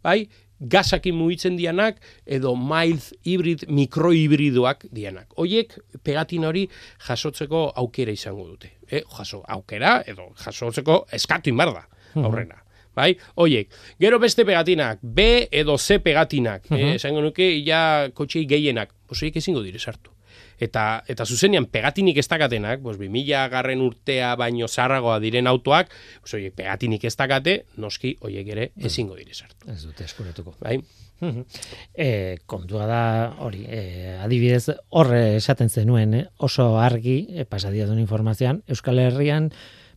bai, 0.02 0.28
gasakin 0.62 1.14
mugitzen 1.18 1.56
dianak, 1.58 1.98
edo 2.26 2.54
mild 2.56 3.08
hibrid, 3.26 3.66
mikrohibridoak 3.68 4.86
dianak. 4.94 5.32
Hoiek 5.40 5.74
pegatin 6.04 6.46
hori 6.46 6.66
jasotzeko 7.08 7.64
aukera 7.82 8.14
izango 8.14 8.46
dute. 8.46 8.76
E, 8.86 9.02
jaso, 9.16 9.42
aukera, 9.48 10.00
edo 10.06 10.30
jasotzeko 10.38 11.04
eskatu 11.12 11.50
inbar 11.50 11.74
da, 11.74 11.86
aurrena. 12.22 12.62
bai? 12.94 13.14
Oiek, 13.40 13.72
gero 14.00 14.18
beste 14.20 14.44
pegatinak, 14.44 14.98
B 15.02 15.48
edo 15.50 15.78
C 15.78 15.98
pegatinak, 15.98 16.66
uh 16.70 16.76
-huh. 16.76 16.94
esango 16.94 17.22
nuke, 17.22 17.64
ja 17.64 18.10
kotxei 18.14 18.46
gehienak, 18.46 18.92
pues 19.06 19.22
oiek 19.22 19.36
ezingo 19.36 19.62
dire 19.62 19.78
sartu. 19.78 20.10
Eta, 20.62 21.02
eta 21.10 21.26
zuzenean 21.26 21.66
pegatinik 21.66 22.20
ez 22.22 22.28
dakatenak, 22.30 22.82
pues, 22.84 22.98
2000 23.00 23.48
garren 23.50 23.82
urtea 23.82 24.34
baino 24.38 24.68
zarragoa 24.68 25.18
diren 25.22 25.50
autoak, 25.50 25.90
pues, 26.22 26.34
oiek, 26.38 26.54
pegatinik 26.54 27.04
ez 27.08 27.16
dakate, 27.18 27.62
noski, 27.82 28.16
oiek 28.20 28.52
ere 28.54 28.68
ezingo 28.78 29.18
dire 29.18 29.34
sartu. 29.34 29.66
Ez 29.72 29.82
dute 29.82 30.06
eskuratuko. 30.06 30.54
Bai? 30.62 30.78
E, 31.94 32.38
kontua 32.50 32.86
da, 32.90 33.02
hori, 33.44 33.62
e, 33.70 34.16
adibidez, 34.22 34.72
horre 34.90 35.36
esaten 35.36 35.70
zenuen, 35.70 36.16
eh? 36.18 36.24
oso 36.42 36.72
argi, 36.82 37.20
e, 37.30 37.46
pasadia 37.46 37.86
duen 37.86 38.02
informazioan, 38.02 38.62
Euskal 38.66 38.98
Herrian, 38.98 39.52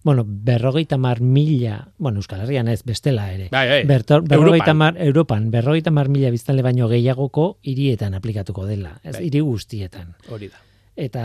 bueno, 0.06 0.24
berrogeita 0.28 0.98
mar 0.98 1.20
mila, 1.20 1.88
bueno, 1.98 2.20
Euskal 2.20 2.42
Herrian 2.42 2.68
ez, 2.68 2.84
bestela 2.86 3.34
ere. 3.34 3.48
Bai, 3.52 3.68
bai. 3.68 3.80
Bertor, 3.90 4.22
berrogeita 4.22 4.70
Europan. 4.70 4.78
mar, 4.78 4.98
Europan, 5.02 5.48
berrogeita 5.50 5.90
mar 5.90 6.10
mila 6.14 6.30
biztanle 6.30 6.62
baino 6.62 6.86
gehiagoko 6.88 7.58
hirietan 7.66 8.14
aplikatuko 8.14 8.68
dela. 8.70 9.00
Ez, 9.02 9.16
Bai. 9.16 9.24
hiri 9.26 9.42
guztietan. 9.42 10.14
Hori 10.30 10.52
da. 10.54 10.62
Eta 10.96 11.24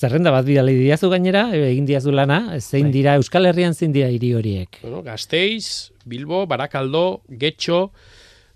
zerrenda 0.00 0.32
bat 0.32 0.48
bidali 0.48 0.78
diazu 0.80 1.10
gainera, 1.12 1.50
e, 1.52 1.60
egin 1.74 1.84
diazu 1.84 2.10
lana, 2.10 2.58
zein 2.58 2.88
Bai. 2.88 2.94
dira, 2.96 3.18
Euskal 3.20 3.50
Herrian 3.50 3.76
zein 3.76 3.92
dira 3.92 4.08
hiri 4.08 4.32
horiek. 4.32 4.80
Bueno, 4.80 5.02
Gasteiz, 5.02 5.92
Bilbo, 6.06 6.46
Barakaldo, 6.46 7.20
Getxo, 7.28 7.92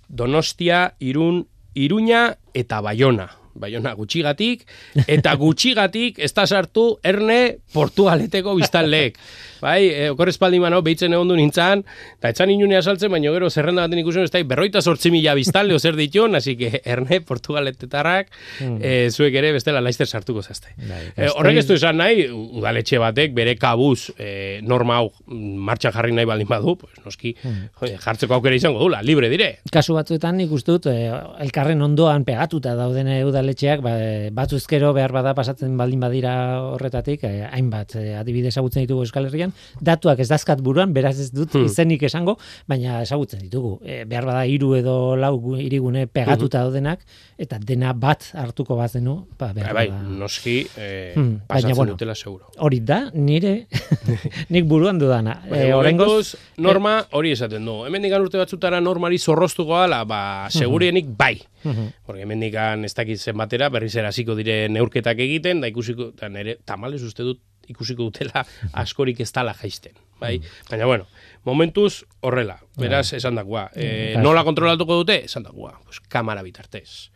Donostia, 0.09 0.95
Irun, 1.01 1.49
Iruña 1.75 2.39
eta 2.55 2.81
Bayona. 2.81 3.29
Bayona 3.61 3.95
gutxigatik, 3.97 4.64
eta 5.07 5.35
gutxigatik 5.40 6.21
ez 6.23 6.33
da 6.37 6.47
sartu 6.47 6.87
erne 7.05 7.59
Portugaleteko 7.75 8.55
biztanleek. 8.59 9.19
Bai, 9.61 9.88
e, 9.88 10.09
okorrez 10.12 10.37
paldi 10.38 10.61
mano, 10.61 10.83
behitzen 10.85 11.14
egon 11.16 11.31
du 11.33 11.37
nintzen, 11.38 11.83
eta 12.19 12.31
etxan 12.35 12.53
inunea 12.53 12.83
saltzen, 12.83 13.11
baina 13.12 13.33
gero 13.33 13.49
zerrenda 13.51 13.87
baten 13.87 14.03
ikusen, 14.03 14.27
ez 14.29 14.33
da, 14.35 14.42
berroita 14.45 14.83
sortzi 14.83 15.11
mila 15.14 15.35
biztanle 15.38 15.75
ozer 15.75 15.97
ditun, 15.97 16.37
así 16.37 16.57
que 16.61 16.83
erne 16.85 17.21
Portugaletetarrak, 17.25 18.31
e, 18.61 19.09
zuek 19.11 19.35
ere 19.40 19.55
bestela 19.57 19.81
laizter 19.81 20.07
sartuko 20.07 20.42
zazte. 20.42 20.75
E, 21.16 21.31
horrek 21.33 21.62
ez 21.62 21.66
du 21.69 21.77
esan 21.79 21.99
nahi, 22.03 22.29
udaletxe 22.31 23.01
batek 23.01 23.35
bere 23.37 23.57
kabuz 23.61 24.12
e, 24.19 24.61
norma 24.62 25.01
hau 25.01 25.11
martxan 25.27 25.95
jarri 25.97 26.14
nahi 26.16 26.29
baldin 26.29 26.51
badu, 26.51 26.77
pues, 26.81 26.92
noski 27.05 27.35
joder, 27.81 27.97
jartzeko 28.03 28.37
aukera 28.37 28.57
izango 28.59 28.81
dula, 28.83 29.01
libre 29.03 29.31
dire. 29.33 29.51
Kasu 29.73 29.97
batzuetan 29.97 30.40
dut 30.66 30.88
eh, 30.90 31.11
elkarren 31.45 31.83
ondoan 31.83 32.25
pegatuta 32.27 32.75
dauden 32.79 33.09
eh, 33.09 33.23
udaletxeak 33.46 33.80
ba, 33.82 33.92
eh, 34.02 34.30
batzuzkero 34.35 34.90
behar 34.96 35.12
bada 35.14 35.32
pasatzen 35.35 35.76
baldin 35.78 36.00
badira 36.02 36.32
horretatik 36.74 37.22
eh, 37.24 37.46
hainbat 37.46 37.94
eh, 37.96 38.16
adibide 38.18 38.48
ezagutzen 38.50 38.82
ditugu 38.85 39.04
Euskal 39.06 39.26
Herrian 39.28 39.52
datuak 39.80 40.18
ez 40.20 40.28
dazkat 40.28 40.61
buruan 40.62 40.92
beraz 40.92 41.18
ez 41.20 41.30
dut 41.32 41.54
Hmm. 41.56 41.64
izenik 41.70 42.02
esango 42.02 42.35
baina 42.68 43.00
ezagutzen 43.02 43.40
ditugu 43.40 43.78
eh, 43.85 44.04
behar 44.04 44.26
bada 44.26 44.42
hiru 44.46 44.74
edo 44.76 45.16
lau 45.16 45.37
gu- 45.40 45.61
hirigune 45.62 46.06
pegatuta 46.06 46.64
daudenak 46.66 47.00
eta 47.38 47.59
dena 47.62 47.92
bat 47.94 48.26
hartuko 48.35 48.76
bazenu 48.76 49.26
ba, 49.38 49.52
behar 49.54 49.72
bai, 49.74 49.87
bada- 49.88 50.02
noski 50.02 50.66
eh, 50.76 51.12
Hmm, 51.14 51.38
baina, 51.38 51.46
pasatzen 51.46 51.76
bueno. 51.76 51.92
dutela 51.94 52.14
seguro. 52.14 52.50
hori 52.59 52.80
da 52.80 53.11
nire 53.14 53.66
nik 54.50 54.64
buruan 54.66 54.98
dudana 54.98 55.40
Baina, 55.48 55.64
eh, 55.68 55.74
oraingoz 55.74 56.06
momentuz, 56.09 56.35
norma 56.59 56.96
hori 57.12 57.30
esaten 57.32 57.64
du. 57.64 57.85
Hemen 57.87 58.02
digan 58.02 58.22
urte 58.22 58.38
batzutara 58.38 58.80
normari 58.80 59.18
zorroztuko 59.18 59.72
gala, 59.76 60.04
ba, 60.04 60.48
segurienik 60.50 61.06
bai. 61.16 61.38
Mhm. 61.66 61.92
Porque 62.07 62.22
hemen 62.22 62.40
digan 62.40 62.85
ez 62.87 62.94
dakit 62.94 63.18
zenbatera, 63.18 63.68
berriz 63.74 63.94
ere 63.96 64.09
hasiko 64.09 64.37
dire 64.38 64.68
neurketak 64.70 65.18
egiten, 65.18 65.61
da 65.61 65.70
ikusiko, 65.72 66.12
da 66.16 66.29
nere, 66.31 66.59
tamales 66.64 67.02
uste 67.02 67.26
dut 67.26 67.42
ikusiko 67.66 68.07
dutela 68.07 68.44
askorik 68.72 69.20
ez 69.20 69.33
tala 69.35 69.55
jaisten. 69.59 69.96
Bai? 70.20 70.38
Baina, 70.70 70.87
bueno, 70.88 71.07
momentuz 71.44 72.05
horrela, 72.24 72.61
beraz, 72.81 73.12
esan 73.12 73.37
dakoa. 73.37 73.66
E, 73.74 74.14
Kasu. 74.14 74.22
nola 74.24 74.44
kontrolatuko 74.46 75.02
dute? 75.02 75.18
Esan 75.26 75.44
dakoa, 75.44 75.74
pues, 75.85 76.00
kamara 76.09 76.44
bitartez. 76.46 77.11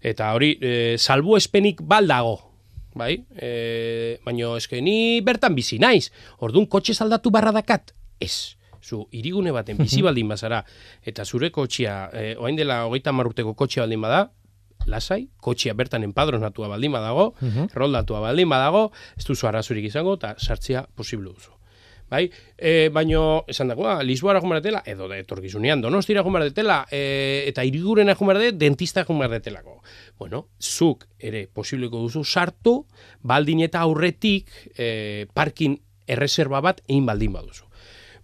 Eta 0.00 0.28
hori, 0.36 0.52
e, 0.60 0.94
salbu 0.98 1.36
espenik 1.36 1.80
baldago, 1.82 2.36
bai? 2.94 3.24
E, 3.34 4.20
baina 4.24 4.52
eske 4.60 4.78
ni 4.84 5.20
bertan 5.26 5.56
bizi 5.56 5.80
naiz. 5.82 6.12
Ordun 6.38 6.68
kotxe 6.70 6.94
saldatu 6.94 7.32
barra 7.34 7.50
dakat? 7.56 7.94
Ez. 8.20 8.56
Zu 8.86 9.08
hirigune 9.10 9.50
baten 9.50 9.80
bizi 9.82 10.02
baldin 10.06 10.28
bazara 10.30 10.62
eta 11.02 11.24
zure 11.24 11.50
kotxea, 11.50 11.96
e, 12.12 12.34
orain 12.38 12.58
dela 12.58 12.84
30 12.86 13.26
urteko 13.32 13.54
kotxea 13.58 13.82
baldin 13.82 14.04
bada, 14.06 14.20
lasai, 14.86 15.26
kotxea 15.42 15.74
bertan 15.74 16.06
enpadronatua 16.06 16.70
baldin 16.70 16.94
badago, 16.94 17.32
erroldatua 17.66 18.22
baldin 18.22 18.48
badago, 18.48 18.90
ez 19.18 19.26
duzu 19.26 19.50
arazurik 19.50 19.90
izango 19.90 20.14
eta 20.20 20.36
sartzea 20.38 20.86
posible 20.94 21.32
duzu. 21.34 21.56
Bai, 22.06 22.30
e, 22.56 22.88
baino, 22.94 23.42
esan 23.50 23.72
dagoa, 23.72 23.96
Lisboara 24.06 24.38
joan 24.38 24.60
dela, 24.62 24.84
edo 24.86 25.08
da 25.10 25.16
etorkizunean, 25.18 25.80
donostira 25.82 26.22
joan 26.22 26.46
dela, 26.54 26.84
e, 26.90 27.42
eta 27.50 27.64
irigurena 27.66 28.14
joan 28.14 28.38
de, 28.38 28.52
dentista 28.54 29.02
joan 29.04 29.26
detelako. 29.30 29.80
Bueno, 30.18 30.46
zuk 30.62 31.08
ere 31.18 31.48
posibleko 31.52 32.04
duzu 32.06 32.22
sartu, 32.22 32.78
baldin 33.22 33.64
eta 33.66 33.82
aurretik 33.82 34.54
e, 34.78 35.26
parkin 35.34 35.80
erreserba 36.06 36.62
bat 36.62 36.84
egin 36.86 37.10
baldin 37.10 37.34
baduzu. 37.34 37.65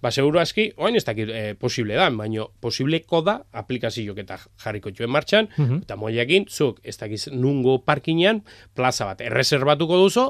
Ba, 0.02 0.10
seguru 0.10 0.40
aski, 0.42 0.72
oain 0.76 0.96
ez 0.98 1.04
dakit 1.06 1.30
e, 1.30 1.54
posible 1.54 1.94
da, 1.94 2.08
baino 2.10 2.48
posibleko 2.60 3.22
da 3.22 3.36
aplikazioak 3.62 4.18
eta 4.24 4.38
jarriko 4.64 4.90
txuen 4.90 5.12
martxan, 5.14 5.48
eta 5.78 5.96
moiakin, 5.96 6.48
zuk 6.50 6.80
ez 6.82 6.96
dakiz 6.98 7.28
nungo 7.30 7.78
parkinean 7.86 8.42
plaza 8.74 9.06
bat 9.06 9.22
erreserbatuko 9.22 10.00
duzu, 10.02 10.26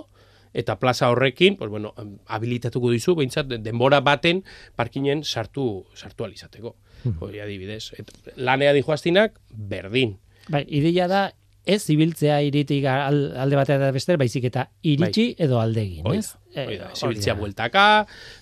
eta 0.53 0.79
plaza 0.79 1.09
horrekin, 1.09 1.57
pues 1.57 1.71
bueno, 1.71 1.95
habilitatuko 2.27 2.91
dizu, 2.93 3.17
behintzat 3.17 3.49
denbora 3.65 4.03
baten 4.05 4.45
parkinen 4.77 5.25
sartu 5.25 5.87
sartu 5.97 6.29
alizateko. 6.29 6.77
Hori 7.25 7.41
adibidez. 7.41 7.95
Et, 7.99 8.13
lanea 8.37 8.73
dijoaztinak, 8.77 9.41
berdin. 9.51 10.19
bai 10.49 10.65
ideia 10.69 11.07
da 11.09 11.33
ez 11.65 11.89
ibiltzea 11.91 12.41
iritik 12.43 12.85
al- 12.91 13.37
alde 13.39 13.57
batera 13.57 13.79
eta 13.85 13.93
bestera, 13.95 14.19
baizik 14.19 14.45
eta 14.49 14.65
iritsi 14.83 15.35
edo 15.39 15.61
aldegin, 15.61 16.07
ez? 16.15 16.33
da, 16.33 16.39
Eh, 16.55 16.67
hoi 16.67 16.77
da, 16.77 16.89
hori 16.91 16.99
zibiltzea 17.01 17.35
da. 17.35 17.41
bueltaka, 17.41 17.85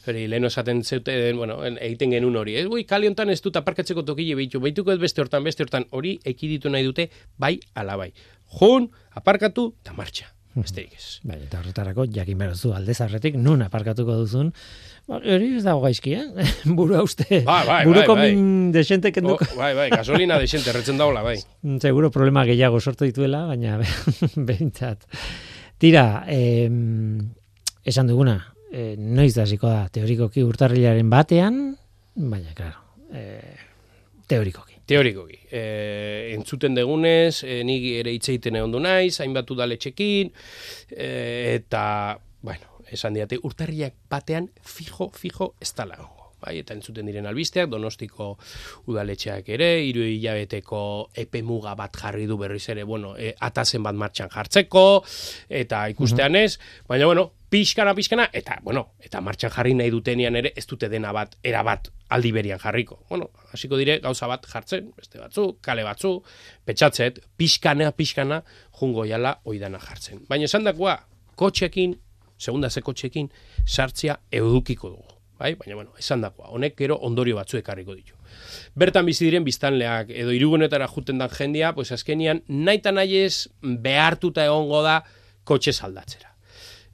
hori 0.09 0.27
lehen 0.27 0.45
esaten 0.49 0.83
zeuten, 0.85 1.37
bueno, 1.37 1.61
en- 1.65 1.77
egiten 1.79 2.11
genuen 2.11 2.37
hori, 2.37 2.57
ez, 2.57 2.67
ui, 2.67 2.83
kali 2.85 3.07
hontan 3.07 3.31
ez 3.31 3.41
dut 3.43 3.55
aparkatzeko 3.61 4.03
tokile 4.03 4.35
behitu, 4.35 4.59
behituko 4.61 4.91
ez 4.93 4.99
beste 4.99 5.21
hortan, 5.23 5.45
beste 5.45 5.63
hortan, 5.63 5.87
hori 5.91 6.19
ekiditu 6.25 6.71
nahi 6.71 6.83
dute, 6.89 7.11
bai, 7.39 7.61
ala 7.75 7.97
bai. 7.97 8.13
Jun, 8.59 8.91
aparkatu, 9.15 9.75
eta 9.85 9.93
martxa, 9.95 10.27
besterik 10.57 10.95
ez. 10.99 11.21
Bai, 11.23 11.37
eta 11.45 11.61
horretarako 11.61 12.07
jakin 12.11 12.39
behar 12.39 12.57
duzu 12.57 12.73
alde 12.75 12.95
zarretik 12.95 13.37
nun 13.37 13.63
aparkatuko 13.63 14.17
duzun. 14.25 14.53
Ba, 15.11 15.19
Hori 15.19 15.49
ez 15.59 15.65
dago 15.67 15.81
gaizki, 15.83 16.13
eh? 16.15 16.47
Burua 16.79 17.01
uste. 17.03 17.41
Bai, 17.43 17.65
bai, 17.67 17.81
Buruko 17.89 18.15
bai, 18.15 18.29
bai. 18.29 18.35
min 18.37 18.71
desente 18.71 19.11
Oh, 19.11 19.15
kenduko. 19.17 19.47
bai, 19.59 19.73
bai, 19.75 19.89
gasolina 19.91 20.37
desente 20.39 20.71
erretzen 20.71 21.01
daula, 21.01 21.25
bai. 21.27 21.35
Seguro 21.83 22.13
problema 22.15 22.45
gehiago 22.47 22.79
sortu 22.81 23.09
dituela, 23.09 23.41
baina 23.49 23.81
behintzat. 24.51 25.03
Tira, 25.83 26.05
em, 26.31 27.19
esan 27.83 28.07
duguna, 28.07 28.37
e, 28.71 28.95
noiz 29.01 29.35
hasiko 29.43 29.67
da 29.67 29.89
teorikoki 29.91 30.45
urtarrilaren 30.47 31.11
batean, 31.11 31.59
baina, 32.15 32.55
claro, 32.55 32.79
e, 33.11 33.57
teorikoki. 34.31 34.77
Teorikoki. 34.91 35.41
E, 35.51 35.65
entzuten 36.37 36.75
degunez, 36.79 37.43
e, 37.43 37.65
nik 37.67 37.91
ere 38.05 38.15
hitz 38.15 38.29
egiten 38.31 38.61
egon 38.63 38.77
du 38.77 38.81
naiz, 38.87 39.17
hainbat 39.25 39.51
udaletxekin, 39.57 40.31
e, 40.95 41.11
eta, 41.57 41.85
bueno, 42.47 42.70
esan 42.93 43.15
diate, 43.15 43.39
urtarriak 43.43 43.95
batean 44.11 44.51
fijo, 44.63 45.11
fijo, 45.15 45.55
ez 45.61 45.73
tala 45.75 45.99
egongo. 45.99 46.21
Bai, 46.41 46.55
eta 46.63 46.73
entzuten 46.73 47.05
diren 47.05 47.29
albisteak, 47.29 47.69
donostiko 47.69 48.31
udaletxeak 48.89 49.51
ere, 49.53 49.69
hiru 49.85 50.07
hilabeteko 50.09 50.81
epe 51.21 51.43
muga 51.45 51.75
bat 51.77 51.97
jarri 52.01 52.25
du 52.31 52.39
berriz 52.41 52.65
ere, 52.73 52.87
bueno, 52.89 53.13
e, 53.19 53.35
atazen 53.49 53.85
bat 53.85 53.99
martxan 54.01 54.33
jartzeko, 54.33 54.85
eta 55.61 55.83
ikustean 55.93 56.41
ez, 56.41 56.55
baina, 56.89 57.11
bueno, 57.11 57.27
pixkana, 57.53 57.93
pixkana, 57.99 58.31
eta, 58.33 58.57
bueno, 58.65 58.87
eta 59.05 59.21
martxan 59.21 59.53
jarri 59.53 59.77
nahi 59.77 59.93
dutenian 59.93 60.41
ere, 60.41 60.55
ez 60.57 60.65
dute 60.71 60.89
dena 60.89 61.13
bat, 61.13 61.37
era 61.45 61.61
bat 61.67 61.93
aldi 62.09 62.33
berian 62.33 62.61
jarriko. 62.63 63.03
Bueno, 63.11 63.29
hasiko 63.53 63.77
dire 63.77 63.99
gauza 64.01 64.31
bat 64.31 64.49
jartzen, 64.49 64.95
beste 64.97 65.21
batzu, 65.21 65.51
kale 65.61 65.85
batzu, 65.85 66.23
petxatzet, 66.65 67.21
pixkana, 67.37 67.93
pixkana, 67.93 68.41
jungo 68.81 69.05
jala 69.05 69.37
oidana 69.45 69.83
jartzen. 69.83 70.25
Baina 70.31 70.49
esan 70.49 70.65
dakoa, 70.65 71.03
kotxekin, 71.37 71.99
segunda 72.41 72.71
ze 72.71 72.83
kotxekin, 72.83 73.31
sartzea 73.67 74.19
edukiko 74.33 74.91
dugu. 74.91 75.21
Bai? 75.41 75.55
Baina, 75.57 75.75
bueno, 75.75 75.95
esan 75.99 76.21
dakoa, 76.21 76.51
honek 76.53 76.75
gero 76.77 76.99
ondorio 77.07 77.39
batzu 77.39 77.57
ekarriko 77.61 77.95
ditu. 77.97 78.17
Bertan 78.77 79.07
bizi 79.09 79.25
diren 79.25 79.45
biztanleak 79.47 80.11
edo 80.13 80.35
irugunetara 80.37 80.89
juten 80.89 81.21
dan 81.21 81.31
jendia, 81.33 81.73
pues 81.77 81.93
azkenian 81.97 82.43
naita 82.49 82.93
nahi 82.93 83.23
ez 83.25 83.49
behartuta 83.63 84.45
egongo 84.45 84.83
da 84.85 84.99
kotxe 85.49 85.73
saldatzera. 85.73 86.35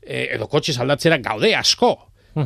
E, 0.02 0.28
edo 0.36 0.46
kotxe 0.46 0.76
saldatzera 0.76 1.18
gaude 1.24 1.54
asko. 1.58 1.96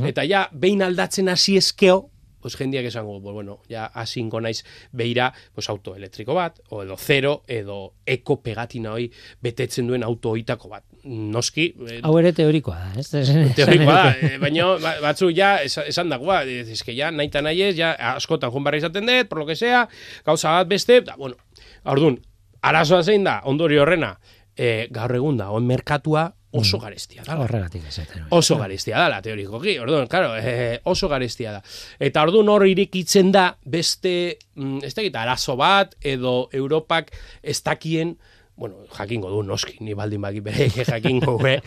Eta 0.06 0.22
ja, 0.22 0.44
behin 0.54 0.84
aldatzen 0.86 1.28
hasi 1.28 1.56
eskeo, 1.58 2.10
pues 2.40 2.54
jendiak 2.56 2.86
esango, 2.86 3.20
pues, 3.20 3.34
bueno, 3.34 3.60
ja 3.68 3.86
asingo 3.86 4.40
naiz 4.40 4.64
beira, 4.92 5.32
pues 5.52 5.68
auto 5.68 5.96
elektriko 5.96 6.34
bat, 6.34 6.60
o 6.70 6.84
edo 6.84 6.96
zero, 6.96 7.42
edo 7.46 7.96
eko 8.06 8.40
pegatina 8.40 8.94
hoi 8.94 9.10
betetzen 9.42 9.90
duen 9.90 10.06
auto 10.06 10.30
hoitako 10.30 10.70
bat. 10.70 10.86
Noski, 11.04 11.74
eh, 11.88 12.00
Hau 12.04 12.12
ere 12.20 12.32
teorikoa 12.36 12.76
da, 12.76 13.00
ez? 13.00 13.08
teorikoa 13.58 13.94
da, 13.94 14.10
eh, 14.20 14.38
baina 14.42 14.66
ba- 14.82 14.96
batzu 15.00 15.30
ja 15.34 15.56
es- 15.64 15.78
esan 15.86 16.10
dagoa, 16.12 16.42
ez 16.44 16.82
que 16.84 16.94
ja 16.96 17.10
nahi 17.10 17.28
eta 17.32 17.40
nahi 17.42 17.62
ez, 17.70 17.76
ja 17.78 17.92
askotan 18.14 18.50
joan 18.52 18.64
barra 18.64 18.78
izaten 18.82 19.06
dut, 19.08 19.28
por 19.28 19.38
lo 19.38 19.46
que 19.46 19.56
sea, 19.56 19.86
gauza 20.26 20.50
bat 20.58 20.68
beste, 20.68 21.00
da, 21.06 21.16
bueno, 21.16 21.36
orduan, 21.84 22.18
arazoa 22.62 23.02
zein 23.02 23.24
da, 23.24 23.40
ondori 23.44 23.78
horrena, 23.80 24.18
eh, 24.56 24.88
gaur 24.92 25.14
egun 25.16 25.38
da, 25.40 25.50
on 25.50 25.64
merkatua 25.66 26.28
oso 26.52 26.80
garestia 26.82 27.22
da. 27.22 27.36
Horregatik 27.38 27.84
esaten. 27.86 28.24
Oso 28.34 28.56
garestia 28.58 28.98
da, 28.98 29.04
la 29.08 29.20
teorikoki, 29.22 29.76
orduan, 29.78 30.08
claro, 30.10 30.32
eh, 30.36 30.80
oso 30.90 31.06
garestia 31.08 31.52
da. 31.54 31.60
Eta 32.02 32.24
orduan 32.26 32.48
hor 32.50 32.64
irikitzen 32.66 33.30
da 33.32 33.44
beste, 33.64 34.36
mm, 34.56 34.80
ez 34.82 34.90
dakit, 34.96 35.14
arazo 35.16 35.54
bat, 35.56 35.94
edo 36.02 36.48
Europak 36.52 37.12
ez 37.40 37.60
dakien, 37.62 38.16
bueno, 38.60 38.76
jakingo 38.92 39.30
du, 39.32 39.42
noski, 39.42 39.78
ni 39.80 39.94
baldin 39.96 40.20
baki 40.20 40.42
bere 40.44 40.68
jakingo, 40.84 41.38
eh? 41.48 41.62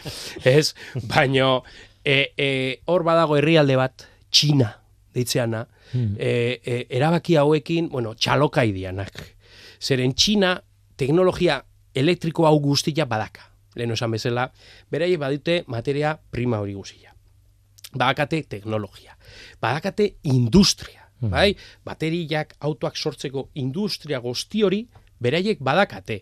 ez? 0.45 0.75
Baino, 1.09 1.63
e, 2.05 2.33
e, 2.37 2.49
hor 2.85 3.01
badago 3.03 3.39
herrialde 3.39 3.77
bat, 3.79 4.05
Txina, 4.29 4.67
deitzeana, 5.13 5.63
e, 5.93 6.59
e, 6.61 6.75
erabaki 6.93 7.39
hauekin, 7.41 7.89
bueno, 7.89 8.13
txalokaidianak. 8.13 9.23
Zeren 9.81 10.13
Txina, 10.13 10.53
teknologia 10.95 11.63
elektriko 11.97 12.45
hau 12.45 12.59
guztia 12.61 13.07
badaka. 13.09 13.49
Lehen 13.73 13.95
esan 13.95 14.13
bezala, 14.13 14.51
beraiek 14.93 15.17
badute 15.21 15.63
materia 15.73 16.13
prima 16.29 16.59
hori 16.61 16.75
guztia. 16.77 17.15
Badakate 17.93 18.43
teknologia. 18.49 19.17
Badakate 19.61 20.11
industria. 20.29 21.01
Bai? 21.23 21.55
Bateriak, 21.87 22.57
autoak 22.67 22.97
sortzeko 22.99 23.47
industria 23.57 24.19
guzti 24.21 24.61
hori, 24.61 24.83
beraiek 25.23 25.61
badakate. 25.63 26.19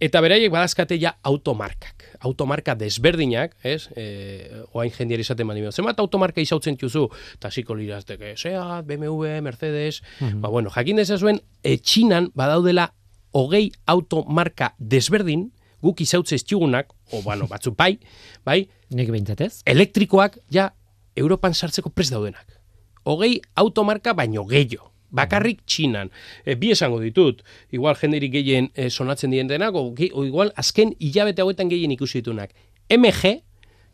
Eta 0.00 0.20
beraiek 0.20 0.50
badazkate 0.50 0.98
ja 0.98 1.16
automarkak. 1.22 2.04
Automarka 2.26 2.74
desberdinak, 2.74 3.54
ez? 3.62 3.88
E, 3.96 4.62
oain 4.72 4.90
jendiari 4.90 5.22
izaten 5.22 5.46
badi 5.46 5.62
Zenbat 5.70 6.00
automarka 6.00 6.40
izautzen 6.40 6.76
txuzu? 6.76 7.08
Tasiko 7.38 7.74
lirazteke, 7.74 8.36
Seat, 8.36 8.84
BMW, 8.86 9.40
Mercedes... 9.42 10.02
Ba, 10.20 10.48
bueno, 10.48 10.70
jakin 10.70 10.96
dezazuen, 10.96 11.40
e, 11.62 11.76
Txinan 11.78 12.30
badaudela 12.34 12.92
hogei 13.32 13.70
automarka 13.86 14.74
desberdin, 14.78 15.50
guk 15.82 16.00
izautze 16.00 16.38
txugunak, 16.38 16.92
o, 17.12 17.22
bueno, 17.22 17.46
batzu 17.50 17.74
bai, 17.76 17.98
bai, 18.46 18.68
Nik 18.90 19.10
behintzatez? 19.10 19.62
elektrikoak 19.66 20.38
ja 20.50 20.72
Europan 21.16 21.54
sartzeko 21.54 21.90
prest 21.90 22.12
daudenak. 22.12 22.58
Hogei 23.04 23.40
automarka 23.54 24.14
baino 24.14 24.44
gehiago. 24.46 24.91
Bakarrik 25.12 25.60
txinan. 25.68 26.10
E, 26.44 26.54
bi 26.56 26.70
esango 26.72 26.98
ditut. 27.02 27.42
Igual 27.70 27.96
jenderik 28.00 28.32
gehien 28.32 28.70
e, 28.74 28.88
sonatzen 28.90 29.30
dientenak, 29.30 29.74
o, 29.76 29.92
ge- 29.94 30.10
o 30.14 30.24
igual 30.24 30.52
azken 30.56 30.94
hilabete 30.98 31.42
hauetan 31.44 31.68
gehien 31.70 31.92
ikusi 31.92 32.20
ditunak. 32.22 32.50
MG, 32.88 33.42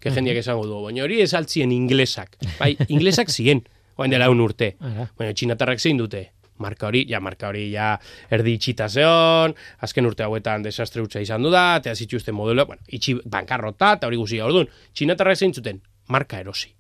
que 0.01 0.11
jendeak 0.15 0.39
esango 0.45 0.65
du, 0.67 0.81
baina 0.85 1.03
hori 1.05 1.21
ez 1.21 1.33
altzien 1.35 1.73
inglesak. 1.75 2.37
Bai, 2.61 2.77
inglesak 2.89 3.31
ziren, 3.35 3.65
oain 3.99 4.11
dela 4.15 4.31
un 4.31 4.41
urte. 4.41 4.77
Baina 5.19 5.35
txinatarrak 5.35 5.81
zein 5.83 5.99
dute. 5.99 6.29
Marka 6.59 6.89
hori, 6.89 7.05
ja, 7.07 7.21
marka 7.23 7.49
hori, 7.53 7.69
ja, 7.71 7.93
erdi 8.35 8.57
itxita 8.59 8.89
zeon, 8.91 9.53
azken 9.87 10.07
urte 10.09 10.25
hauetan 10.27 10.63
desastre 10.65 11.03
hutsa 11.05 11.21
izan 11.23 11.43
du 11.47 11.51
da, 11.55 11.77
eta 11.79 11.93
zituzten 11.95 12.35
modelo, 12.35 12.65
bueno, 12.67 12.83
itxi 12.91 13.15
bankarrota, 13.31 13.93
eta 13.95 14.09
hori 14.11 14.19
guzia, 14.19 14.43
orduan, 14.47 14.67
txinatarrak 14.95 15.39
zein 15.39 15.55
zuten, 15.55 15.79
marka 16.11 16.41
erosi. 16.43 16.73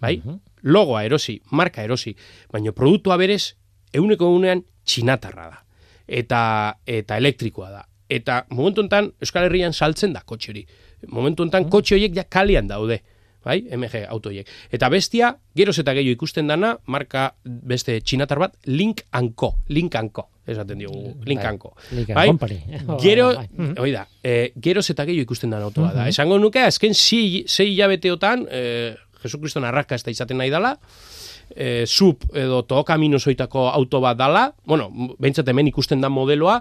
Bai? 0.00 0.14
Logoa 0.62 1.02
erosi, 1.04 1.36
marka 1.52 1.84
erosi, 1.84 2.14
baina 2.52 2.72
produktua 2.72 3.18
berez, 3.20 3.54
euneko 3.96 4.30
egunean 4.30 4.62
txinatarra 4.86 5.50
da. 5.50 5.60
Eta, 6.06 6.40
eta 6.86 7.18
elektrikoa 7.18 7.70
da. 7.72 7.82
Eta 8.08 8.44
momentu 8.54 8.84
honetan 8.84 9.10
Euskal 9.22 9.48
Herrian 9.48 9.74
saltzen 9.74 10.14
da 10.14 10.22
kotxe 10.22 10.52
hori. 10.52 10.64
Momentu 11.10 11.42
honetan 11.42 11.66
kotxe 11.70 11.96
horiek 11.96 12.14
ja 12.14 12.24
kalian 12.30 12.70
daude. 12.70 13.00
Bai, 13.46 13.60
MG 13.70 14.00
autoiek. 14.10 14.48
Eta 14.74 14.88
bestia, 14.90 15.30
geroz 15.54 15.76
eta 15.78 15.92
gehiago 15.94 16.16
ikusten 16.16 16.48
dana, 16.50 16.72
marka 16.90 17.28
beste 17.44 18.00
txinatar 18.02 18.40
bat, 18.42 18.56
Link 18.66 19.04
Anko. 19.14 19.52
Link 19.70 19.94
Anko, 19.94 20.24
esaten 20.50 20.82
diogu, 20.82 21.12
Link 21.28 21.44
Bai, 21.44 21.52
Anko. 21.52 21.70
Link 21.94 22.10
Bai? 22.10 22.26
Company. 22.32 22.58
Gero, 23.04 23.28
Bai. 23.36 23.46
Mhm. 23.52 23.76
hoi 23.78 23.92
da, 23.94 24.02
e, 24.18 24.50
geroz 24.62 24.88
eta 24.90 25.06
gehiago 25.06 25.28
ikusten 25.28 25.54
dana 25.54 25.70
autoa 25.70 25.92
da. 25.94 26.08
Esango 26.10 26.40
nuke, 26.42 26.64
azken 26.66 26.94
sei, 26.98 27.44
sei 27.46 27.68
hilabeteotan, 27.76 28.48
e, 28.50 28.64
Jesukriston 29.22 29.64
arrakasta 29.64 30.10
izaten 30.10 30.42
nahi 30.42 30.50
dala, 30.50 30.74
e, 31.56 31.86
sub 31.86 32.22
edo 32.36 32.62
tokamino 32.68 33.18
zoitako 33.18 33.68
auto 33.70 34.00
bat 34.04 34.18
dala, 34.20 34.50
bueno, 34.66 34.90
behintzat 35.18 35.48
hemen 35.48 35.66
ikusten 35.72 36.00
da 36.04 36.08
modeloa, 36.12 36.60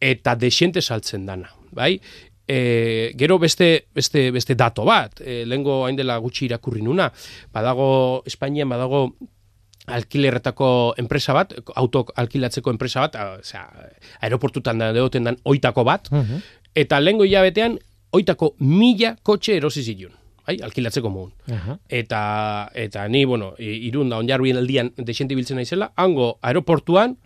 eta 0.00 0.34
desente 0.36 0.82
saltzen 0.82 1.24
dana, 1.26 1.48
bai? 1.72 1.94
E, 2.48 3.12
gero 3.18 3.38
beste, 3.42 3.86
beste, 3.94 4.30
beste 4.30 4.54
dato 4.54 4.84
bat, 4.86 5.20
e, 5.20 5.44
lehengo 5.46 5.84
hain 5.86 5.96
dela 5.96 6.18
gutxi 6.22 6.44
irakurri 6.46 6.82
nuna, 6.82 7.08
badago, 7.54 8.22
Espainian 8.26 8.68
badago 8.70 9.06
alkilerretako 9.86 10.68
enpresa 10.98 11.34
bat, 11.36 11.54
auto 11.78 12.04
alkilatzeko 12.18 12.72
enpresa 12.74 13.04
bat, 13.06 13.16
a, 13.16 13.26
osea, 13.40 13.64
aeroportutan 14.26 14.78
da 14.82 14.92
deoten 14.94 15.24
dan 15.30 15.38
oitako 15.44 15.84
bat, 15.86 16.10
Mhm. 16.10 16.40
eta 16.74 17.00
lehengo 17.00 17.24
hilabetean 17.24 17.78
oitako 18.12 18.54
mila 18.60 19.16
kotxe 19.22 19.56
erosi 19.56 19.82
zilun, 19.82 20.12
bai, 20.46 20.56
alkilatzeko 20.62 21.10
mogun. 21.10 21.32
Aha. 21.52 21.76
Eta, 21.88 22.20
eta 22.74 23.06
ni, 23.12 23.24
bueno, 23.28 23.52
irun 23.58 24.12
da, 24.12 24.20
onjarbien 24.22 24.60
aldian 24.60 24.92
desente 24.98 25.36
biltzen 25.38 25.58
naizela, 25.60 25.90
hango 25.96 26.36
aeroportuan, 26.46 27.16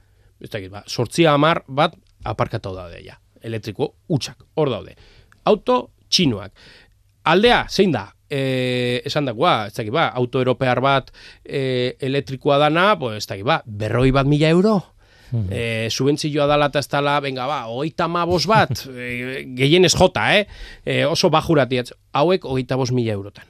ez 0.40 0.50
dakit, 0.50 0.70
ba, 0.72 0.85
sortzia 0.88 1.35
amar 1.37 1.62
bat 1.68 1.96
aparkatau 2.24 2.72
daude 2.76 3.02
ja, 3.04 3.18
elektriko 3.44 3.94
utxak, 4.12 4.46
hor 4.56 4.72
daude. 4.72 4.96
Auto 5.48 5.83
txinoak. 6.09 6.52
Aldea, 7.30 7.64
zein 7.68 7.92
da? 7.92 8.06
E, 8.30 9.02
esan 9.06 9.26
dagoa, 9.28 9.66
ez 9.68 9.74
dakit, 9.76 9.92
ba, 9.94 10.09
auto 10.16 10.40
europear 10.40 10.80
bat 10.85 11.11
e, 11.44 11.96
elektrikoa 12.00 12.61
dana, 12.62 12.94
pues, 13.00 13.20
ez 13.20 13.28
dakit, 13.28 13.46
ba, 13.46 13.61
berroi 13.66 14.11
bat 14.16 14.28
mila 14.28 14.52
euro? 14.54 14.78
E, 15.51 15.88
subentzioa 15.90 16.47
dala 16.51 16.66
eta 16.73 16.81
ez 16.83 16.88
dala, 16.90 17.19
venga, 17.21 17.47
ba, 17.47 17.61
hogeita 17.71 18.09
mabos 18.09 18.47
bat, 18.51 18.71
e, 18.95 19.45
gehienez 19.57 19.93
jota, 19.95 20.25
eh? 20.38 20.47
E, 20.85 21.05
oso 21.07 21.31
bajuratiatz, 21.31 21.93
hauek 22.12 22.45
hogeita 22.45 22.77
bos 22.77 22.90
mila 22.93 23.12
eurotan. 23.14 23.45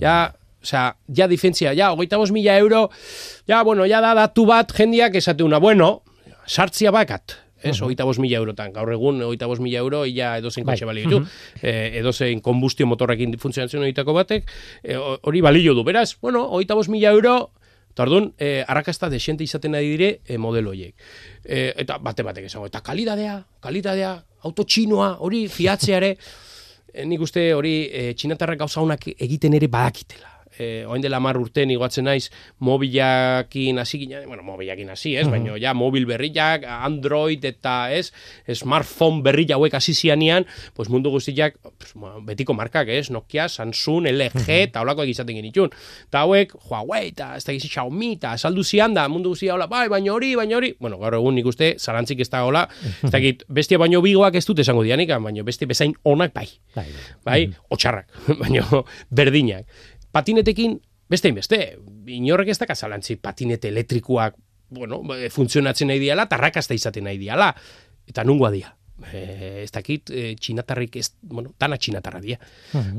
Ja, 0.00 0.32
osea, 0.62 0.94
ja 1.16 1.26
difentzia, 1.28 1.72
ja, 1.74 1.90
hogeita 1.92 2.16
bos 2.20 2.30
mila 2.30 2.54
euro, 2.58 2.88
ja, 3.50 3.62
bueno, 3.66 3.84
ja 3.90 4.00
da 4.00 4.14
datu 4.14 4.46
bat 4.46 4.70
jendiak 4.72 5.14
esateuna, 5.18 5.58
bueno, 5.58 6.02
sartzia 6.46 6.90
bakat, 6.94 7.34
ez, 7.62 7.76
hogeita 7.82 8.04
bos 8.06 8.18
mila 8.22 8.38
eurotan, 8.40 8.72
gaur 8.74 8.90
egun, 8.94 9.20
hogeita 9.22 9.46
bos 9.50 9.60
mila 9.62 9.78
euro, 9.82 10.04
ia 10.06 10.36
edozein 10.40 10.64
Bai. 10.66 10.74
kotxe 10.74 10.86
balio 10.88 11.10
du, 11.10 11.20
e, 11.62 11.98
edozein 12.00 12.40
kombustio 12.42 12.86
motorrekin 12.90 13.36
funtzionatzen 13.38 13.82
horietako 13.82 14.14
batek, 14.16 14.48
e, 14.82 14.96
ho- 14.98 15.18
hori 15.22 15.42
balio 15.44 15.74
du, 15.74 15.84
beraz, 15.86 16.14
bueno, 16.22 16.46
hogeita 16.48 16.74
bos 16.78 16.88
mila 16.88 17.10
euro, 17.14 17.50
eta 17.92 18.06
orduan, 18.06 18.30
e, 18.40 18.64
arrakasta 18.66 19.10
desente 19.12 19.44
izaten 19.44 19.76
ari 19.76 19.90
dire 19.92 20.10
e, 20.24 20.38
modelo 20.40 20.72
horiek. 20.72 20.94
E, 21.44 21.72
eta 21.84 21.98
bate 22.00 22.24
batek 22.24 22.48
esango, 22.48 22.66
eta 22.70 22.80
kalidadea, 22.84 23.36
kalidadea, 23.60 24.14
auto 24.48 24.64
txinoa, 24.64 25.16
hori 25.20 25.44
fiatzeare, 25.52 26.16
nik 27.08 27.24
uste 27.24 27.50
hori 27.56 27.76
e, 27.88 28.12
txinatarrak 28.16 28.64
gauza 28.64 28.80
honak 28.80 29.08
egiten 29.12 29.54
ere 29.60 29.68
badakitela. 29.72 30.31
E, 30.58 30.84
oain 30.86 31.02
dela 31.02 31.20
mar 31.20 31.38
urten 31.40 31.70
igoatzen 31.72 32.04
naiz 32.04 32.30
mobilakin 32.60 33.78
hasi 33.78 34.02
ginen, 34.02 34.26
bueno, 34.28 34.42
mobilakin 34.46 34.90
hasi, 34.92 35.16
ez, 35.16 35.26
baina 35.30 35.56
ja 35.60 35.74
mobil 35.74 36.06
berriak, 36.06 36.66
Android 36.68 37.44
eta 37.44 37.90
ez, 37.92 38.10
smartphone 38.52 39.22
berri 39.24 39.46
hauek 39.52 39.74
hasi 39.74 39.94
zianian, 39.94 40.46
pues 40.74 40.88
mundu 40.92 41.10
guztiak, 41.10 41.58
pues, 41.62 41.94
betiko 42.26 42.54
markak, 42.54 42.88
ez, 42.88 43.10
Nokia, 43.10 43.48
Samsung, 43.48 44.06
LG, 44.10 44.46
eta 44.68 44.82
holakoak 44.82 45.10
izaten 45.10 45.36
genitun. 45.36 45.72
Eta 46.08 46.24
hauek, 46.26 46.54
Huawei, 46.68 47.08
eta 47.10 47.32
ez 47.36 47.44
da 47.46 47.54
gizi 47.56 47.70
Xiaomi, 47.72 48.14
eta 48.18 48.34
saldu 48.38 48.64
zian 48.64 48.94
da, 48.94 49.06
mundu 49.12 49.32
guztia 49.34 49.54
hola, 49.54 49.68
bai, 49.70 49.86
baina 49.92 50.12
hori, 50.14 50.34
baina 50.38 50.56
hori, 50.58 50.72
bueno, 50.80 50.98
gaur 51.02 51.16
egun 51.18 51.36
nik 51.38 51.48
uste, 51.50 51.74
zarantzik 51.78 52.22
ez 52.24 52.28
da 52.32 52.44
hola, 52.46 52.66
ez 53.02 53.12
dakit, 53.12 53.44
bestia 53.48 53.80
baino 53.82 54.02
bigoak 54.04 54.36
ez 54.38 54.44
dut 54.48 54.62
esango 54.62 54.84
dianik, 54.86 55.12
baina 55.22 55.44
beste 55.46 55.68
bezain 55.68 55.94
onak 56.08 56.34
bai. 56.34 56.48
Bai. 56.74 56.86
bai, 57.24 57.40
otxarrak, 57.70 58.08
baina 58.42 58.64
berdinak. 59.10 59.66
Patinetekin, 60.12 60.76
beste 61.10 61.32
beste, 61.32 61.60
inorrek 62.12 62.52
ez 62.52 62.58
daka 62.60 62.76
zalantzi 62.76 63.16
patinete 63.16 63.72
elektrikoak, 63.72 64.36
bueno, 64.72 65.02
eh, 65.16 65.30
funtzionatzen 65.30 65.90
nahi 65.92 66.00
diala, 66.00 66.28
tarrakazta 66.28 66.74
izaten 66.74 67.04
nahi 67.08 67.20
diala, 67.20 67.52
eta 68.08 68.24
nungoa 68.24 68.52
dia. 68.52 68.72
E, 69.10 69.62
ez 69.64 69.70
dakit, 69.74 70.10
e, 70.14 70.32
txinatarrik, 70.38 70.96
ez, 71.00 71.08
bueno, 71.22 71.52
tana 71.58 71.78
txinatarra 71.80 72.20
dia. 72.22 72.38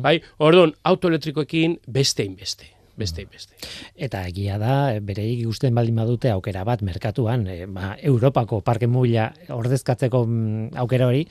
Bai, 0.04 0.17
orduan, 0.43 0.73
autoelektrikoekin 0.89 1.78
beste 1.88 2.26
beste, 2.36 2.67
beste 2.99 3.26
beste. 3.30 3.56
Eta 3.95 4.26
egia 4.28 4.58
da, 4.62 4.76
bereik 4.99 5.45
ikusten 5.45 5.76
baldin 5.76 6.02
badute 6.02 6.34
aukera 6.34 6.65
bat 6.67 6.84
merkatuan, 6.84 7.47
e, 7.47 7.65
ba, 7.71 7.93
Europako 8.02 8.62
parke 8.65 8.89
mugila 8.89 9.30
ordezkatzeko 9.54 10.26
mm, 10.28 10.73
aukera 10.84 11.08
hori, 11.08 11.28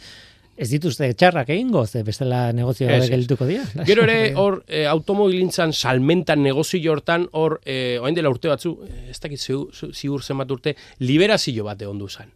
ez 0.56 0.68
dituzte 0.70 1.08
txarrak 1.16 1.48
egingo, 1.54 1.84
ze 1.86 2.02
bestela 2.04 2.52
negozio 2.52 2.86
gabe 2.88 3.08
geldituko 3.08 3.46
dira. 3.48 3.64
Gero 3.88 4.04
ere, 4.04 4.34
hor, 4.36 4.60
e, 4.68 4.84
automobilintzan 4.90 5.72
salmentan 5.72 6.42
negozio 6.44 6.92
hortan, 6.92 7.26
hor, 7.32 7.58
e, 7.64 7.98
oain 8.00 8.16
dela 8.16 8.30
urte 8.32 8.50
batzu, 8.52 8.74
eh, 8.86 9.10
ez 9.10 9.18
dakit 9.22 9.40
ziur, 9.40 10.22
zenbat 10.22 10.50
urte, 10.52 10.76
liberazio 11.00 11.64
bat 11.64 11.82
egon 11.82 12.00
du 12.02 12.08
zen. 12.08 12.32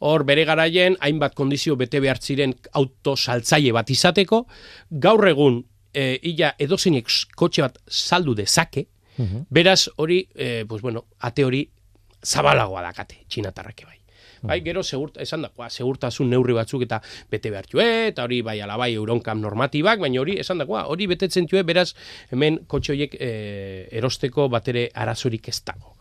Hor, 0.00 0.24
bere 0.26 0.44
garaien, 0.48 0.96
hainbat 1.00 1.36
kondizio 1.38 1.76
bete 1.76 2.00
behar 2.00 2.18
ziren 2.18 2.56
auto 2.72 3.14
saltzaile 3.16 3.72
bat 3.76 3.90
izateko, 3.90 4.46
gaur 4.90 5.28
egun, 5.28 5.62
e, 5.94 6.16
illa 6.32 6.54
edozeinek 6.58 7.10
kotxe 7.36 7.66
bat 7.66 7.78
saldu 7.86 8.34
dezake, 8.34 8.88
beraz, 9.52 9.90
hori, 10.00 10.22
e, 10.34 10.64
pues 10.66 10.80
bueno, 10.80 11.04
ate 11.20 11.44
hori 11.44 11.66
zabalagoa 12.24 12.82
dakate, 12.88 13.26
txinatarrake 13.28 13.84
bai. 13.84 13.99
Bai, 14.42 14.60
gero 14.64 14.82
segurt, 14.82 15.18
esan 15.20 15.42
da, 15.44 15.50
ba, 15.56 15.68
segurtasun 15.70 16.30
neurri 16.30 16.54
batzuk 16.56 16.82
eta 16.86 17.00
bete 17.30 17.50
behar 17.52 17.66
txue, 17.68 17.86
eta 18.08 18.24
hori 18.24 18.40
bai 18.46 18.58
alabai 18.64 18.94
euronkam 18.94 19.40
normatibak, 19.42 20.00
baina 20.00 20.20
hori 20.22 20.38
esan 20.40 20.62
da, 20.62 20.66
ba, 20.68 20.86
hori 20.88 21.06
betetzen 21.10 21.46
txue, 21.50 21.62
beraz, 21.68 21.90
hemen 22.32 22.62
kotxe 22.70 22.94
horiek 22.94 23.16
e, 23.20 23.30
erosteko 24.00 24.48
batere 24.48 24.88
arazorik 24.94 25.48
ez 25.52 25.60
dago. 25.66 25.94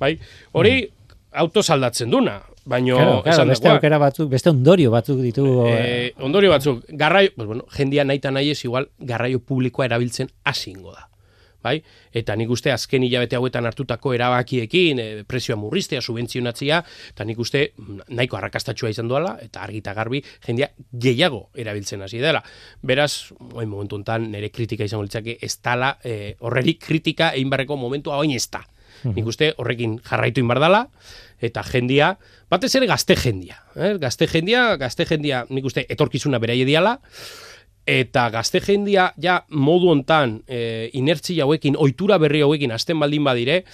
Bai, 0.00 0.16
hori 0.52 0.76
auto 1.34 1.62
saldatzen 1.62 2.10
duna, 2.10 2.40
baino 2.64 2.96
Claro, 2.96 3.22
claro, 3.22 3.36
esan 3.36 3.48
beste 3.48 3.68
da, 3.68 3.74
aukera 3.78 3.98
batzuk, 3.98 4.28
beste 4.30 4.50
ondorio 4.50 4.90
batzuk 4.90 5.18
ditu. 5.22 5.46
eh, 5.68 6.12
ondorio 6.18 6.50
batzuk, 6.50 6.84
garraio, 6.90 7.32
pues 7.36 7.46
bueno, 7.46 7.66
jendia 7.70 8.04
nahi 8.04 8.22
eta 8.22 8.30
nahi 8.30 8.50
ez 8.50 8.64
igual 8.64 8.90
garraio 8.98 9.40
publikoa 9.40 9.86
erabiltzen 9.86 10.30
hasingo 10.44 10.92
da. 10.92 11.08
Bai? 11.64 11.78
Eta 12.12 12.36
nik 12.36 12.50
uste 12.52 12.72
azken 12.74 13.06
hilabete 13.06 13.38
hauetan 13.38 13.64
hartutako 13.64 14.12
erabakiekin, 14.12 15.00
e, 15.00 15.06
prezioa 15.28 15.56
murriztea, 15.56 16.02
subentzionatzia, 16.04 16.82
eta 17.14 17.24
nik 17.24 17.40
uste 17.40 17.70
mm, 17.72 18.10
nahiko 18.18 18.36
arrakastatxua 18.36 18.92
izan 18.92 19.08
duela, 19.08 19.38
eta 19.42 19.62
argi 19.64 19.80
eta 19.80 19.94
garbi 19.96 20.20
jendia 20.44 20.68
gehiago 20.92 21.46
erabiltzen 21.56 22.04
hasi 22.04 22.20
dela. 22.20 22.44
Beraz, 22.84 23.32
oin 23.54 23.70
momentu 23.70 23.96
honetan 23.96 24.28
nire 24.34 24.52
kritika 24.52 24.84
izango 24.84 25.08
litzake, 25.08 25.38
ez 25.40 25.56
tala, 25.64 25.94
e, 26.04 26.34
horrerik 26.44 26.82
kritika 26.84 27.32
egin 27.32 27.50
barreko 27.50 27.80
momentu 27.80 28.12
hau 28.12 28.22
ez 28.28 28.46
da. 28.50 28.64
Nik 29.04 29.26
uste 29.28 29.50
horrekin 29.60 29.98
jarraitu 30.06 30.40
inbar 30.40 30.60
dela, 30.62 30.84
eta 31.44 31.64
jendia, 31.66 32.14
batez 32.52 32.70
ere 32.78 32.86
gazte 32.88 33.16
jendia. 33.18 33.58
Eh? 33.76 33.96
Gazte 34.00 34.28
jendia, 34.30 34.76
gazte 34.80 35.04
jendia, 35.08 35.44
nik 35.50 35.66
uste 35.68 35.84
etorkizuna 35.92 36.40
beraie 36.40 36.64
diala, 36.68 36.98
eta 37.86 38.28
gazte 38.32 38.60
jendia 38.64 39.10
ja 39.20 39.38
modu 39.50 39.90
hontan 39.92 40.38
e, 40.48 40.90
inertzia 40.96 41.44
hauekin, 41.44 41.76
ohitura 41.78 42.18
berri 42.18 42.40
hauekin 42.44 42.72
hasten 42.72 43.00
baldin 43.00 43.24
badire, 43.24 43.64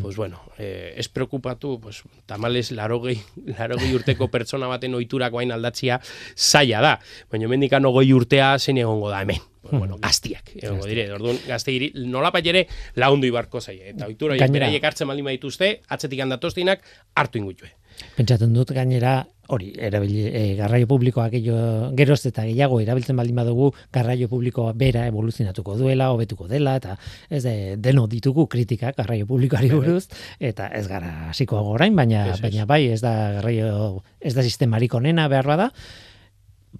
pues 0.00 0.16
bueno, 0.16 0.40
e, 0.58 0.94
ez 0.96 1.08
preokupatu, 1.08 1.78
pues, 1.80 2.02
tamales 2.26 2.70
larogei, 2.72 3.18
larogei 3.58 3.92
urteko 3.94 4.30
pertsona 4.32 4.70
baten 4.70 4.94
ohiturak 4.94 5.32
bain 5.32 5.52
aldatzia 5.52 6.00
zaila 6.36 6.80
da. 6.80 6.96
Baina 7.30 7.48
mendikan 7.48 7.84
ogoi 7.84 8.12
urtea 8.12 8.56
zen 8.58 8.80
egongo 8.80 9.10
da 9.10 9.22
hemen. 9.22 9.40
Pues, 9.60 9.76
bueno, 9.76 9.98
gaztiak, 10.00 10.54
egongo 10.56 10.86
dire. 10.88 11.04
Orduan, 11.12 11.36
gazte 11.46 11.72
iri, 11.72 11.90
nola 12.08 12.32
ere 12.40 12.66
laundu 12.96 13.26
ibarko 13.26 13.60
zaie. 13.60 13.90
Eta 13.92 14.06
ohitura 14.06 14.34
horiek 14.34 14.50
beraiek 14.50 14.84
hartzen 14.84 15.08
baldin 15.08 15.26
badituzte, 15.28 15.82
atzetik 15.88 16.20
handatoztinak, 16.24 16.80
hartu 17.14 17.38
ingutue. 17.38 17.74
Pentsatzen 18.16 18.54
dut 18.56 18.72
gainera 18.72 19.26
hori 19.50 19.72
erabili 19.78 20.24
e, 20.28 20.42
garraio 20.58 20.86
publikoa 20.90 21.28
gehiago 21.32 21.90
geroz 21.98 22.20
eta 22.30 22.44
gehiago 22.46 22.80
erabiltzen 22.80 23.16
baldin 23.18 23.36
badugu 23.40 23.70
garraio 23.92 24.28
publikoa 24.30 24.72
bera 24.78 25.06
evoluzionatuko 25.10 25.76
duela, 25.80 26.10
hobetuko 26.14 26.46
dela 26.48 26.76
eta 26.78 26.96
ez 27.30 27.42
de, 27.44 27.54
deno 27.78 28.06
ditugu 28.06 28.46
kritikak 28.52 28.96
garraio 29.00 29.26
publikoari 29.26 29.70
buruz 29.74 30.04
eta 30.38 30.68
ez 30.68 30.86
gara 30.88 31.30
hasiko 31.30 31.58
orain, 31.74 31.96
baina 31.96 32.28
Ez, 32.28 32.36
ez. 32.38 32.42
baina 32.46 32.66
bai 32.66 32.84
ez 32.94 33.00
da 33.02 33.14
garraio 33.40 34.02
ez 34.20 34.34
da 34.38 34.42
sistemarik 34.46 34.94
onena 34.94 35.26
behar 35.28 35.46
bada 35.50 35.70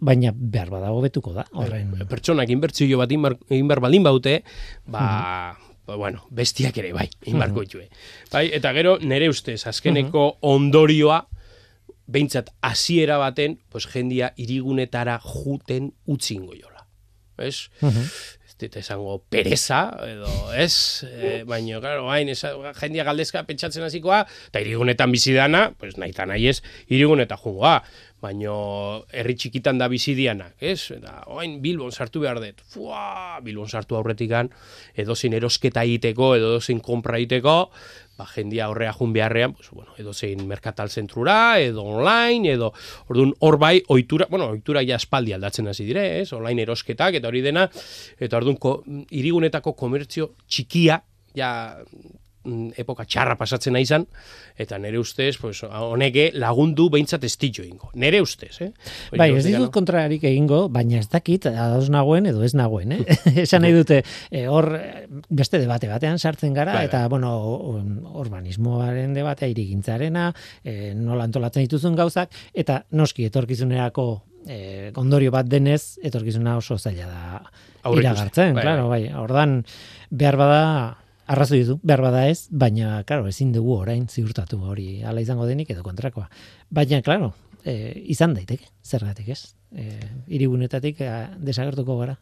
baina 0.00 0.30
behar 0.34 0.70
bada 0.70 0.92
hobetuko 0.94 1.32
da 1.34 1.44
horren 1.58 1.90
pertsonak 2.08 2.48
inbertzio 2.54 2.98
bat 3.00 3.10
egin 3.10 3.22
bar- 3.26 3.38
egin 3.50 3.66
behar 3.68 3.80
baldin 3.82 4.04
baute, 4.06 4.36
ba, 4.86 5.56
ba, 5.86 5.96
bueno, 5.98 6.22
bestiak 6.30 6.78
ere 6.78 6.92
bai, 6.94 7.08
egin 7.24 7.40
beharko 7.42 7.64
ditue. 7.66 7.88
Bai, 8.30 8.46
eta 8.54 8.70
gero 8.76 8.96
nere 9.02 9.28
ustez 9.32 9.58
azkeneko 9.66 10.36
ondorioa 10.46 11.24
behintzat 12.10 12.50
hasiera 12.66 13.18
baten, 13.22 13.58
pues 13.70 13.86
jendia 13.90 14.32
irigunetara 14.40 15.18
juten 15.22 15.92
utzingo 16.10 16.54
jola. 16.58 16.84
Ez? 17.40 17.70
Ez 17.80 18.56
dit 18.60 18.74
esango 18.76 19.22
pereza, 19.32 19.80
edo 20.04 20.30
ez, 20.52 21.06
e, 21.08 21.30
baina, 21.48 21.80
claro, 21.80 22.10
hain, 22.12 22.28
jendia 22.82 23.06
galdezka 23.08 23.46
pentsatzen 23.48 23.86
hasikoa, 23.86 24.26
eta 24.50 24.60
irigunetan 24.60 25.14
bizi 25.14 25.32
dana, 25.32 25.70
pues 25.80 25.96
nahi 25.96 26.12
eta 26.12 26.26
nahi 26.28 26.50
ez, 26.52 26.58
iriguneta 26.92 27.38
jungoa, 27.40 27.78
baino 28.20 28.54
herri 29.16 29.34
txikitan 29.38 29.78
da 29.80 29.88
bizi 29.88 30.14
dianak, 30.18 30.54
ez? 30.60 30.90
Eta 30.96 31.22
orain 31.32 31.56
Bilbon 31.62 31.92
sartu 31.92 32.20
behar 32.20 32.40
dut. 32.42 32.60
Fua, 32.68 33.40
Bilbon 33.44 33.68
sartu 33.68 33.96
aurretikan 33.96 34.50
edozein 34.98 35.34
erosketa 35.38 35.84
egiteko, 35.88 36.34
edo 36.36 36.52
edozein 36.54 36.82
konpra 36.84 37.18
egiteko, 37.18 37.56
ba 38.20 38.26
jendia 38.28 38.68
horrea 38.68 38.92
jun 38.92 39.14
beharrean, 39.16 39.54
pues 39.56 39.70
bueno, 39.72 39.94
edozein 39.98 40.44
merkatal 40.48 40.90
zentrura, 40.90 41.58
edo 41.60 41.86
online, 41.96 42.52
edo 42.58 42.72
ordun 43.08 43.32
hor 43.40 43.56
bai 43.58 43.80
ohitura, 43.88 44.28
bueno, 44.30 44.50
ohitura 44.52 44.84
ja 44.84 45.00
espaldi 45.00 45.32
aldatzen 45.32 45.72
hasi 45.72 45.88
dire, 45.88 46.04
ez? 46.20 46.32
Online 46.36 46.68
erosketak 46.68 47.16
eta 47.20 47.32
hori 47.32 47.40
dena 47.44 47.68
eta 48.20 48.36
ordun 48.36 48.60
ko, 48.60 48.80
irigunetako 49.08 49.72
komertzio 49.78 50.34
txikia 50.46 51.00
ja 51.36 51.50
epoka 52.80 53.04
txarra 53.04 53.34
pasatzen 53.36 53.74
nahi 53.76 53.84
izan, 53.84 54.06
eta 54.56 54.78
nire 54.80 54.98
ustez, 54.98 55.34
pues, 55.38 55.60
honeke 55.64 56.30
lagundu 56.34 56.88
behintzat 56.90 57.24
ez 57.28 57.34
ditxo 57.36 57.62
ingo. 57.66 57.90
Nire 57.94 58.22
ustez, 58.24 58.54
eh? 58.64 58.70
Hori 59.10 59.18
Bai, 59.20 59.28
ez 59.36 59.44
ditut 59.44 59.70
kontrarik 59.74 60.24
egingo, 60.24 60.62
baina 60.72 60.98
ez 60.98 61.08
dakit, 61.12 61.46
ados 61.52 61.90
nagoen 61.92 62.26
edo 62.26 62.42
ez 62.42 62.54
nagoen, 62.56 62.92
eh? 62.92 63.18
Esan 63.44 63.62
nahi 63.66 63.72
dute, 63.76 64.02
eh, 64.30 64.46
hor 64.48 64.70
eh, 64.78 65.06
beste 65.28 65.58
debate 65.60 65.88
batean 65.88 66.18
sartzen 66.18 66.54
gara, 66.56 66.72
Bai, 66.72 66.86
bai. 66.86 66.88
eta, 66.88 67.02
bueno, 67.12 67.34
o- 67.36 67.82
urbanismoaren 68.24 69.12
debatea, 69.14 69.48
irigintzarena, 69.52 70.30
eh, 70.64 70.94
nola 70.96 71.24
antolatzen 71.28 71.62
dituzun 71.66 71.94
gauzak, 71.96 72.32
eta 72.54 72.84
noski 72.92 73.24
etorkizunerako 73.28 74.08
eh, 74.48 74.90
ondorio 74.96 75.30
bat 75.30 75.44
denez, 75.46 75.98
etorkizuna 76.02 76.56
oso 76.56 76.78
zaila 76.78 77.06
da 77.06 77.92
iragartzen, 77.92 78.54
Bai, 78.54 78.62
claro, 78.64 78.88
bai. 78.88 79.02
Ordan 79.16 79.62
behar 80.10 80.36
bada 80.40 80.62
arrazoi 81.30 81.62
du, 81.68 81.78
behar 81.86 82.02
bada 82.02 82.24
ez, 82.30 82.48
baina, 82.50 83.04
claro, 83.06 83.28
ezin 83.30 83.52
dugu 83.54 83.76
orain 83.78 84.08
ziurtatu 84.10 84.58
hori 84.72 85.04
ala 85.06 85.22
izango 85.22 85.46
denik 85.46 85.70
edo 85.70 85.84
kontrakoa. 85.86 86.26
Baina, 86.74 87.00
claro, 87.06 87.32
e, 87.64 87.94
izan 88.10 88.34
daiteke, 88.34 88.66
zergatik 88.82 89.28
ez? 89.36 89.40
E, 89.70 90.00
irigunetatik 90.34 90.98
e, 91.06 91.10
desagertuko 91.46 91.94
gara. 92.00 92.16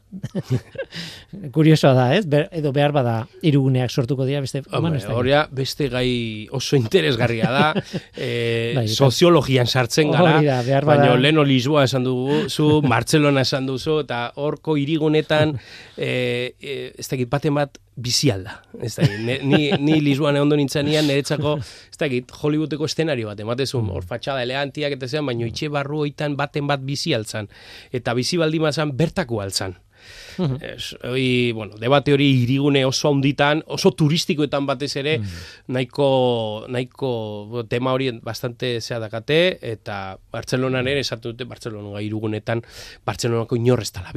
Kuriosoa 1.55 1.95
da, 1.97 2.07
ez? 2.19 2.27
Ber, 2.29 2.51
edo 2.53 2.75
behar 2.77 2.93
bada 2.93 3.15
iriguneak 3.41 3.89
sortuko 3.95 4.27
dira 4.29 4.43
beste... 4.45 4.61
Hombre, 4.77 5.01
horia 5.15 5.47
beste 5.57 5.89
gai 5.93 6.11
oso 6.53 6.77
interesgarria 6.77 7.49
da, 7.55 7.65
eh, 8.17 8.75
Bai, 8.77 8.87
soziologian 8.93 9.69
sartzen 9.69 10.13
gara, 10.13 10.39
da, 10.45 10.61
behar 10.67 10.89
bada- 10.89 11.09
baina 11.09 11.17
leno 11.21 11.47
Lisboa 11.49 11.87
esan 11.89 12.05
dugu, 12.05 12.45
zu 12.53 12.81
Barcelona 12.95 13.47
esan 13.49 13.69
duzu, 13.71 14.03
eta 14.05 14.27
horko 14.37 14.77
irigunetan, 14.77 15.57
eh, 15.97 16.53
eh, 16.61 16.91
ez 16.93 17.09
dakit, 17.09 17.33
baten 17.33 17.57
bat 17.57 17.81
bizi 17.99 18.31
alda. 18.31 18.61
Ez 18.81 18.95
dakit, 18.97 19.19
ne- 19.27 19.41
ni, 19.43 19.73
ni 19.83 19.99
Lisboan 20.05 20.39
egon 20.39 20.55
nintzanian, 20.61 21.07
niretzako, 21.11 21.57
ez 21.59 21.99
dakit, 21.99 22.31
Hollywoodeko 22.43 22.87
estenario 22.87 23.31
bat, 23.31 23.41
ematezun, 23.43 23.91
hor 23.91 24.07
fatxada 24.07 24.45
elegantiak 24.47 24.95
eta 24.97 25.11
zean, 25.11 25.27
baina 25.27 25.49
itxe 25.49 25.71
barru 25.75 26.05
oitan 26.07 26.37
baten 26.39 26.71
bat 26.71 26.85
bizi 26.85 27.15
altzan. 27.17 27.51
Eta 27.93 28.15
bizi 28.19 28.39
baldin 28.41 28.69
bazan, 28.69 28.95
bertako 28.97 29.43
altzan. 29.45 29.77
Es, 30.63 30.95
hori, 31.03 31.51
bueno, 31.53 31.77
debate 31.83 32.13
hori 32.15 32.29
irigune 32.45 32.85
oso 32.87 33.11
handitan, 33.11 33.65
oso 33.67 33.91
turistikoetan 33.99 34.69
batez 34.69 34.93
ere, 35.01 35.17
nahiko, 35.67 36.67
nahiko 36.71 37.11
bo, 37.51 37.65
tema 37.67 37.93
hori 37.97 38.13
bastante 38.23 38.77
zea 38.81 39.01
dakate, 39.03 39.59
eta 39.73 40.19
Bartzelonan 40.33 40.87
ere 40.87 41.03
esatu 41.03 41.33
dute, 41.33 41.49
Bartzelona 41.51 42.01
irugunetan, 42.05 42.63
Bartzelonako 43.05 43.59
inorrez 43.59 43.91
tala 43.93 44.15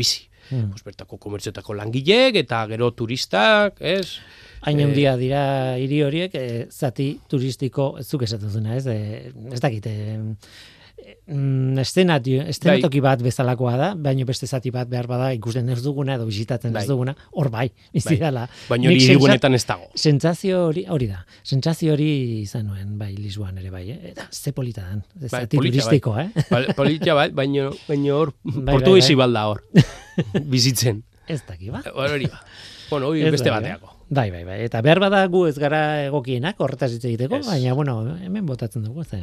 bizi. 0.51 0.69
Pues 0.71 0.83
bertako 0.83 1.17
komertziotako 1.21 1.75
langileek, 1.79 2.37
eta 2.43 2.61
gero 2.71 2.91
turistak, 2.97 3.79
ez? 3.79 4.19
Hain 4.61 4.81
handia 4.83 5.15
dira 5.17 5.43
hiri 5.81 6.01
horiek, 6.05 6.35
e, 6.35 6.65
zati 6.69 7.15
turistiko, 7.29 7.95
zuk 8.03 8.27
esatu 8.27 8.49
zuna, 8.49 8.75
ez? 8.77 8.85
E, 8.87 9.31
ez 9.51 9.61
dakit, 9.63 9.87
e, 9.87 10.19
mm, 11.27 11.77
eszenatio, 11.83 12.41
eszenatoki 12.51 12.99
bat 13.01 13.21
bezalakoa 13.23 13.75
da, 13.77 13.89
baina 13.95 14.25
beste 14.25 14.47
zati 14.47 14.71
bat 14.71 14.89
behar 14.89 15.07
bada 15.07 15.31
ikusten 15.33 15.69
ez 15.69 15.81
duguna 15.83 16.15
edo 16.15 16.25
bisitatzen 16.25 16.73
Bai. 16.73 16.83
ez 16.83 16.87
duguna, 16.89 17.15
hor 17.31 17.49
bai, 17.53 17.67
bizi 17.93 18.09
Bai. 18.15 18.17
dela. 18.23 18.47
Baina 18.69 18.89
hori 18.89 18.99
sentsa- 18.99 19.11
irigunetan 19.15 19.53
ez 19.55 19.63
dago. 19.65 19.89
Sentsazio 19.95 20.65
hori, 20.67 20.85
hori 20.89 21.07
da. 21.07 21.25
Sentsazio 21.43 21.93
hori 21.93 22.09
izan 22.41 22.65
nuen, 22.67 22.97
bai, 22.99 23.11
Lisboan 23.17 23.57
ere 23.57 23.69
bai, 23.71 23.85
eh? 23.91 23.99
Eta 24.11 24.27
ze 24.31 24.51
polita 24.53 24.81
dan. 24.81 25.03
Bai, 25.15 25.29
Zati 25.29 25.57
polita, 25.57 25.77
turistiko, 25.79 26.17
eh? 26.19 26.29
Ba- 26.49 26.73
Politia 26.75 27.13
bat, 27.13 27.31
baino, 27.33 27.71
baino 27.87 28.17
hor, 28.19 28.33
bai, 28.43 28.73
portugiesi 28.75 29.15
bai. 29.15 29.25
balda 29.25 29.47
hor, 29.49 29.63
bizitzen. 30.53 31.03
Ez 31.27 31.41
daki, 31.47 31.69
ba? 31.71 31.81
Hor 31.93 32.09
hori 32.17 32.27
ba. 32.27 32.41
Bueno, 32.89 33.07
hori 33.07 33.21
Ez 33.23 33.31
beste 33.31 33.49
bateako. 33.53 33.97
Bai, 34.11 34.27
bai, 34.27 34.43
bai. 34.43 34.57
Eta 34.65 34.81
behar 34.83 34.99
bada 34.99 35.21
gu 35.31 35.45
ez 35.47 35.55
gara 35.55 36.03
egokienak 36.03 36.57
horretaz 36.59 36.89
hitz 36.91 37.05
egiteko, 37.07 37.37
Ez. 37.39 37.45
baina, 37.47 37.71
bueno, 37.73 38.17
hemen 38.19 38.45
botatzen 38.45 38.83
dugu, 38.83 39.05
ze. 39.07 39.21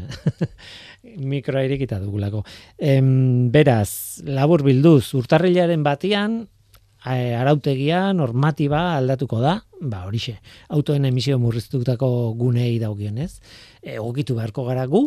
mikroa 1.32 1.66
irikita 1.66 1.98
dugulako. 2.00 2.40
Em, 2.78 3.50
beraz, 3.52 4.22
labur 4.24 4.64
bilduz, 4.64 5.12
urtarrilaren 5.18 5.84
batian, 5.84 6.38
arautegia, 7.04 8.14
normatiba 8.16 8.96
aldatuko 8.96 9.42
da, 9.44 9.58
ba, 9.80 10.06
horixe, 10.08 10.38
autoen 10.72 11.04
emisio 11.04 11.36
murriztutako 11.38 12.32
gunei 12.40 12.78
daugionez, 12.80 13.42
egokitu 13.82 14.40
beharko 14.40 14.64
gara 14.72 14.88
gu, 14.88 15.04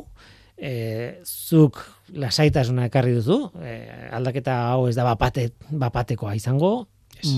e, 0.62 1.22
zuk 1.26 1.82
lasaitasuna 2.14 2.86
ekarri 2.86 3.18
duzu, 3.18 3.42
e, 3.66 3.76
aldaketa 4.14 4.62
hau 4.70 4.88
ez 4.88 4.96
da 4.96 5.10
bapate, 5.10 5.50
bapatekoa 5.74 6.38
izango, 6.38 6.88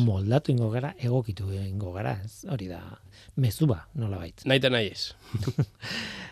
moldatu 0.06 0.52
ingo 0.52 0.70
gara, 0.74 0.94
egokitu 1.00 1.52
ingo 1.54 1.92
gara, 1.94 2.18
ez, 2.24 2.46
hori 2.50 2.68
da, 2.72 2.80
mezu 3.36 3.68
ba, 3.68 3.84
nola 3.96 4.18
baitz. 4.22 4.46
Naita 4.50 4.70
nahi 4.74 4.92
ez. 4.94 5.14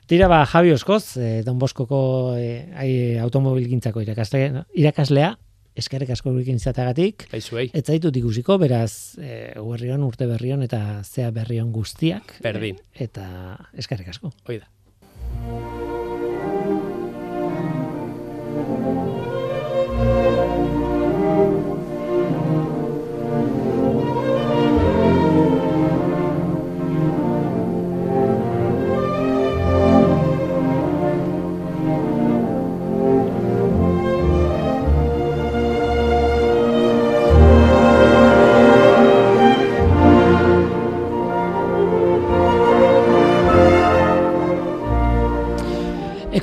Tira 0.08 0.28
ba, 0.32 0.46
Javi 0.46 0.74
Oskoz, 0.76 1.18
eh, 1.18 1.42
Don 1.46 1.60
Boskoko 1.60 2.36
eh, 2.38 2.68
ai, 2.76 2.92
automobilgintzako 3.24 4.04
irakaslea, 4.04 4.66
irakaslea 4.74 5.36
eskerrik 5.76 6.12
asko 6.12 6.34
gurekin 6.34 6.60
izateagatik, 6.60 7.28
Baizuei. 7.32 7.70
ez 7.74 7.86
zaitut 7.88 8.16
ikusiko, 8.20 8.58
beraz, 8.62 9.18
e, 9.18 9.54
berrion, 9.56 10.04
urte 10.04 10.28
berrion 10.28 10.64
eta 10.68 11.02
zea 11.04 11.32
berrion 11.32 11.72
guztiak. 11.72 12.38
Berdin. 12.44 12.80
eh, 12.94 13.06
eta 13.08 13.58
eskerrik 13.78 14.12
asko. 14.12 14.34
Hoi 14.48 14.60
da. 14.60 15.71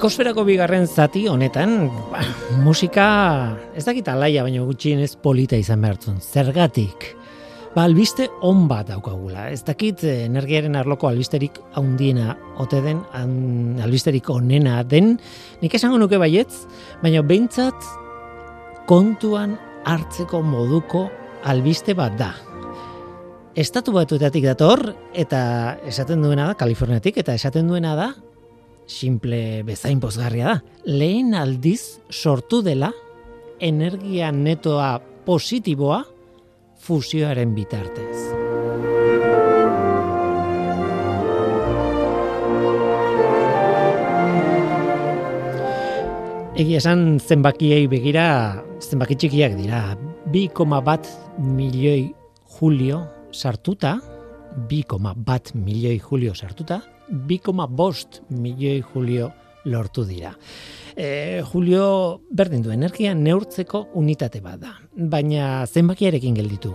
Ekosferako 0.08 0.40
bigarren 0.48 0.86
zati 0.88 1.26
honetan, 1.28 1.90
ba, 2.08 2.22
musika 2.64 3.04
ez 3.76 3.82
dakit 3.84 4.06
alaia, 4.08 4.40
baina 4.40 4.62
gutxienez 4.64 5.10
polita 5.20 5.58
izan 5.60 5.82
behartzun. 5.84 6.14
Zergatik? 6.24 7.10
Ba, 7.74 7.82
albiste 7.82 8.30
on 8.40 8.62
bat 8.70 8.88
daukagula. 8.88 9.50
Ez 9.52 9.66
dakit 9.66 10.06
eh, 10.08 10.22
energiaren 10.24 10.78
arloko 10.80 11.10
albisterik 11.10 11.58
haundiena 11.76 12.38
ote 12.56 12.80
den, 12.86 13.02
an, 13.12 13.34
albisterik 13.84 14.30
onena 14.32 14.78
den, 14.80 15.18
nik 15.60 15.76
esango 15.76 16.00
nuke 16.00 16.16
baietz, 16.16 16.62
baina 17.02 17.20
behintzat 17.20 17.90
kontuan 18.88 19.58
hartzeko 19.84 20.40
moduko 20.40 21.10
albiste 21.44 21.92
bat 21.92 22.16
da. 22.16 22.30
Estatu 23.60 23.92
batuetatik 23.92 24.48
dator, 24.48 24.86
eta 25.12 25.42
esaten 25.84 26.24
duena 26.24 26.48
da, 26.48 26.56
Kaliforniatik, 26.56 27.20
eta 27.20 27.36
esaten 27.36 27.68
duena 27.68 27.92
da, 28.00 28.08
simple 28.88 29.62
bezain 29.68 30.00
pozgarria 30.00 30.54
da. 30.54 30.56
Lehen 30.88 31.34
aldiz 31.36 32.00
sortu 32.10 32.62
dela 32.64 32.90
energia 33.60 34.32
netoa 34.32 34.96
positiboa 35.26 36.02
fusioaren 36.82 37.54
bitartez. 37.54 38.16
Egia 46.58 46.80
esan 46.80 47.20
zenbakiei 47.22 47.84
begira, 47.86 48.64
zenbaki 48.82 49.14
txikiak 49.14 49.52
dira. 49.54 49.94
2,1 50.34 51.38
milioi 51.38 52.08
julio 52.58 53.04
sartuta, 53.30 54.00
2,1 54.66 55.54
milioi 55.54 56.00
julio 56.02 56.34
sartuta, 56.34 56.80
2,5 57.10 58.22
milioi 58.30 58.82
julio 58.82 59.32
lortu 59.64 60.04
dira. 60.04 60.34
E, 60.96 61.42
julio 61.52 62.20
berdin 62.34 62.62
du 62.62 62.72
energia 62.74 63.14
neurtzeko 63.14 63.86
unitate 63.94 64.40
bat 64.42 64.60
da, 64.62 64.74
baina 64.96 65.66
zenbakiarekin 65.66 66.38
gelditu. 66.38 66.74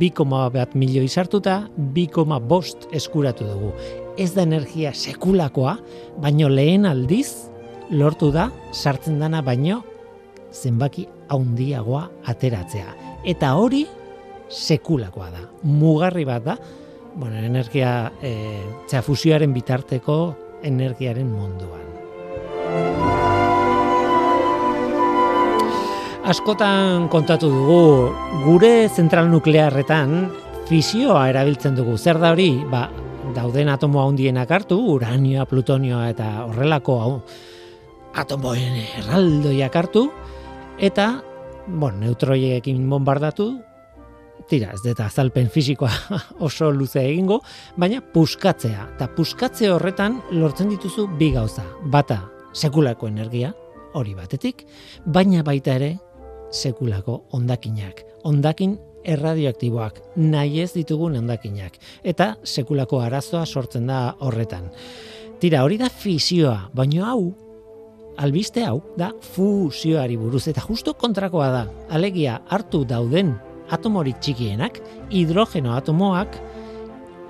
2,1 0.00 0.74
milioi 0.74 1.08
sartuta, 1.08 1.68
2,5 1.94 2.90
eskuratu 2.96 3.46
dugu. 3.46 3.72
Ez 4.18 4.32
da 4.34 4.42
energia 4.42 4.92
sekulakoa, 4.94 5.76
baino 6.22 6.48
lehen 6.50 6.86
aldiz 6.88 7.28
lortu 7.90 8.32
da 8.34 8.48
sartzen 8.72 9.20
dana 9.20 9.42
baino 9.46 9.82
zenbaki 10.52 11.06
haundiagoa 11.28 12.06
ateratzea. 12.26 12.94
Eta 13.26 13.52
hori 13.58 13.84
sekulakoa 14.50 15.30
da. 15.30 15.44
Mugarri 15.62 16.24
bat 16.26 16.44
da, 16.46 16.56
bueno, 17.16 17.38
energia 17.38 18.12
e, 18.20 18.60
zera, 18.86 19.02
fusioaren 19.02 19.52
bitarteko 19.56 20.18
energiaren 20.62 21.28
munduan. 21.32 21.84
Askotan 26.26 27.06
kontatu 27.08 27.48
dugu, 27.48 27.82
gure 28.44 28.88
zentral 28.88 29.30
nuklearretan 29.30 30.30
fisioa 30.66 31.28
erabiltzen 31.30 31.76
dugu. 31.78 31.94
Zer 31.96 32.18
da 32.18 32.32
hori? 32.34 32.50
Ba, 32.66 32.88
dauden 33.34 33.70
atomo 33.70 34.02
handienak 34.02 34.50
hartu, 34.50 34.78
uranioa, 34.96 35.46
plutonioa 35.46 36.08
eta 36.10 36.30
horrelako 36.48 36.98
hau, 37.00 37.12
atomoen 38.16 38.80
erraldoiak 39.00 39.76
hartu, 39.76 40.06
eta, 40.78 41.08
bon, 41.66 42.00
neutroiekin 42.02 42.82
bombardatu, 42.90 43.52
tira, 44.48 44.72
ez 44.74 44.82
deta 44.84 45.06
azalpen 45.06 45.48
fisikoa 45.52 45.90
oso 46.46 46.70
luze 46.70 47.02
egingo, 47.02 47.40
baina 47.76 48.00
puskatzea. 48.00 48.88
Eta 48.96 49.08
puskatze 49.16 49.70
horretan 49.72 50.20
lortzen 50.36 50.70
dituzu 50.72 51.06
bi 51.18 51.30
gauza. 51.34 51.64
Bata, 51.92 52.22
sekulako 52.54 53.10
energia, 53.10 53.52
hori 53.96 54.14
batetik, 54.16 54.66
baina 55.06 55.44
baita 55.46 55.76
ere 55.80 55.96
sekulako 56.52 57.22
ondakinak. 57.36 58.04
Ondakin 58.26 58.76
erradioaktiboak, 59.06 60.00
nahi 60.18 60.60
ez 60.64 60.72
ditugun 60.74 61.16
ondakinak. 61.20 61.78
Eta 62.04 62.34
sekulako 62.44 63.00
arazoa 63.04 63.46
sortzen 63.46 63.86
da 63.90 64.16
horretan. 64.20 64.70
Tira, 65.40 65.62
hori 65.66 65.76
da 65.78 65.90
fisioa, 65.92 66.70
baina 66.74 67.10
hau, 67.12 67.34
albiste 68.16 68.64
hau, 68.64 68.80
da 68.96 69.12
fusioari 69.34 70.16
buruz. 70.16 70.46
Eta 70.48 70.64
justo 70.64 70.96
kontrakoa 70.98 71.50
da, 71.52 71.66
alegia 71.92 72.40
hartu 72.48 72.84
dauden 72.88 73.34
atomorik 73.74 74.20
txikienak, 74.22 74.80
hidrogeno 75.10 75.74
atomoak 75.76 76.38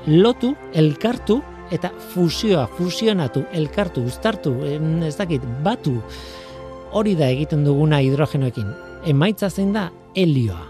lotu, 0.07 0.55
elkartu 0.75 1.41
eta 1.75 1.91
fusioa, 2.13 2.67
fusionatu, 2.79 3.43
elkartu, 3.57 4.05
uztartu, 4.07 4.55
ez 5.07 5.17
dakit, 5.19 5.45
batu. 5.65 5.97
Hori 6.97 7.17
da 7.19 7.29
egiten 7.33 7.65
duguna 7.67 7.99
hidrogenoekin. 8.05 8.69
Emaitza 9.11 9.51
zein 9.51 9.73
da 9.75 9.89
helioa. 10.17 10.63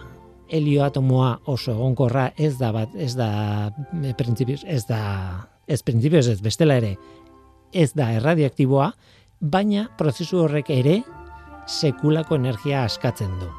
Helio 0.48 0.84
atomoa 0.86 1.32
oso 1.50 1.72
egonkorra 1.74 2.30
ez 2.38 2.54
da 2.58 2.70
bat, 2.72 2.92
ez 2.94 3.16
da 3.18 3.28
e, 3.98 4.12
printzipioz, 4.14 4.60
ez 4.62 4.84
da 4.86 5.00
ez 5.66 5.80
printzipioz 5.82 6.28
ez 6.30 6.38
bestela 6.40 6.76
ere 6.78 6.92
ez 7.74 7.90
da 7.98 8.12
erradioaktiboa, 8.14 8.92
baina 9.40 9.88
prozesu 9.98 10.44
horrek 10.44 10.70
ere 10.70 11.00
sekulako 11.66 12.38
energia 12.38 12.84
askatzen 12.86 13.32
du. 13.40 13.50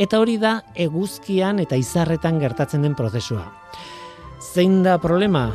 Eta 0.00 0.16
hori 0.16 0.38
da 0.40 0.62
eguzkian 0.80 1.58
eta 1.60 1.76
izarretan 1.76 2.38
gertatzen 2.40 2.86
den 2.86 2.94
prozesua. 2.96 3.42
Zein 4.40 4.78
da 4.82 4.94
problema? 4.98 5.50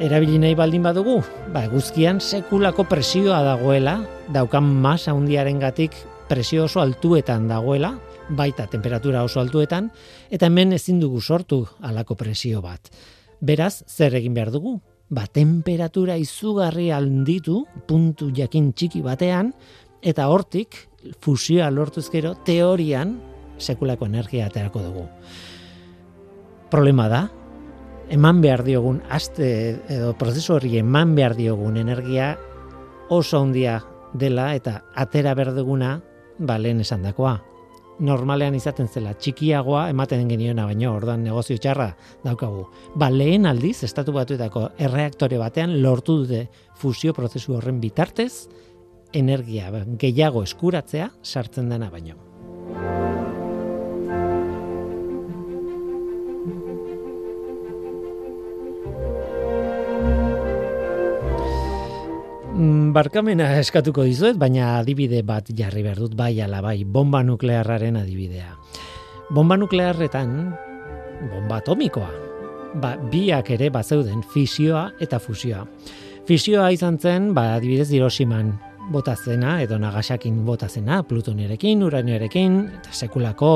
Erabili 0.00 0.38
nahi 0.40 0.56
baldin 0.56 0.86
badugu, 0.86 1.18
ba, 1.52 1.66
eguzkian 1.66 2.22
sekulako 2.22 2.86
presioa 2.88 3.42
dagoela, 3.44 3.98
daukan 4.32 4.64
masa 4.80 5.12
handiaren 5.12 5.60
gatik 5.60 5.98
presio 6.30 6.64
oso 6.64 6.80
altuetan 6.80 7.44
dagoela, 7.50 7.92
baita 8.30 8.64
temperatura 8.72 9.26
oso 9.26 9.42
altuetan, 9.44 9.92
eta 10.30 10.48
hemen 10.48 10.72
ezin 10.72 11.00
dugu 11.02 11.20
sortu 11.20 11.66
halako 11.84 12.16
presio 12.16 12.64
bat. 12.64 12.88
Beraz, 13.40 13.82
zer 13.84 14.16
egin 14.16 14.32
behar 14.32 14.54
dugu? 14.54 14.78
Ba, 15.12 15.26
temperatura 15.26 16.16
izugarri 16.16 16.88
handitu, 16.88 17.66
puntu 17.88 18.32
jakin 18.32 18.72
txiki 18.72 19.04
batean, 19.04 19.52
eta 20.00 20.32
hortik, 20.32 20.86
fusioa 21.20 21.68
lortuz 21.70 22.08
gero, 22.08 22.32
teorian, 22.46 23.18
sekulako 23.58 24.06
energia 24.06 24.46
aterako 24.46 24.82
dugu. 24.82 25.04
Problema 26.70 27.08
da, 27.08 27.28
eman 28.10 28.40
behar 28.44 28.64
diogun, 28.64 29.02
aste 29.10 29.50
edo 29.88 30.14
prozesu 30.18 30.56
horri 30.56 30.78
eman 30.80 31.14
behar 31.16 31.36
diogun 31.36 31.76
energia 31.76 32.36
oso 33.08 33.40
handia 33.40 33.80
dela 34.14 34.54
eta 34.56 34.82
atera 34.96 35.34
behar 35.34 35.54
duguna, 35.56 35.98
ba, 36.38 36.58
lehen 36.58 36.80
esan 36.80 37.02
dakoa, 37.04 37.38
normalean 37.98 38.54
izaten 38.54 38.88
zela 38.88 39.12
txikiagoa 39.18 39.88
ematen 39.92 40.28
geniona 40.30 40.66
baino 40.68 40.92
ordan 40.94 41.24
negozio 41.26 41.58
txarra 41.58 41.90
daukagu. 42.24 42.66
Ba, 42.94 43.10
lehen 43.10 43.46
aldiz 43.50 43.82
estatu 43.86 44.14
batuetako 44.16 44.68
erreaktore 44.78 45.40
batean 45.40 45.78
lortu 45.82 46.20
dute 46.22 46.46
fusio 46.78 47.14
prozesu 47.16 47.58
horren 47.58 47.80
bitartez 47.82 48.48
energia 49.12 49.72
gehiago 49.98 50.44
eskuratzea 50.46 51.10
sartzen 51.22 51.68
dena 51.72 51.90
baino. 51.90 53.17
Barkamena 62.58 63.52
eskatuko 63.60 64.02
dizuet, 64.02 64.38
baina 64.38 64.78
adibide 64.80 65.20
bat 65.22 65.46
jarri 65.54 65.84
behar 65.84 66.00
dut 66.02 66.16
bai 66.18 66.40
ala 66.42 66.60
bai, 66.64 66.82
bomba 66.84 67.22
nuklearraren 67.22 67.96
adibidea. 68.00 68.56
Bomba 69.30 69.56
nuklearretan, 69.56 70.32
bomba 71.30 71.60
atomikoa, 71.62 72.08
ba, 72.82 72.96
biak 73.12 73.52
ere 73.54 73.70
bazeuden 73.70 74.24
fisioa 74.32 74.88
eta 75.00 75.20
fusioa. 75.22 75.66
Fisioa 76.26 76.70
izan 76.74 76.98
zen, 76.98 77.32
ba, 77.34 77.54
adibidez 77.54 77.92
Hiroshiman 77.92 78.56
botazena, 78.90 79.60
edo 79.62 79.78
Nagasakin 79.78 80.44
botazena, 80.44 81.02
Plutoniarekin, 81.06 81.84
Uranioarekin, 81.84 82.58
eta 82.80 82.92
sekulako 82.92 83.52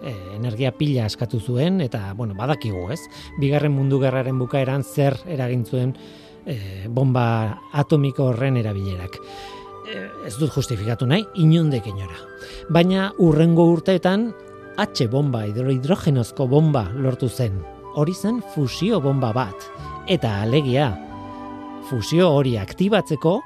e, 0.00 0.14
energia 0.38 0.72
pila 0.72 1.04
eskatu 1.10 1.40
zuen, 1.40 1.82
eta, 1.84 2.14
bueno, 2.16 2.38
badakigu, 2.38 2.86
ez? 2.94 3.02
Bigarren 3.42 3.74
mundu 3.76 4.00
gerraren 4.00 4.38
bukaeran 4.40 4.86
zer 4.86 5.18
eragin 5.28 5.66
zuen 5.66 5.92
e, 6.46 6.86
bomba 6.88 7.58
atomiko 7.72 8.30
horren 8.30 8.56
erabilerak. 8.60 9.18
E, 9.88 10.04
ez 10.28 10.36
dut 10.38 10.52
justifikatu 10.54 11.06
nahi, 11.06 11.24
inundek 11.42 11.86
inora. 11.90 12.18
Baina 12.70 13.12
urrengo 13.18 13.68
urteetan 13.72 14.32
H 14.78 15.08
bomba 15.10 15.42
hidrogenozko 15.46 16.46
bomba 16.46 16.84
lortu 16.94 17.28
zen. 17.28 17.58
Hori 17.98 18.14
zen 18.14 18.42
fusio 18.54 19.00
bomba 19.00 19.32
bat. 19.34 19.64
Eta 20.06 20.42
alegia, 20.44 20.92
fusio 21.88 22.28
hori 22.30 22.56
aktibatzeko, 22.60 23.40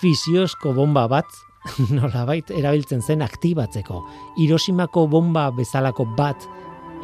fisiozko 0.00 0.72
bomba 0.72 1.06
bat 1.10 1.28
nolabait 1.96 2.50
erabiltzen 2.50 3.02
zen 3.02 3.22
aktibatzeko. 3.22 4.00
Hiroshimako 4.38 5.06
bomba 5.10 5.50
bezalako 5.52 6.06
bat 6.16 6.46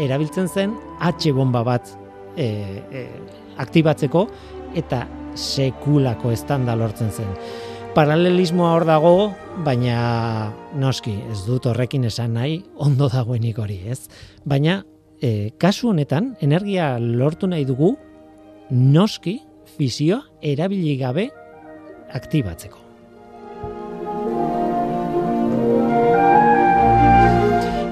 erabiltzen 0.01 0.49
zen 0.49 0.75
H 1.01 1.33
bomba 1.35 1.63
bat 1.67 1.91
e, 2.37 2.47
e, 2.91 3.05
aktibatzeko 3.59 4.27
eta 4.75 5.05
sekulako 5.35 6.33
estanda 6.35 6.77
lortzen 6.77 7.11
zen. 7.11 7.31
Paralelismoa 7.95 8.73
hor 8.75 8.85
dago, 8.89 9.15
baina 9.67 10.51
noski, 10.81 11.15
ez 11.31 11.45
dut 11.47 11.69
horrekin 11.71 12.09
esan 12.09 12.35
nahi, 12.35 12.59
ondo 12.75 13.09
dagoenik 13.13 13.59
hori, 13.63 13.79
ez? 13.87 14.09
Baina, 14.45 14.81
e, 15.23 15.53
kasu 15.63 15.93
honetan, 15.93 16.33
energia 16.43 16.97
lortu 16.99 17.47
nahi 17.47 17.67
dugu, 17.69 17.95
noski, 18.71 19.39
fizioa 19.77 20.23
erabili 20.43 20.97
gabe 20.99 21.29
aktibatzeko. 22.15 22.83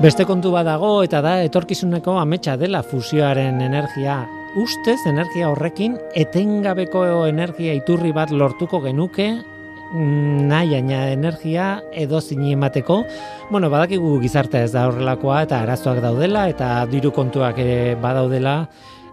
Beste 0.03 0.25
kontu 0.27 0.51
badago 0.51 0.97
eta 1.07 1.21
da 1.23 1.37
etorkizuneko 1.47 2.17
ametsa 2.19 2.57
dela 2.59 2.83
fusioaren 2.83 3.61
energia 3.63 4.25
ustez 4.57 5.01
energia 5.07 5.49
horrekin 5.51 5.97
etengabeko 6.19 7.25
energia 7.27 7.73
iturri 7.77 8.13
bat 8.13 8.31
lortuko 8.31 8.83
genuke 8.85 9.29
mm, 9.33 10.49
nahi 10.51 10.77
energia 10.77 11.83
edo 11.93 12.21
zini 12.21 12.53
emateko. 12.53 13.03
Bueno, 13.51 13.71
badakigu 13.71 14.19
gizartea 14.21 14.65
ez 14.65 14.73
da 14.73 14.87
horrelakoa 14.89 15.43
eta 15.47 15.63
arazoak 15.63 16.03
daudela 16.05 16.49
eta 16.49 16.85
diru 16.87 17.13
kontuak 17.13 17.59
ere 17.59 17.95
badaudela 17.97 18.69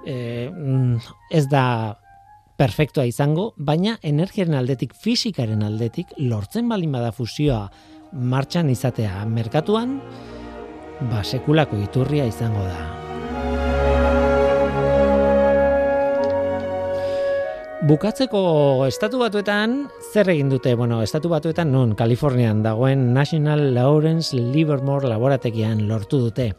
e, 0.05 0.49
ez 1.31 1.47
da 1.47 1.97
perfektua 2.59 3.05
izango, 3.07 3.53
baina 3.55 3.95
energiaren 4.03 4.57
aldetik, 4.59 4.93
fisikaren 4.93 5.63
aldetik, 5.63 6.11
lortzen 6.17 6.67
balin 6.67 6.91
bada 6.91 7.13
fusioa 7.15 7.69
martxan 8.11 8.69
izatea 8.69 9.23
merkatuan, 9.31 10.01
ba 11.07 11.23
sekulako 11.23 11.79
iturria 11.79 12.27
izango 12.27 12.65
da. 12.67 13.08
Bukatzeko 17.79 18.83
estatu 18.89 19.21
batuetan, 19.21 19.85
zer 20.11 20.27
egin 20.33 20.49
dute? 20.51 20.73
Bueno, 20.75 20.97
estatu 20.99 21.29
batuetan 21.31 21.69
non, 21.71 21.93
Kalifornian 21.95 22.59
dagoen 22.59 23.13
National 23.15 23.69
Lawrence 23.71 24.35
Livermore 24.35 25.07
laborategian 25.07 25.85
lortu 25.87 26.19
dute. 26.25 26.49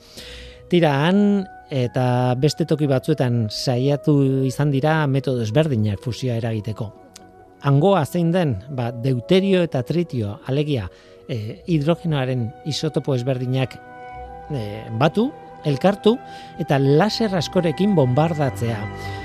Tira, 0.73 0.95
han 1.05 1.45
eta 1.69 2.33
beste 2.41 2.65
toki 2.65 2.89
batzuetan 2.89 3.51
saiatu 3.53 4.17
izan 4.49 4.73
dira 4.73 4.97
metodo 5.13 5.45
ezberdinak 5.45 6.01
fusioa 6.01 6.41
eragiteko. 6.41 6.89
Angoa 7.69 8.07
zein 8.07 8.33
den, 8.33 8.57
ba, 8.73 8.89
deuterio 8.89 9.61
eta 9.69 9.85
tritio, 9.85 10.39
alegia, 10.49 10.89
e, 11.29 11.61
hidrogenoaren 11.69 12.49
isotopo 12.65 13.13
ezberdinak 13.13 13.77
e, 14.57 14.69
batu, 14.97 15.29
elkartu, 15.69 16.17
eta 16.65 16.81
laser 16.81 17.37
askorekin 17.37 17.93
bombardatzea 17.93 19.20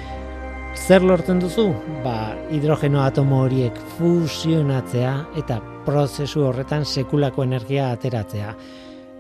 zer 0.75 1.03
lortzen 1.03 1.39
duzu? 1.39 1.69
Ba, 2.03 2.35
hidrogeno 2.53 3.01
atomo 3.01 3.41
horiek 3.45 3.77
fusionatzea 3.97 5.13
eta 5.39 5.59
prozesu 5.85 6.43
horretan 6.49 6.85
sekulako 6.85 7.45
energia 7.45 7.89
ateratzea. 7.93 8.51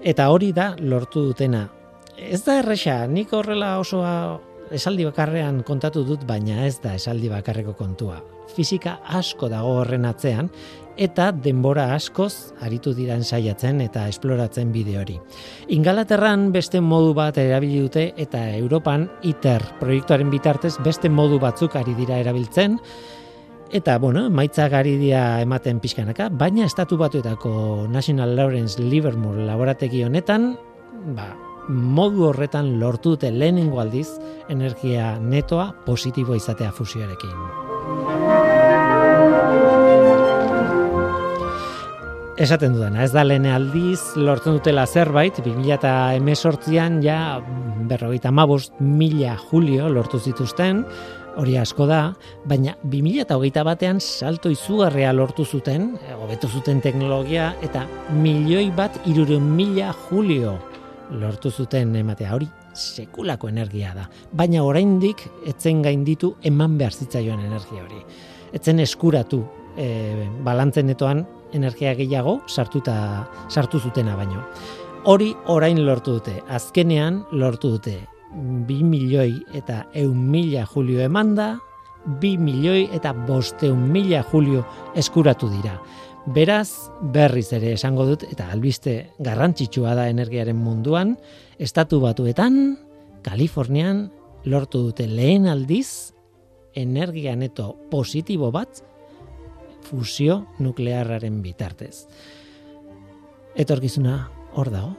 Eta 0.05 0.27
hori 0.29 0.51
da 0.53 0.73
lortu 0.79 1.23
dutena. 1.29 1.65
Ez 2.15 2.43
da 2.45 2.59
erresa, 2.61 2.99
nik 3.07 3.33
horrela 3.33 3.77
osoa 3.79 4.11
esaldi 4.75 5.05
bakarrean 5.07 5.61
kontatu 5.65 6.03
dut, 6.05 6.25
baina 6.27 6.65
ez 6.65 6.77
da 6.83 6.95
esaldi 6.97 7.29
bakarreko 7.31 7.73
kontua. 7.77 8.19
Fisika 8.55 8.99
asko 9.17 9.49
dago 9.49 9.79
horren 9.81 10.05
atzean, 10.05 10.49
eta 10.97 11.31
denbora 11.31 11.89
askoz 11.95 12.53
aritu 12.63 12.93
dira 12.95 13.15
ensaiatzen 13.19 13.81
eta 13.83 14.07
esploratzen 14.09 14.71
bide 14.71 14.97
hori. 14.99 15.17
Ingalaterran 15.75 16.51
beste 16.55 16.81
modu 16.81 17.13
bat 17.17 17.37
erabili 17.37 17.81
dute 17.83 18.07
eta 18.17 18.47
Europan 18.55 19.09
ITER 19.23 19.63
proiektuaren 19.79 20.31
bitartez 20.31 20.75
beste 20.83 21.09
modu 21.09 21.39
batzuk 21.39 21.75
ari 21.75 21.95
dira 21.95 22.19
erabiltzen 22.23 22.79
eta 23.75 23.97
bueno, 23.99 24.29
maitzak 24.29 24.73
ari 24.77 24.95
dira 25.01 25.41
ematen 25.43 25.81
pixkanaka, 25.83 26.29
baina 26.29 26.65
estatu 26.65 26.97
batuetako 27.01 27.87
National 27.89 28.35
Lawrence 28.37 28.81
Livermore 28.81 29.43
laborategi 29.45 30.03
honetan, 30.05 30.53
ba, 31.17 31.33
modu 31.67 32.29
horretan 32.29 32.75
lortu 32.79 33.15
dute 33.15 33.31
lehenengo 33.33 33.81
aldiz 33.81 34.07
energia 34.49 35.15
netoa 35.19 35.71
positibo 35.85 36.35
izatea 36.37 36.71
fusioarekin. 36.71 37.64
Esaten 42.35 42.73
dudana, 42.75 43.05
ez 43.05 43.13
da 43.15 43.21
lehen 43.23 43.45
aldiz 43.47 44.17
lortzen 44.19 44.57
dutela 44.57 44.83
zerbait, 44.85 45.37
2018an 45.39 46.97
ja 46.99 47.19
berrogeita 47.87 48.27
mabost 48.35 48.73
mila 48.83 49.37
julio 49.47 49.87
lortu 49.87 50.19
zituzten, 50.19 50.81
hori 51.39 51.55
asko 51.55 51.87
da, 51.87 51.99
baina 52.43 52.73
2008 52.83 53.63
batean 53.63 54.01
salto 54.03 54.51
izugarrea 54.51 55.13
lortu 55.15 55.45
zuten, 55.45 55.93
hobetu 56.17 56.49
zuten 56.51 56.81
teknologia, 56.83 57.53
eta 57.63 57.85
milioi 58.19 58.67
bat 58.75 58.99
irure 59.07 59.39
mila 59.39 59.93
julio 60.09 60.57
lortu 61.21 61.53
zuten 61.53 61.95
ematea, 61.95 62.33
hori 62.35 62.49
sekulako 62.75 63.47
energia 63.47 63.93
da. 63.95 64.09
Baina 64.35 64.65
oraindik 64.67 65.23
etzen 65.47 65.79
gainditu 65.87 66.33
eman 66.43 66.75
behar 66.75 66.99
zitzaioan 66.99 67.47
energia 67.47 67.79
hori. 67.85 68.03
Etzen 68.51 68.83
eskuratu 68.83 69.39
e, 69.79 69.87
balantzenetoan 70.43 71.23
energia 71.55 71.95
gehiago 71.95 72.41
sartuta 72.47 73.27
sartu 73.49 73.79
zutena 73.79 74.15
baino. 74.19 74.43
Hori 75.05 75.31
orain 75.47 75.79
lortu 75.85 76.17
dute. 76.19 76.39
Azkenean 76.49 77.23
lortu 77.31 77.75
dute 77.77 77.99
2 78.35 78.83
milioi 78.83 79.43
eta 79.55 79.85
eun 79.93 80.17
mila 80.31 80.65
julio 80.65 80.99
emanda, 81.05 81.55
2 82.21 82.37
milioi 82.37 82.89
eta 82.93 83.13
bosteun 83.27 83.87
mila 83.91 84.23
julio 84.31 84.65
eskuratu 84.95 85.49
dira. 85.49 85.79
Beraz, 86.25 86.89
berriz 87.13 87.51
ere 87.53 87.75
esango 87.75 88.05
dut, 88.07 88.23
eta 88.25 88.47
albiste 88.49 89.11
garrantzitsua 89.21 89.93
da 89.93 90.07
energiaren 90.09 90.57
munduan, 90.57 91.15
estatu 91.61 91.99
batuetan, 92.01 92.79
Kalifornian, 93.25 94.09
lortu 94.45 94.81
dute 94.87 95.05
lehen 95.09 95.45
aldiz, 95.49 96.13
energia 96.73 97.35
neto 97.37 97.75
positibo 97.91 98.51
bat, 98.53 98.81
fusio 99.85 100.41
nuklearraren 100.59 101.41
bitartez. 101.45 102.05
Etorkizuna 103.55 104.17
hor 104.57 104.71
dago. 104.73 104.93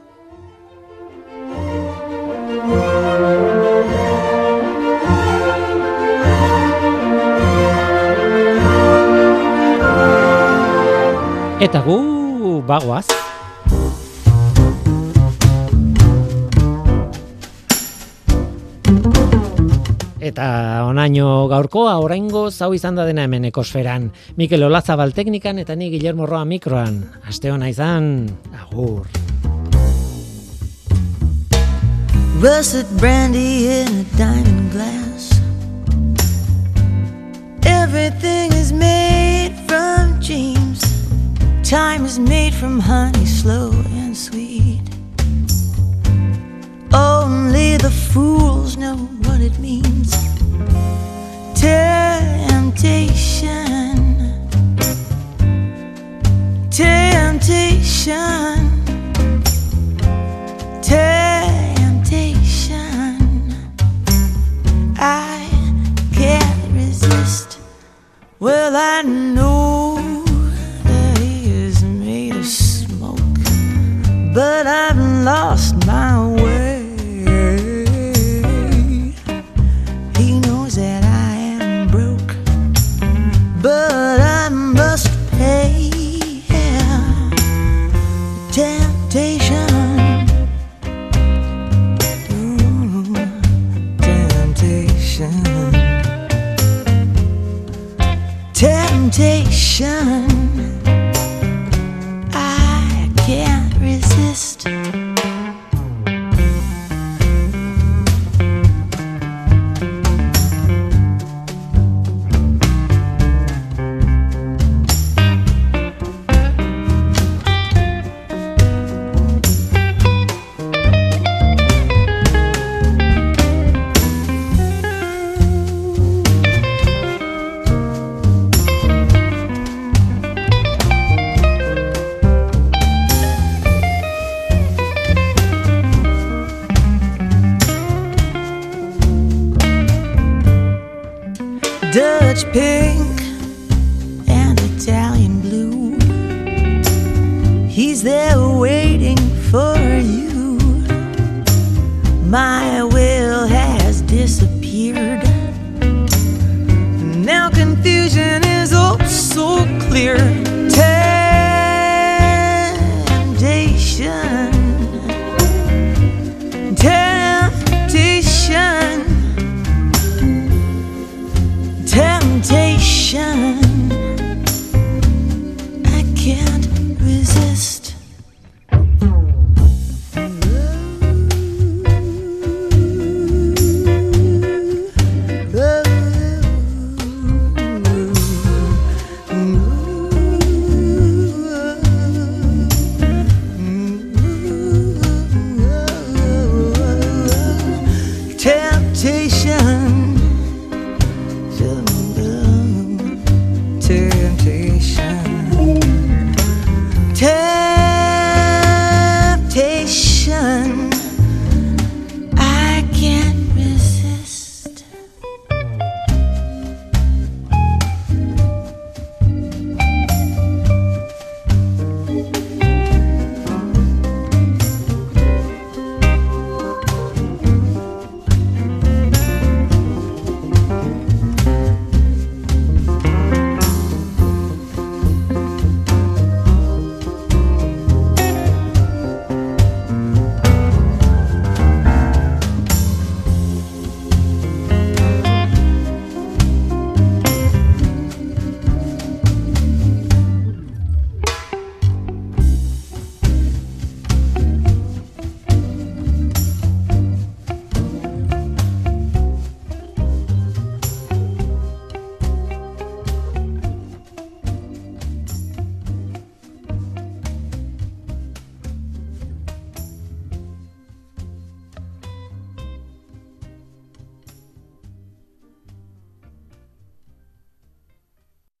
Eta 11.57 11.81
gu 11.81 12.61
bagoaz. 12.67 13.16
Eta 20.27 20.83
onaino 20.83 21.47
gaurkoa 21.47 21.93
oraingo 22.03 22.49
zau 22.51 22.73
izan 22.75 22.97
da 22.99 23.05
dena 23.07 23.23
hemen 23.23 23.45
ekosferan. 23.47 24.09
Mikel 24.35 24.65
Olazabal 24.67 25.13
teknikan 25.15 25.61
eta 25.61 25.75
ni 25.75 25.87
Guillermo 25.93 26.25
Roa 26.27 26.43
mikroan. 26.43 26.99
Aste 27.29 27.51
hona 27.53 27.69
izan, 27.71 28.27
agur. 28.51 29.07
Russet 32.43 32.89
brandy 32.99 33.67
in 33.71 34.03
a 34.03 34.05
diamond 34.17 34.71
glass. 34.75 35.31
Everything 37.63 38.51
is 38.51 38.73
made 38.73 39.55
from 39.67 40.19
dreams. 40.19 40.83
Time 41.63 42.05
is 42.05 42.19
made 42.19 42.53
from 42.53 42.81
honey, 42.81 43.25
slow 43.25 43.71
and 43.95 44.15
sweet. 44.15 44.83
Only 46.93 47.77
the 47.77 47.91
fools 48.11 48.75
know 48.75 49.16
what 49.37 49.45
it 49.45 49.59
means. 49.59 50.11
Temptation. 51.53 52.81
Temptation. 56.71 58.15
Temptation. 60.81 62.17
I 64.97 65.47
can't 66.13 66.73
resist. 66.73 67.59
Well, 68.39 68.75
I 68.75 69.03
know 69.03 70.23
that 70.83 71.17
he 71.19 71.51
is 71.51 71.83
made 71.83 72.35
of 72.35 72.45
smoke, 72.45 73.19
but 74.33 74.65
I've 74.65 74.97
lost 75.23 75.85
my 75.85 76.27
way. 76.27 76.66
He 80.27 80.41
knows 80.41 80.75
that 80.75 80.96